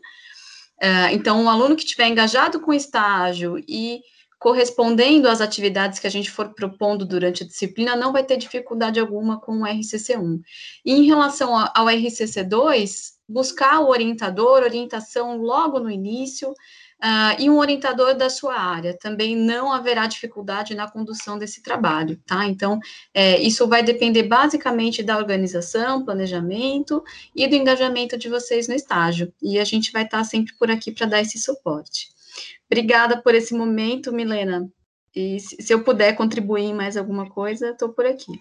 Uh, 0.81 1.11
então, 1.11 1.43
um 1.43 1.49
aluno 1.49 1.75
que 1.75 1.83
estiver 1.83 2.07
engajado 2.07 2.61
com 2.61 2.71
o 2.71 2.73
estágio 2.73 3.61
e 3.67 3.99
correspondendo 4.39 5.27
às 5.27 5.41
atividades 5.41 5.99
que 5.99 6.07
a 6.07 6.11
gente 6.11 6.29
for 6.29 6.53
propondo 6.53 7.05
durante 7.05 7.43
a 7.43 7.47
disciplina, 7.47 7.95
não 7.95 8.11
vai 8.11 8.23
ter 8.23 8.37
dificuldade 8.37 8.99
alguma 8.99 9.39
com 9.39 9.61
o 9.61 9.65
RCC1. 9.65 10.41
E 10.83 10.93
em 10.93 11.05
relação 11.05 11.55
ao 11.55 11.85
RCC2, 11.85 13.15
buscar 13.27 13.79
o 13.79 13.89
orientador, 13.89 14.63
orientação 14.63 15.37
logo 15.37 15.79
no 15.79 15.89
início, 15.89 16.53
uh, 17.03 17.39
e 17.39 17.49
um 17.49 17.57
orientador 17.57 18.15
da 18.15 18.29
sua 18.29 18.55
área. 18.55 18.97
Também 18.97 19.35
não 19.35 19.71
haverá 19.71 20.07
dificuldade 20.07 20.75
na 20.75 20.89
condução 20.89 21.37
desse 21.37 21.61
trabalho, 21.61 22.19
tá? 22.25 22.45
Então, 22.45 22.79
é, 23.13 23.39
isso 23.41 23.67
vai 23.67 23.83
depender 23.83 24.23
basicamente 24.23 25.03
da 25.03 25.17
organização, 25.17 26.03
planejamento 26.03 27.03
e 27.35 27.47
do 27.47 27.55
engajamento 27.55 28.17
de 28.17 28.29
vocês 28.29 28.67
no 28.67 28.75
estágio. 28.75 29.33
E 29.41 29.59
a 29.59 29.63
gente 29.63 29.91
vai 29.91 30.03
estar 30.03 30.23
sempre 30.23 30.53
por 30.57 30.69
aqui 30.71 30.91
para 30.91 31.05
dar 31.05 31.21
esse 31.21 31.39
suporte. 31.39 32.14
Obrigada 32.69 33.21
por 33.21 33.35
esse 33.35 33.53
momento, 33.53 34.13
Milena. 34.13 34.69
E 35.15 35.39
se 35.39 35.73
eu 35.73 35.83
puder 35.83 36.15
contribuir 36.15 36.63
em 36.63 36.73
mais 36.73 36.97
alguma 36.97 37.29
coisa, 37.29 37.69
estou 37.69 37.89
por 37.89 38.05
aqui. 38.05 38.33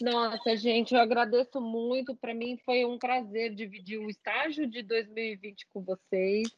Nossa, 0.00 0.56
gente, 0.56 0.92
eu 0.92 1.00
agradeço 1.00 1.60
muito. 1.60 2.16
Para 2.16 2.34
mim 2.34 2.58
foi 2.64 2.84
um 2.84 2.98
prazer 2.98 3.54
dividir 3.54 3.98
o 3.98 4.10
estágio 4.10 4.66
de 4.66 4.82
2020 4.82 5.68
com 5.72 5.82
vocês. 5.82 6.48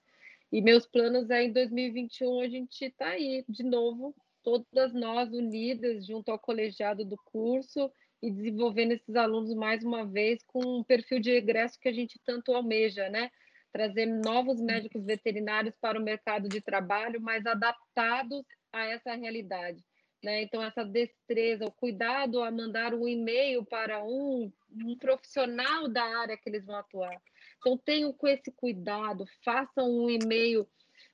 E 0.51 0.63
meus 0.63 0.87
planos 0.87 1.29
é 1.29 1.45
em 1.45 1.53
2021 1.53 2.41
a 2.41 2.49
gente 2.49 2.85
está 2.85 3.09
aí 3.09 3.45
de 3.47 3.63
novo, 3.63 4.15
todas 4.43 4.95
nós 4.95 5.31
unidas 5.33 6.07
junto 6.07 6.31
ao 6.31 6.39
colegiado 6.39 7.05
do 7.05 7.17
curso 7.27 7.91
e 8.23 8.31
desenvolvendo 8.31 8.93
esses 8.93 9.15
alunos 9.17 9.53
mais 9.55 9.85
uma 9.85 10.07
vez 10.07 10.43
com 10.47 10.79
um 10.79 10.85
perfil 10.85 11.21
de 11.21 11.31
egresso 11.31 11.79
que 11.79 11.89
a 11.89 11.93
gente 11.93 12.19
tanto 12.25 12.55
almeja, 12.55 13.09
né? 13.11 13.31
Trazer 13.77 14.07
novos 14.07 14.59
médicos 14.59 15.05
veterinários 15.05 15.75
para 15.79 16.01
o 16.01 16.03
mercado 16.03 16.49
de 16.49 16.63
trabalho, 16.63 17.21
mais 17.21 17.45
adaptados 17.45 18.43
a 18.73 18.87
essa 18.87 19.15
realidade. 19.15 19.85
Né? 20.25 20.43
Então, 20.43 20.63
essa 20.63 20.83
destreza, 20.83 21.67
o 21.67 21.71
cuidado 21.71 22.43
a 22.43 22.51
mandar 22.51 22.95
um 22.95 23.07
e-mail 23.07 23.67
para 23.67 24.03
um, 24.03 24.51
um 24.73 24.97
profissional 24.97 25.89
da 25.89 26.03
área 26.03 26.39
que 26.39 26.49
eles 26.49 26.65
vão 26.65 26.77
atuar. 26.77 27.21
Então, 27.59 27.77
tenham 27.77 28.15
com 28.15 28.27
esse 28.27 28.51
cuidado, 28.51 29.27
façam 29.45 29.91
um 29.91 30.09
e-mail 30.09 30.67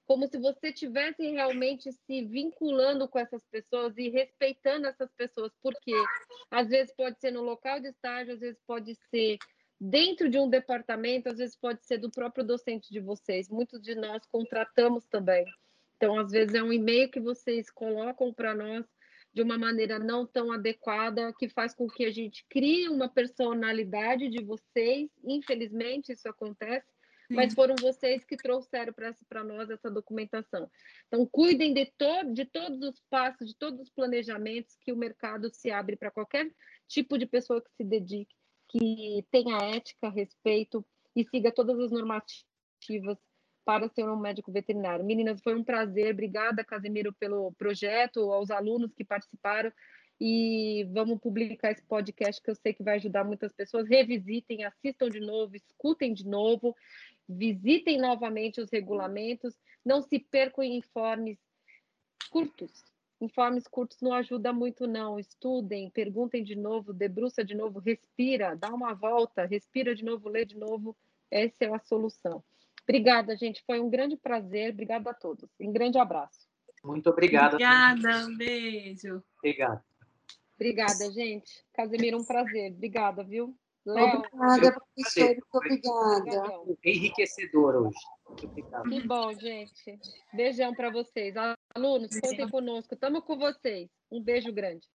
como 0.06 0.28
se 0.28 0.38
você 0.38 0.68
estivesse 0.68 1.22
realmente 1.30 1.90
se 1.90 2.24
vinculando 2.26 3.08
com 3.08 3.18
essas 3.18 3.44
pessoas 3.46 3.96
e 3.96 4.08
respeitando 4.08 4.86
essas 4.86 5.10
pessoas, 5.14 5.52
porque 5.62 5.92
às 6.50 6.68
vezes 6.68 6.94
pode 6.94 7.18
ser 7.18 7.32
no 7.32 7.42
local 7.42 7.80
de 7.80 7.88
estágio, 7.88 8.34
às 8.34 8.40
vezes 8.40 8.60
pode 8.66 8.94
ser 9.10 9.38
dentro 9.84 10.28
de 10.28 10.38
um 10.38 10.48
departamento, 10.48 11.28
às 11.28 11.38
vezes 11.38 11.56
pode 11.56 11.84
ser 11.84 11.98
do 11.98 12.08
próprio 12.08 12.44
docente 12.44 12.92
de 12.92 13.00
vocês. 13.00 13.48
Muitos 13.48 13.82
de 13.82 13.96
nós 13.96 14.24
contratamos 14.26 15.04
também. 15.06 15.44
Então, 15.96 16.16
às 16.20 16.30
vezes 16.30 16.54
é 16.54 16.62
um 16.62 16.72
e-mail 16.72 17.10
que 17.10 17.18
vocês 17.18 17.68
colocam 17.68 18.32
para 18.32 18.54
nós 18.54 18.86
de 19.34 19.42
uma 19.42 19.58
maneira 19.58 19.98
não 19.98 20.24
tão 20.24 20.52
adequada, 20.52 21.32
que 21.36 21.48
faz 21.48 21.74
com 21.74 21.88
que 21.88 22.04
a 22.04 22.12
gente 22.12 22.46
crie 22.48 22.88
uma 22.88 23.08
personalidade 23.08 24.28
de 24.28 24.44
vocês. 24.44 25.10
Infelizmente, 25.24 26.12
isso 26.12 26.28
acontece, 26.28 26.86
mas 27.28 27.52
foram 27.52 27.74
vocês 27.80 28.24
que 28.24 28.36
trouxeram 28.36 28.92
para 29.28 29.42
nós 29.42 29.68
essa 29.68 29.90
documentação. 29.90 30.70
Então, 31.08 31.26
cuidem 31.26 31.74
de, 31.74 31.86
to 31.98 32.32
de 32.32 32.44
todos 32.44 32.80
os 32.82 33.02
passos, 33.10 33.48
de 33.48 33.56
todos 33.56 33.80
os 33.80 33.90
planejamentos 33.90 34.76
que 34.80 34.92
o 34.92 34.96
mercado 34.96 35.50
se 35.52 35.72
abre 35.72 35.96
para 35.96 36.10
qualquer 36.10 36.48
tipo 36.86 37.18
de 37.18 37.26
pessoa 37.26 37.60
que 37.60 37.70
se 37.72 37.82
dedique 37.82 38.36
que 38.72 39.24
tenha 39.30 39.58
ética, 39.58 40.08
respeito 40.08 40.84
e 41.14 41.24
siga 41.24 41.52
todas 41.52 41.78
as 41.78 41.90
normativas 41.90 43.18
para 43.64 43.88
ser 43.90 44.08
um 44.08 44.16
médico 44.16 44.50
veterinário. 44.50 45.04
Meninas, 45.04 45.42
foi 45.42 45.54
um 45.54 45.62
prazer. 45.62 46.12
Obrigada, 46.12 46.64
Casemiro, 46.64 47.12
pelo 47.12 47.52
projeto, 47.52 48.32
aos 48.32 48.50
alunos 48.50 48.94
que 48.94 49.04
participaram. 49.04 49.70
E 50.18 50.84
vamos 50.90 51.20
publicar 51.20 51.72
esse 51.72 51.82
podcast 51.82 52.40
que 52.40 52.50
eu 52.50 52.54
sei 52.54 52.72
que 52.72 52.82
vai 52.82 52.96
ajudar 52.96 53.24
muitas 53.24 53.52
pessoas. 53.52 53.88
Revisitem, 53.88 54.64
assistam 54.64 55.10
de 55.10 55.20
novo, 55.20 55.54
escutem 55.54 56.14
de 56.14 56.26
novo, 56.26 56.74
visitem 57.28 57.98
novamente 57.98 58.60
os 58.60 58.70
regulamentos. 58.70 59.54
Não 59.84 60.00
se 60.00 60.18
percam 60.18 60.64
em 60.64 60.78
informes 60.78 61.38
curtos, 62.30 62.84
Informes 63.22 63.68
curtos 63.68 64.00
não 64.00 64.12
ajuda 64.12 64.52
muito, 64.52 64.84
não. 64.84 65.16
Estudem, 65.16 65.88
perguntem 65.90 66.42
de 66.42 66.56
novo, 66.56 66.92
debruça 66.92 67.44
de 67.44 67.54
novo, 67.54 67.78
respira, 67.78 68.56
dá 68.56 68.68
uma 68.74 68.94
volta, 68.94 69.44
respira 69.44 69.94
de 69.94 70.04
novo, 70.04 70.28
lê 70.28 70.44
de 70.44 70.58
novo. 70.58 70.96
Essa 71.30 71.66
é 71.66 71.72
a 71.72 71.78
solução. 71.78 72.42
Obrigada, 72.82 73.36
gente. 73.36 73.62
Foi 73.64 73.78
um 73.78 73.88
grande 73.88 74.16
prazer. 74.16 74.72
Obrigada 74.72 75.10
a 75.10 75.14
todos. 75.14 75.48
Um 75.60 75.72
grande 75.72 75.98
abraço. 75.98 76.48
Muito 76.82 77.08
obrigada. 77.10 77.54
Obrigada, 77.54 78.26
um 78.26 78.36
beijo. 78.36 79.22
Obrigado. 79.38 79.80
Obrigada, 80.56 81.12
gente. 81.12 81.64
Casemiro, 81.72 82.18
um 82.18 82.24
prazer. 82.24 82.72
Obrigada, 82.72 83.22
viu? 83.22 83.56
Léo. 83.86 84.22
Obrigada, 84.32 84.80
professor. 84.96 85.36
Muito 85.54 85.88
obrigada. 85.88 86.76
Enriquecedor 86.84 87.86
hoje. 87.86 87.98
Muito 88.32 88.46
obrigado. 88.46 88.88
Que 88.88 89.06
bom, 89.06 89.32
gente. 89.34 89.98
Beijão 90.32 90.74
para 90.74 90.90
vocês. 90.90 91.34
Alunos, 91.74 92.18
contem 92.20 92.48
conosco. 92.48 92.94
Estamos 92.94 93.24
com 93.24 93.36
vocês. 93.36 93.90
Um 94.10 94.22
beijo 94.22 94.52
grande. 94.52 94.86